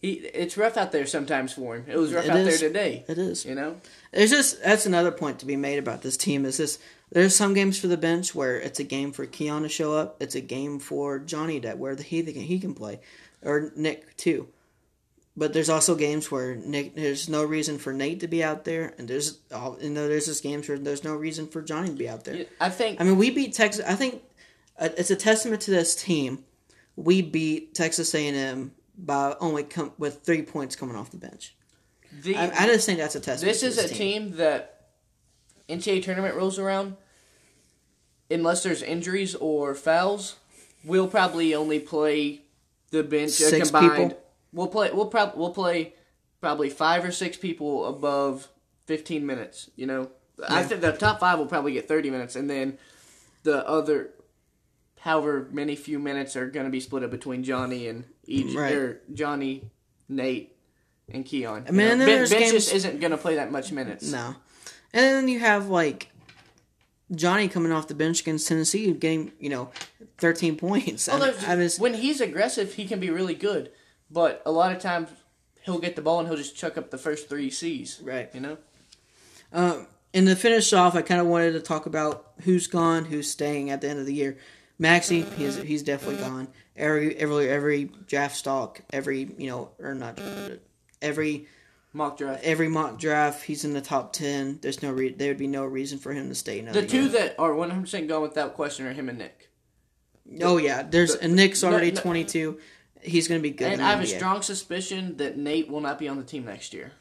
He, 0.00 0.12
it's 0.12 0.56
rough 0.56 0.78
out 0.78 0.90
there 0.92 1.04
sometimes 1.04 1.52
for 1.52 1.76
him. 1.76 1.84
It 1.86 1.98
was 1.98 2.14
rough 2.14 2.24
It 2.24 2.30
out 2.30 2.38
is. 2.38 2.60
there 2.60 2.68
today. 2.70 3.04
It 3.08 3.18
is. 3.18 3.44
You 3.44 3.54
know, 3.54 3.76
There's 4.10 4.30
just 4.30 4.62
that's 4.64 4.86
another 4.86 5.10
point 5.10 5.40
to 5.40 5.46
be 5.46 5.56
made 5.56 5.78
about 5.78 6.00
this 6.00 6.16
team. 6.16 6.46
Is 6.46 6.56
this 6.56 6.78
there's 7.12 7.36
some 7.36 7.52
games 7.52 7.78
for 7.78 7.88
the 7.88 7.98
bench 7.98 8.34
where 8.34 8.58
it's 8.58 8.80
a 8.80 8.84
game 8.84 9.12
for 9.12 9.26
Keion 9.26 9.60
to 9.62 9.68
show 9.68 9.92
up. 9.92 10.16
It's 10.22 10.34
a 10.34 10.40
game 10.40 10.78
for 10.78 11.18
Johnny 11.18 11.58
that 11.58 11.76
where 11.76 11.94
the, 11.94 12.02
he 12.02 12.22
he 12.22 12.58
can 12.58 12.72
play, 12.72 13.00
or 13.42 13.70
Nick 13.76 14.16
too. 14.16 14.48
But 15.38 15.52
there's 15.52 15.68
also 15.68 15.94
games 15.94 16.30
where 16.30 16.54
Nick 16.54 16.94
there's 16.94 17.28
no 17.28 17.44
reason 17.44 17.78
for 17.78 17.92
Nate 17.92 18.20
to 18.20 18.28
be 18.28 18.42
out 18.42 18.64
there, 18.64 18.94
and 18.96 19.06
there's 19.06 19.38
all 19.54 19.76
you 19.80 19.90
know 19.90 20.08
there's 20.08 20.26
just 20.26 20.42
games 20.42 20.68
where 20.68 20.78
there's 20.78 21.04
no 21.04 21.14
reason 21.14 21.46
for 21.46 21.60
Johnny 21.60 21.88
to 21.88 21.94
be 21.94 22.08
out 22.08 22.24
there. 22.24 22.46
I 22.58 22.70
think 22.70 23.00
I 23.00 23.04
mean, 23.04 23.18
we 23.18 23.30
beat 23.30 23.52
Texas. 23.52 23.84
I 23.86 23.94
think 23.94 24.22
uh, 24.78 24.88
it's 24.96 25.10
a 25.10 25.16
testament 25.16 25.62
to 25.62 25.70
this 25.70 25.94
team. 25.94 26.44
We 26.96 27.20
beat 27.20 27.74
Texas 27.74 28.14
A&M 28.14 28.72
by 28.96 29.36
only 29.38 29.64
come 29.64 29.92
with 29.98 30.22
three 30.22 30.40
points 30.40 30.74
coming 30.74 30.96
off 30.96 31.10
the 31.10 31.18
bench. 31.18 31.54
the 32.22 32.34
I, 32.36 32.64
I 32.64 32.66
just 32.66 32.86
think 32.86 32.98
that's 32.98 33.14
a 33.14 33.20
testament. 33.20 33.52
This 33.52 33.62
is 33.62 33.76
this 33.76 33.90
a 33.90 33.94
team 33.94 34.36
that 34.36 34.88
NCAA 35.68 36.02
tournament 36.02 36.34
rolls 36.34 36.58
around, 36.58 36.96
unless 38.30 38.62
there's 38.62 38.82
injuries 38.82 39.34
or 39.34 39.74
fouls, 39.74 40.36
we'll 40.84 41.08
probably 41.08 41.54
only 41.54 41.78
play 41.78 42.42
the 42.90 43.02
bench 43.02 43.32
Six 43.32 43.70
combined. 43.70 44.12
people? 44.12 44.22
We'll 44.56 44.68
play. 44.68 44.90
We'll 44.92 45.06
probably 45.06 45.38
we'll 45.38 45.52
play 45.52 45.94
probably 46.40 46.70
five 46.70 47.04
or 47.04 47.12
six 47.12 47.36
people 47.36 47.84
above 47.86 48.48
fifteen 48.86 49.26
minutes. 49.26 49.70
You 49.76 49.86
know, 49.86 50.10
I 50.48 50.60
Yeah. 50.60 50.66
think 50.66 50.80
the 50.80 50.92
top 50.92 51.20
five 51.20 51.38
will 51.38 51.46
probably 51.46 51.72
get 51.74 51.86
thirty 51.86 52.10
minutes, 52.10 52.34
and 52.36 52.48
then 52.48 52.78
the 53.42 53.66
other, 53.68 54.10
however 55.00 55.48
many 55.52 55.76
few 55.76 55.98
minutes 55.98 56.36
are 56.36 56.46
going 56.50 56.64
to 56.66 56.70
be 56.72 56.80
split 56.80 57.02
up 57.04 57.10
between 57.10 57.44
Johnny 57.44 57.86
and 57.86 58.04
each 58.26 58.54
Right. 58.56 58.74
or 58.74 59.02
Johnny, 59.12 59.70
Nate, 60.08 60.56
and 61.12 61.24
Keion. 61.24 61.68
I 61.68 61.70
mean, 61.70 61.86
You 61.86 61.92
and 61.92 61.98
know, 61.98 61.98
then 61.98 61.98
ben, 61.98 62.06
there's 62.06 62.30
ben 62.30 62.40
games- 62.40 62.52
just 62.52 62.74
isn't 62.74 62.98
going 63.00 63.10
to 63.12 63.18
play 63.18 63.36
that 63.36 63.52
much 63.52 63.70
minutes. 63.72 64.10
No. 64.10 64.36
And 64.92 65.04
then 65.04 65.28
you 65.28 65.38
have 65.40 65.68
like 65.68 66.08
Johnny 67.14 67.46
coming 67.48 67.72
off 67.72 67.86
the 67.88 67.94
bench 67.94 68.22
against 68.22 68.48
Tennessee, 68.48 68.90
getting 68.92 69.32
you 69.38 69.50
know 69.50 69.70
thirteen 70.18 70.56
points. 70.56 71.08
I, 71.08 71.20
mean, 71.20 71.34
I 71.46 71.56
was 71.56 71.78
when 71.78 71.94
he's 71.94 72.20
aggressive, 72.22 72.74
he 72.74 72.86
can 72.86 72.98
be 73.00 73.10
really 73.10 73.34
good, 73.34 73.70
but 74.10 74.42
a 74.46 74.50
lot 74.52 74.72
of 74.72 74.78
times 74.80 75.08
he'll 75.62 75.78
get 75.78 75.96
the 75.96 76.02
ball 76.02 76.20
and 76.20 76.28
he'll 76.28 76.36
just 76.36 76.56
chuck 76.56 76.76
up 76.78 76.90
the 76.90 76.98
first 76.98 77.28
three 77.28 77.50
C's. 77.50 78.00
right. 78.02 78.30
You 78.34 78.40
know, 78.40 78.58
Um, 79.52 79.86
and 80.14 80.26
to 80.26 80.36
finish 80.36 80.72
off, 80.72 80.94
I 80.94 81.02
kind 81.02 81.20
of 81.20 81.26
wanted 81.26 81.52
to 81.52 81.60
talk 81.60 81.86
about 81.86 82.32
who's 82.42 82.66
gone, 82.66 83.04
who's 83.04 83.30
staying 83.30 83.70
at 83.70 83.80
the 83.80 83.88
end 83.88 83.98
of 83.98 84.06
the 84.06 84.14
year. 84.14 84.38
Maxey, 84.78 85.22
he's 85.22 85.56
he's 85.56 85.82
definitely 85.82 86.20
gone. 86.20 86.48
Every 86.76 87.16
every 87.16 87.48
every 87.48 87.84
draft 88.06 88.36
stock, 88.36 88.80
every 88.92 89.34
you 89.38 89.48
know, 89.48 89.70
or 89.78 89.94
not 89.94 90.18
every 91.00 91.48
mock 91.92 92.18
draft. 92.18 92.44
every 92.44 92.68
mock 92.68 92.98
draft, 92.98 93.44
he's 93.44 93.64
in 93.64 93.72
the 93.72 93.80
top 93.80 94.12
ten. 94.12 94.58
There's 94.60 94.82
no 94.82 94.92
re- 94.92 95.12
there 95.14 95.28
would 95.28 95.38
be 95.38 95.46
no 95.46 95.64
reason 95.64 95.98
for 95.98 96.12
him 96.12 96.28
to 96.28 96.34
stay 96.34 96.58
another 96.60 96.82
The 96.82 96.86
two 96.86 97.02
year. 97.04 97.08
that 97.12 97.34
are 97.38 97.52
100% 97.52 98.06
gone 98.08 98.20
without 98.22 98.52
question 98.54 98.86
are 98.86 98.92
him 98.92 99.08
and 99.08 99.18
Nick. 99.18 99.50
Oh 100.42 100.58
yeah, 100.58 100.82
there's 100.82 101.14
and 101.14 101.34
Nick's 101.36 101.62
no, 101.62 101.70
already 101.70 101.92
no. 101.92 102.00
22. 102.02 102.58
He's 103.06 103.28
gonna 103.28 103.40
be 103.40 103.50
good. 103.50 103.72
And 103.72 103.82
I 103.82 103.90
have 103.90 104.02
a 104.02 104.06
strong 104.06 104.42
suspicion 104.42 105.16
that 105.18 105.36
Nate 105.36 105.68
will 105.70 105.80
not 105.80 105.98
be 105.98 106.08
on 106.08 106.16
the 106.16 106.24
team 106.24 106.44
next 106.44 106.74
year. 106.74 106.92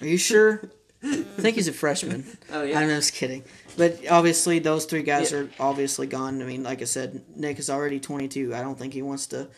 Are 0.00 0.06
you 0.06 0.18
sure? 0.18 0.70
I 1.02 1.22
think 1.22 1.56
he's 1.56 1.68
a 1.68 1.72
freshman. 1.72 2.24
Oh, 2.52 2.62
yeah. 2.62 2.78
I'm 2.78 2.88
just 2.88 3.12
kidding. 3.14 3.44
But 3.76 4.00
obviously, 4.10 4.58
those 4.58 4.84
three 4.86 5.02
guys 5.02 5.32
Yeah. 5.32 5.38
are 5.38 5.50
obviously 5.60 6.06
gone. 6.06 6.40
I 6.40 6.44
mean, 6.44 6.62
like 6.62 6.80
I 6.80 6.84
said, 6.84 7.22
Nick 7.34 7.58
is 7.58 7.68
already 7.68 8.00
22. 8.00 8.54
I 8.54 8.62
don't 8.62 8.78
think 8.78 8.92
he 8.94 9.02
wants 9.02 9.26
to. 9.28 9.48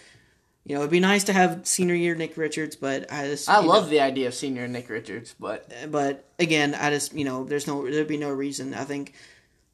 You 0.65 0.75
know, 0.75 0.81
it'd 0.81 0.91
be 0.91 1.01
nice 1.01 1.25
to 1.25 1.33
have 1.33 1.67
senior 1.67 1.95
year 1.95 2.15
Nick 2.15 2.37
Richards, 2.37 2.77
but 2.77 3.11
I 3.13 3.27
just. 3.27 3.49
I 3.49 3.61
love 3.61 3.85
know, 3.85 3.91
the 3.91 4.01
idea 4.01 4.29
of 4.29 4.35
senior 4.35 4.69
Nick 4.69 4.89
Richards, 4.91 5.35
but 5.39 5.71
but 5.91 6.29
again, 6.39 6.75
I 6.75 6.91
just 6.91 7.15
you 7.15 7.25
know, 7.25 7.45
there's 7.45 7.67
no 7.67 7.89
there'd 7.91 8.07
be 8.09 8.19
no 8.19 8.31
reason. 8.31 8.75
I 8.75 8.85
think 8.85 9.15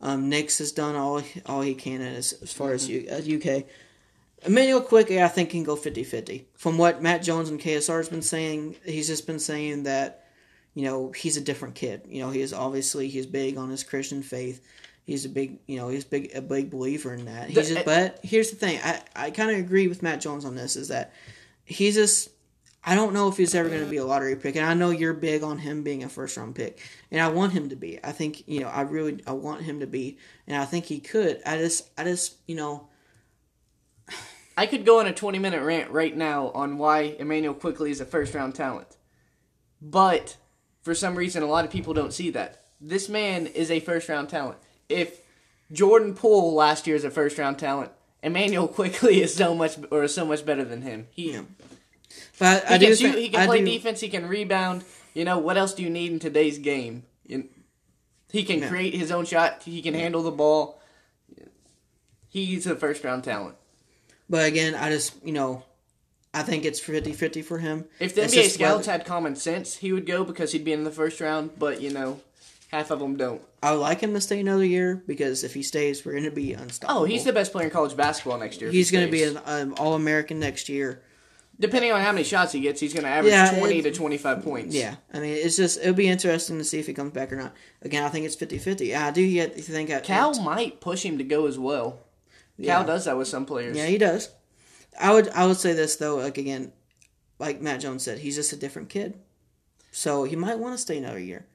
um, 0.00 0.28
Nick's 0.28 0.58
has 0.58 0.70
done 0.70 0.94
all 0.94 1.22
all 1.46 1.62
he 1.62 1.74
can 1.74 2.00
as 2.00 2.32
as 2.42 2.52
far 2.52 2.72
as 2.72 2.88
U, 2.88 3.08
uh, 3.10 3.16
UK. 3.16 3.64
Immanuel 4.44 4.80
Quick, 4.80 5.10
I 5.10 5.28
think 5.28 5.50
can 5.50 5.64
go 5.64 5.76
50-50. 5.76 6.44
From 6.54 6.78
what 6.78 7.02
Matt 7.02 7.22
Jones 7.22 7.48
and 7.48 7.60
KSR 7.60 7.96
has 7.96 8.08
been 8.08 8.22
saying, 8.22 8.76
he's 8.84 9.06
just 9.06 9.26
been 9.26 9.38
saying 9.38 9.84
that 9.84 10.24
you 10.74 10.84
know 10.84 11.12
he's 11.12 11.36
a 11.36 11.40
different 11.40 11.74
kid. 11.74 12.02
You 12.08 12.20
know 12.20 12.30
he 12.30 12.40
is 12.40 12.52
obviously 12.52 13.08
he's 13.08 13.26
big 13.26 13.56
on 13.56 13.70
his 13.70 13.84
Christian 13.84 14.22
faith. 14.22 14.64
He's 15.04 15.24
a 15.24 15.28
big 15.28 15.58
you 15.66 15.76
know 15.76 15.88
he's 15.88 16.04
big 16.04 16.34
a 16.34 16.42
big 16.42 16.70
believer 16.70 17.14
in 17.14 17.26
that. 17.26 17.48
He's 17.48 17.68
just, 17.68 17.76
eh, 17.76 17.82
but 17.84 18.20
here's 18.22 18.50
the 18.50 18.56
thing, 18.56 18.80
I 18.82 19.00
I 19.14 19.30
kind 19.30 19.50
of 19.50 19.58
agree 19.58 19.88
with 19.88 20.02
Matt 20.02 20.20
Jones 20.20 20.44
on 20.44 20.54
this 20.54 20.76
is 20.76 20.88
that 20.88 21.12
he's 21.64 21.94
just 21.94 22.30
I 22.86 22.94
don't 22.94 23.14
know 23.14 23.28
if 23.28 23.36
he's 23.36 23.54
ever 23.54 23.68
going 23.68 23.82
to 23.82 23.88
be 23.88 23.96
a 23.96 24.04
lottery 24.04 24.36
pick, 24.36 24.56
and 24.56 24.66
I 24.66 24.74
know 24.74 24.90
you're 24.90 25.14
big 25.14 25.42
on 25.42 25.58
him 25.58 25.82
being 25.82 26.04
a 26.04 26.08
first 26.08 26.36
round 26.36 26.54
pick, 26.54 26.80
and 27.10 27.20
I 27.20 27.28
want 27.28 27.52
him 27.54 27.70
to 27.70 27.76
be. 27.76 27.98
I 28.04 28.12
think 28.12 28.46
you 28.46 28.60
know 28.60 28.68
I 28.68 28.82
really 28.82 29.22
I 29.26 29.32
want 29.32 29.62
him 29.62 29.80
to 29.80 29.86
be, 29.86 30.18
and 30.46 30.56
I 30.56 30.64
think 30.64 30.84
he 30.86 31.00
could. 31.00 31.40
I 31.46 31.56
just 31.56 31.88
I 31.96 32.04
just 32.04 32.36
you 32.46 32.56
know 32.56 32.88
I 34.56 34.66
could 34.66 34.84
go 34.86 35.00
on 35.00 35.06
a 35.06 35.12
20 35.12 35.38
minute 35.38 35.62
rant 35.62 35.90
right 35.90 36.16
now 36.16 36.50
on 36.50 36.78
why 36.78 37.02
Immanuel 37.18 37.54
Quickley 37.54 37.90
is 37.90 38.00
a 38.00 38.04
first 38.06 38.34
round 38.34 38.54
talent. 38.54 38.96
But 39.82 40.36
for 40.82 40.94
some 40.94 41.16
reason, 41.16 41.42
a 41.42 41.46
lot 41.46 41.64
of 41.64 41.70
people 41.70 41.94
don't 41.94 42.12
see 42.12 42.30
that. 42.30 42.62
This 42.80 43.08
man 43.08 43.46
is 43.46 43.70
a 43.70 43.80
first 43.80 44.08
round 44.08 44.28
talent. 44.28 44.58
If 44.88 45.20
Jordan 45.72 46.14
Poole 46.14 46.54
last 46.54 46.86
year 46.86 46.94
is 46.96 47.04
a 47.04 47.10
first 47.10 47.36
round 47.38 47.58
talent, 47.58 47.90
Immanuel 48.22 48.68
Quickley 48.68 49.20
is 49.22 49.34
so 49.34 49.54
much 49.54 49.76
or 49.90 50.04
is 50.04 50.14
so 50.14 50.24
much 50.24 50.46
better 50.46 50.64
than 50.64 50.82
him. 50.82 51.08
He 51.10 51.32
Yeah. 51.32 51.42
but 52.38 52.64
I, 52.70 52.74
he 52.74 52.78
do 52.78 52.86
can, 52.86 52.96
shoot, 52.96 53.18
he 53.18 53.28
can 53.30 53.40
I 53.40 53.46
play 53.46 53.58
do- 53.60 53.66
defense. 53.66 54.00
He 54.00 54.08
can 54.08 54.28
rebound. 54.28 54.84
You 55.14 55.24
know 55.24 55.38
what 55.38 55.56
else 55.56 55.74
do 55.74 55.82
you 55.82 55.90
need 55.90 56.12
in 56.12 56.18
today's 56.20 56.58
game? 56.58 57.04
You- 57.26 57.48
he 58.30 58.44
can 58.44 58.60
Yeah. 58.60 58.68
create 58.68 58.94
his 58.94 59.10
own 59.10 59.24
shot. 59.26 59.62
He 59.64 59.80
can 59.82 59.94
handle 59.94 60.22
the 60.22 60.30
ball. 60.30 60.80
He's 62.28 62.66
a 62.66 62.74
first 62.76 63.04
round 63.04 63.24
talent. 63.24 63.56
But 64.28 64.46
again, 64.46 64.74
I 64.74 64.90
just 64.90 65.14
you 65.24 65.32
know 65.32 65.62
I 66.32 66.42
think 66.42 66.64
it's 66.64 66.80
50-50 66.80 67.44
for 67.44 67.58
him. 67.58 67.84
If 68.00 68.14
the 68.16 68.24
It's 68.24 68.34
NBA 68.34 68.50
scouts 68.50 68.86
had 68.86 69.04
common 69.04 69.36
sense, 69.36 69.76
he 69.76 69.92
would 69.92 70.04
go 70.06 70.24
because 70.24 70.50
he'd 70.52 70.64
be 70.64 70.72
in 70.72 70.82
the 70.84 70.90
first 70.90 71.20
round. 71.20 71.58
But 71.58 71.80
you 71.80 71.90
know, 71.92 72.20
half 72.72 72.90
of 72.90 72.98
them 72.98 73.16
don't. 73.16 73.40
I 73.62 73.72
would 73.72 73.78
like 73.80 74.00
him 74.00 74.12
to 74.14 74.20
stay 74.20 74.40
another 74.40 74.64
year 74.64 75.02
because 75.06 75.44
if 75.44 75.54
he 75.54 75.62
stays, 75.62 76.04
we're 76.04 76.12
going 76.12 76.24
to 76.24 76.30
be 76.30 76.52
unstoppable. 76.52 77.02
Oh, 77.02 77.04
he's 77.04 77.24
the 77.24 77.32
best 77.32 77.52
player 77.52 77.64
in 77.66 77.70
college 77.70 77.96
basketball 77.96 78.38
next 78.38 78.60
year. 78.60 78.70
he's 78.70 78.90
he 78.90 78.96
going 78.96 79.06
to 79.06 79.12
be 79.12 79.22
an 79.22 79.38
um, 79.46 79.74
All 79.78 79.94
American 79.94 80.38
next 80.40 80.68
year. 80.68 81.00
depending 81.58 81.92
on 81.92 82.00
how 82.02 82.10
many 82.12 82.24
shots 82.24 82.52
he 82.52 82.60
gets, 82.60 82.80
he's 82.80 82.92
going 82.92 83.04
to 83.04 83.08
average 83.10 83.32
Yeah, 83.32 83.56
twenty 83.58 83.80
to 83.82 83.92
twenty 83.92 84.18
five 84.18 84.42
points. 84.42 84.74
Yeah, 84.74 84.96
I 85.14 85.20
mean, 85.20 85.34
it's 85.36 85.56
just 85.56 85.78
it'll 85.80 85.94
be 85.94 86.08
interesting 86.08 86.58
to 86.58 86.64
see 86.64 86.78
if 86.80 86.86
he 86.88 86.92
comes 86.92 87.12
back 87.12 87.32
or 87.32 87.36
not. 87.36 87.54
Again, 87.82 88.02
I 88.02 88.08
think 88.08 88.26
it's 88.26 88.36
50-50. 88.36 88.94
I 88.96 89.10
do 89.12 89.22
yet 89.22 89.54
think 89.54 89.90
I, 89.90 90.00
Cal 90.00 90.38
might 90.42 90.80
push 90.80 91.04
him 91.04 91.16
to 91.18 91.24
go 91.24 91.46
as 91.46 91.58
well. 91.58 92.00
Yeah. 92.56 92.74
Cal 92.76 92.84
does 92.84 93.04
that 93.06 93.16
with 93.16 93.28
some 93.28 93.46
players. 93.46 93.76
Yeah, 93.76 93.86
he 93.86 93.98
does. 93.98 94.30
I 95.00 95.12
would 95.12 95.28
I 95.30 95.46
would 95.46 95.56
say 95.56 95.72
this 95.72 95.96
though, 95.96 96.16
like 96.16 96.38
again, 96.38 96.72
like 97.38 97.60
Matt 97.60 97.80
Jones 97.80 98.02
said, 98.02 98.18
he's 98.18 98.36
just 98.36 98.52
a 98.52 98.56
different 98.56 98.88
kid, 98.88 99.18
so 99.90 100.24
he 100.24 100.36
might 100.36 100.58
want 100.58 100.74
to 100.74 100.78
stay 100.78 100.98
another 100.98 101.18
year. 101.18 101.46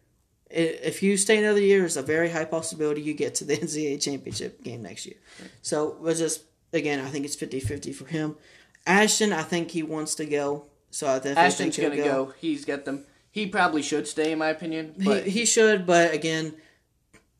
If 0.49 1.03
you 1.03 1.15
stay 1.15 1.37
another 1.37 1.61
year, 1.61 1.79
there's 1.79 1.95
a 1.95 2.01
very 2.01 2.29
high 2.31 2.45
possibility 2.45 3.01
you 3.01 3.13
get 3.13 3.35
to 3.35 3.45
the 3.45 3.55
NCAA 3.57 4.01
championship 4.01 4.63
game 4.63 4.81
next 4.81 5.05
year. 5.05 5.17
So 5.61 5.95
we're 6.01 6.15
just 6.15 6.43
again, 6.73 6.99
I 6.99 7.09
think 7.09 7.25
it's 7.25 7.35
50-50 7.35 7.95
for 7.95 8.05
him. 8.05 8.35
Ashton, 8.85 9.33
I 9.33 9.43
think 9.43 9.71
he 9.71 9.83
wants 9.83 10.15
to 10.15 10.25
go. 10.25 10.65
So 10.91 11.07
I 11.07 11.15
definitely 11.15 11.41
Ashton's 11.43 11.75
think 11.75 11.93
he'll 11.93 12.03
to 12.03 12.09
go. 12.09 12.33
He's 12.39 12.65
got 12.65 12.85
them. 12.85 13.05
He 13.31 13.45
probably 13.45 13.83
should 13.83 14.07
stay, 14.07 14.31
in 14.31 14.39
my 14.39 14.49
opinion. 14.49 14.95
But 14.97 15.25
He, 15.25 15.41
he 15.41 15.45
should, 15.45 15.85
but 15.85 16.13
again, 16.13 16.55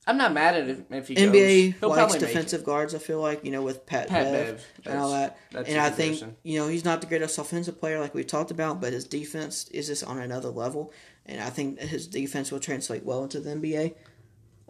I'm 0.10 0.18
not 0.18 0.34
mad 0.34 0.56
at 0.56 0.68
him 0.68 0.86
if 0.90 1.08
he 1.08 1.16
goes. 1.16 1.26
NBA 1.26 1.76
He'll 1.80 1.90
likes 1.90 2.00
probably 2.00 2.20
make 2.20 2.24
it. 2.24 2.28
defensive 2.34 2.64
guards. 2.64 2.96
I 2.96 2.98
feel 2.98 3.22
like 3.22 3.46
you 3.46 3.52
know 3.52 3.62
with 3.62 3.86
Pat, 3.86 4.08
Pat 4.10 4.26
Bev, 4.32 4.66
Bev, 4.84 4.92
and 4.94 5.00
all 5.00 5.12
that. 5.12 5.38
that's 5.52 5.70
and 5.70 5.80
I 5.80 5.90
think 5.90 6.22
you 6.44 6.60
know 6.60 6.68
he's 6.68 6.84
not 6.84 7.02
the 7.02 7.08
greatest 7.08 7.38
offensive 7.38 7.80
player 7.80 8.00
like 8.00 8.14
we 8.16 8.24
talked 8.24 8.52
about, 8.52 8.82
but 8.82 8.92
his 8.94 9.06
defense 9.06 9.68
is 9.70 9.88
just 9.88 10.04
on 10.04 10.20
another 10.20 10.50
level, 10.50 10.92
and 11.26 11.40
I 11.42 11.50
think 11.50 11.80
his 11.80 12.08
defense 12.08 12.52
will 12.52 12.60
translate 12.60 13.04
well 13.04 13.24
into 13.24 13.40
the 13.40 13.52
NBA. 13.52 13.94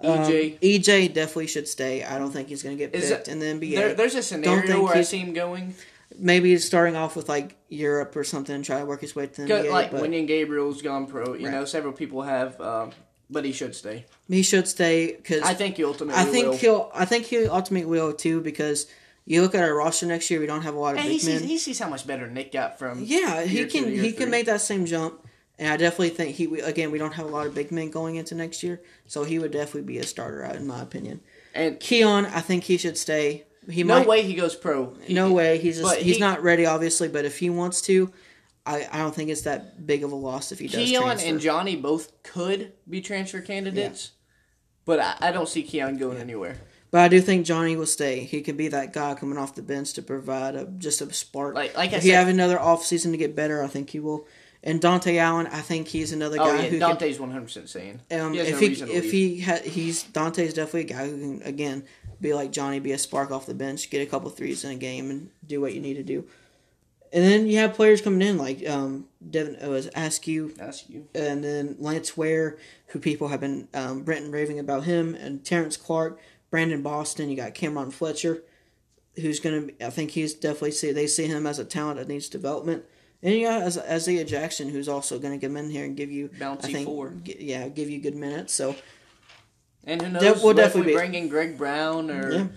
Um, 0.01 0.19
EJ. 0.19 0.59
EJ 0.61 1.13
definitely 1.13 1.47
should 1.47 1.67
stay. 1.67 2.03
I 2.05 2.17
don't 2.17 2.31
think 2.31 2.47
he's 2.47 2.63
going 2.63 2.77
to 2.77 2.81
get 2.81 2.93
picked 2.93 3.27
it- 3.27 3.27
in 3.27 3.39
the 3.39 3.45
NBA. 3.47 3.75
There, 3.75 3.93
there's 3.95 4.15
a 4.15 4.23
scenario 4.23 4.83
where 4.83 4.95
I 4.95 5.01
see 5.01 5.17
him 5.19 5.33
going. 5.33 5.75
Maybe 6.17 6.49
he's 6.51 6.65
starting 6.65 6.95
off 6.95 7.15
with 7.15 7.27
like 7.29 7.55
Europe 7.69 8.15
or 8.15 8.23
something, 8.23 8.55
and 8.55 8.63
try 8.65 8.79
to 8.79 8.85
work 8.85 9.01
his 9.01 9.15
way 9.15 9.27
to 9.27 9.41
the 9.41 9.47
Go- 9.47 9.63
NBA. 9.63 9.71
like 9.71 9.91
but 9.91 10.09
Gabriel's 10.09 10.81
gone 10.81 11.05
pro. 11.05 11.33
You 11.33 11.45
Right. 11.47 11.51
know, 11.53 11.65
several 11.65 11.93
people 11.93 12.21
have, 12.23 12.59
um, 12.61 12.91
but 13.29 13.45
he 13.45 13.51
should 13.51 13.75
stay. 13.75 14.05
he 14.27 14.41
should 14.43 14.67
stay 14.67 15.13
because 15.13 15.41
I 15.43 15.53
think 15.53 15.77
he 15.77 15.83
ultimately 15.83 16.21
I 16.21 16.25
think 16.25 16.47
will. 16.47 16.57
he'll. 16.57 16.91
I 16.93 17.05
think 17.05 17.25
he 17.25 17.47
ultimately 17.47 17.85
will 17.89 18.13
too 18.13 18.41
because 18.41 18.87
you 19.25 19.41
look 19.41 19.53
at 19.55 19.63
our 19.63 19.75
roster 19.75 20.05
next 20.05 20.29
year. 20.31 20.39
We 20.39 20.47
don't 20.47 20.63
have 20.63 20.75
a 20.75 20.79
lot 20.79 20.93
of 20.95 20.99
And 21.01 21.09
big 21.09 21.21
he 21.21 21.27
men. 21.27 21.43
he 21.43 21.57
sees 21.57 21.79
how 21.79 21.89
much 21.89 22.07
better 22.07 22.27
Nick 22.27 22.51
got 22.51 22.79
from. 22.79 23.03
Yeah, 23.03 23.43
he 23.43 23.65
can 23.65 23.91
he 23.91 24.11
can 24.13 24.29
make 24.31 24.45
that 24.47 24.61
same 24.61 24.85
jump, 24.85 25.25
and 25.57 25.71
I 25.71 25.77
definitely 25.77 26.09
think 26.09 26.35
he 26.35 26.45
again 26.61 26.91
we 26.91 26.97
don't 26.97 27.13
have 27.13 27.25
a 27.25 27.29
lot 27.29 27.45
of 27.47 27.53
big 27.53 27.71
men 27.71 27.91
going 27.91 28.15
into 28.15 28.35
next 28.35 28.63
year, 28.63 28.81
so 29.07 29.23
he 29.23 29.37
would 29.39 29.51
definitely 29.51 29.83
be 29.83 29.99
a 29.99 30.03
starter 30.03 30.43
out 30.43 30.55
in 30.55 30.65
my 30.67 30.81
opinion. 30.81 31.21
And 31.53 31.79
Keion, 31.79 32.25
I 32.33 32.41
think 32.41 32.63
he 32.63 32.77
should 32.77 32.97
stay. 32.97 33.45
He 33.69 33.83
no 33.83 33.99
might, 33.99 34.07
way 34.07 34.21
he 34.23 34.33
goes 34.33 34.55
pro. 34.55 34.95
He- 35.03 35.13
no 35.13 35.31
way. 35.31 35.59
He's 35.59 35.79
just, 35.79 35.95
he's 35.97 36.15
he- 36.15 36.19
not 36.21 36.41
ready, 36.41 36.65
obviously. 36.65 37.07
But 37.07 37.25
if 37.25 37.37
he 37.37 37.49
wants 37.51 37.81
to, 37.83 38.11
I, 38.69 38.87
I 38.91 38.97
don't 38.99 39.13
think 39.15 39.29
it's 39.29 39.41
that 39.41 39.85
big 39.85 40.03
of 40.03 40.11
a 40.11 40.15
loss 40.15 40.51
if 40.51 40.59
he 40.59 40.67
does 40.67 40.87
Keion 40.89 41.01
transfer. 41.01 41.27
and 41.27 41.39
Johnny 41.39 41.75
both 41.75 42.21
could 42.23 42.73
be 42.89 43.01
transfer 43.01 43.41
candidates, 43.41 44.11
but 44.85 44.99
I, 44.99 45.15
I 45.19 45.31
don't 45.31 45.49
see 45.49 45.63
Keion 45.63 45.97
going 45.97 46.17
anywhere. 46.17 46.57
but 46.91 47.01
I 47.01 47.07
do 47.07 47.19
think 47.21 47.45
Johnny 47.45 47.75
will 47.75 47.85
stay. 47.85 48.19
He 48.21 48.41
can 48.41 48.55
be 48.57 48.67
that 48.69 48.93
guy 48.93 49.15
coming 49.15 49.37
off 49.37 49.55
the 49.55 49.61
bench 49.61 49.93
to 49.93 50.01
provide 50.01 50.55
a, 50.55 50.65
just 50.65 51.01
a 51.01 51.11
spark. 51.13 51.55
Like- 51.55 51.75
like 51.75 51.93
I 51.93 51.97
if 51.97 52.03
he 52.03 52.09
have 52.09 52.27
another 52.27 52.59
off 52.59 52.85
season 52.85 53.11
to 53.11 53.17
get 53.17 53.35
better, 53.35 53.63
I 53.63 53.67
think 53.67 53.89
he 53.89 53.99
will. 53.99 54.27
And 54.61 54.81
Dontaie 54.81 55.17
Allen, 55.17 55.47
I 55.47 55.61
think 55.61 55.87
he's 55.87 56.11
another 56.11 56.35
guy 56.37 56.49
Oh 56.49 56.53
yeah, 56.61 56.67
who 56.69 56.79
Dante's 56.79 57.17
one 57.17 57.31
hundred 57.31 57.45
percent 57.45 57.69
saying. 57.69 58.01
Um, 58.11 58.33
he 58.33 58.39
if 58.39 58.51
no 58.51 58.85
he 58.87 58.93
if 58.97 59.11
he 59.11 59.39
ha- 59.39 59.61
he's 59.63 60.03
Dante's 60.03 60.53
definitely 60.53 60.81
a 60.81 60.97
guy 60.97 61.07
who 61.07 61.17
can 61.17 61.41
again 61.43 61.85
be 62.19 62.33
like 62.33 62.51
Johnny, 62.51 62.79
be 62.79 62.91
a 62.91 62.97
spark 62.97 63.31
off 63.31 63.45
the 63.45 63.53
bench, 63.53 63.89
get 63.89 64.01
a 64.01 64.05
couple 64.05 64.29
threes 64.29 64.65
in 64.65 64.71
a 64.71 64.75
game, 64.75 65.09
and 65.11 65.29
do 65.47 65.61
what 65.61 65.73
you 65.73 65.79
need 65.79 65.93
to 65.93 66.03
do. 66.03 66.27
And 67.11 67.23
then 67.23 67.47
you 67.47 67.57
have 67.57 67.73
players 67.73 68.01
coming 68.01 68.21
in 68.21 68.37
like 68.37 68.67
um, 68.69 69.07
Devin 69.27 69.55
it 69.55 69.67
was 69.67 69.89
Askew, 69.95 70.53
you. 70.87 71.07
and 71.15 71.43
then 71.43 71.75
Lance 71.79 72.15
Ware, 72.15 72.57
who 72.87 72.99
people 72.99 73.29
have 73.29 73.39
been 73.39 73.67
um, 73.73 74.03
Brenton 74.03 74.31
raving 74.31 74.59
about 74.59 74.83
him, 74.83 75.15
and 75.15 75.43
Terrence 75.43 75.75
Clarke, 75.75 76.19
Brandon 76.51 76.83
Boston. 76.83 77.29
You 77.29 77.35
got 77.35 77.55
Cameron 77.55 77.89
Fletcher, 77.91 78.43
who's 79.15 79.39
gonna. 79.39 79.61
Be, 79.61 79.75
I 79.83 79.89
think 79.89 80.11
he's 80.11 80.35
definitely 80.35 80.71
see 80.71 80.91
they 80.91 81.07
see 81.07 81.25
him 81.25 81.47
as 81.47 81.57
a 81.57 81.65
talent 81.65 81.97
that 81.97 82.07
needs 82.07 82.29
development. 82.29 82.83
And 83.21 83.33
you 83.33 83.47
got 83.47 83.63
Isaiah 83.63 84.23
Jackson, 84.23 84.69
who's 84.69 84.87
also 84.87 85.19
going 85.19 85.37
to 85.37 85.45
come 85.45 85.57
in 85.57 85.69
here 85.69 85.83
and 85.83 85.97
give 85.97 86.09
you, 86.09 86.29
Bouncy 86.29 86.65
I 86.65 86.71
think, 86.71 86.87
four. 86.87 87.13
g- 87.21 87.35
yeah, 87.37 87.67
give 87.67 87.89
you 87.89 87.99
good 87.99 88.15
minutes. 88.15 88.53
So 88.53 88.75
And 89.83 90.01
who 90.01 90.09
knows? 90.09 90.21
That 90.21 90.41
will 90.41 90.51
if 90.51 90.55
definitely 90.57 90.93
we 90.93 90.97
bring 90.97 91.15
in 91.15 91.27
Greg 91.27 91.57
Brown 91.57 92.09
or 92.09 92.31
Yeah. 92.31 92.47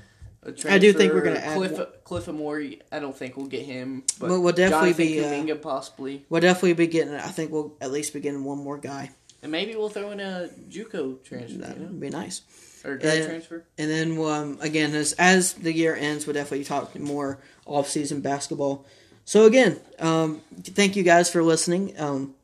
I 0.68 0.78
do 0.78 0.92
think 0.92 1.12
we're 1.12 1.22
gonna 1.22 1.36
add 1.36 1.56
Cliff 1.56 1.72
one- 1.72 1.86
Cliff 2.04 2.28
Amore. 2.28 2.62
I 2.90 2.98
don't 2.98 3.16
think 3.16 3.36
we'll 3.36 3.46
get 3.46 3.62
him, 3.64 4.02
but 4.18 4.28
Well, 4.30 4.42
we'll 4.42 4.52
definitely 4.52 4.92
Jonathan 4.92 5.06
be, 5.46 5.52
uh, 5.52 5.56
Kuminga 5.56 5.62
possibly, 5.62 6.24
We'll 6.28 6.40
definitely 6.40 6.72
be 6.74 6.86
getting. 6.88 7.14
I 7.14 7.28
think 7.28 7.52
we'll 7.52 7.76
at 7.80 7.92
least 7.92 8.12
be 8.12 8.20
getting 8.20 8.42
one 8.44 8.58
more 8.58 8.78
guy. 8.78 9.10
and 9.42 9.50
maybe 9.52 9.74
we'll 9.76 9.88
throw 9.88 10.10
in 10.12 10.20
a 10.20 10.48
JUCO 10.68 11.22
transfer, 11.24 11.58
That 11.58 11.76
you 11.76 11.82
know? 11.82 11.88
would 11.90 12.00
be 12.00 12.10
nice. 12.10 12.42
or 12.84 12.96
grad 12.96 13.18
And- 13.18 13.26
transfer. 13.28 13.64
And 13.78 13.88
then 13.90 14.18
um, 14.18 14.58
again, 14.60 14.94
as 14.96 15.12
as 15.14 15.52
the 15.52 15.72
year 15.72 15.94
ends, 15.94 16.26
we'll 16.26 16.34
definitely 16.34 16.64
talk 16.64 16.98
more 16.98 17.38
off 17.64 17.88
season 17.88 18.20
basketball. 18.20 18.84
So 19.24 19.46
again, 19.46 19.78
um, 20.00 20.40
thank 20.64 20.96
you 20.96 21.04
guys 21.04 21.30
for 21.30 21.44
listening. 21.44 21.94
Um, 22.00 22.34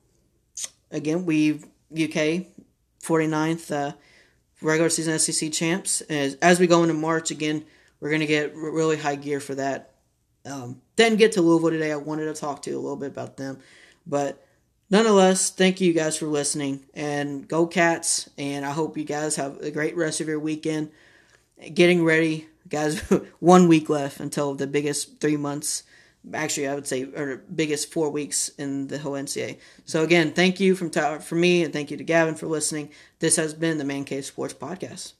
again, 0.92 1.26
we 1.26 1.54
UK 1.92 2.46
49th 3.02 3.72
uh, 3.72 3.92
regular 4.62 4.88
season 4.88 5.18
SEC 5.18 5.50
champs. 5.52 6.00
As, 6.02 6.34
as 6.36 6.60
we 6.60 6.68
go 6.68 6.82
into 6.82 6.94
March 6.94 7.32
again, 7.32 7.64
we're 8.00 8.10
going 8.10 8.20
to 8.20 8.26
get 8.26 8.54
really 8.54 8.96
high 8.96 9.16
gear 9.16 9.40
for 9.40 9.54
that. 9.56 9.94
Um, 10.44 10.80
didn't 10.96 11.18
get 11.18 11.32
to 11.32 11.42
Louisville 11.42 11.70
today. 11.70 11.92
I 11.92 11.96
wanted 11.96 12.26
to 12.26 12.40
talk 12.40 12.62
to 12.62 12.70
you 12.70 12.78
a 12.78 12.80
little 12.80 12.96
bit 12.96 13.10
about 13.10 13.36
them, 13.36 13.58
but 14.06 14.44
nonetheless, 14.90 15.50
thank 15.50 15.80
you 15.80 15.92
guys 15.92 16.16
for 16.16 16.26
listening 16.26 16.84
and 16.94 17.46
go 17.46 17.66
Cats. 17.66 18.30
And 18.38 18.64
I 18.64 18.70
hope 18.70 18.96
you 18.96 19.04
guys 19.04 19.36
have 19.36 19.58
a 19.60 19.70
great 19.70 19.96
rest 19.96 20.20
of 20.20 20.28
your 20.28 20.38
weekend. 20.38 20.90
Getting 21.74 22.04
ready, 22.04 22.46
guys. 22.68 23.00
one 23.40 23.68
week 23.68 23.88
left 23.88 24.20
until 24.20 24.54
the 24.54 24.66
biggest 24.66 25.20
three 25.20 25.36
months. 25.36 25.82
Actually, 26.34 26.68
I 26.68 26.74
would 26.74 26.86
say, 26.86 27.04
or 27.04 27.42
biggest 27.54 27.92
four 27.92 28.10
weeks 28.10 28.48
in 28.58 28.88
the 28.88 28.98
whole 28.98 29.12
NCAA. 29.12 29.58
So 29.84 30.02
again, 30.02 30.32
thank 30.32 30.60
you 30.60 30.74
from 30.74 30.90
for 30.90 31.34
me, 31.34 31.62
and 31.62 31.72
thank 31.72 31.90
you 31.90 31.96
to 31.96 32.04
Gavin 32.04 32.34
for 32.34 32.46
listening. 32.46 32.90
This 33.18 33.36
has 33.36 33.54
been 33.54 33.78
the 33.78 33.84
Man 33.84 34.04
Cave 34.04 34.24
Sports 34.24 34.54
Podcast. 34.54 35.12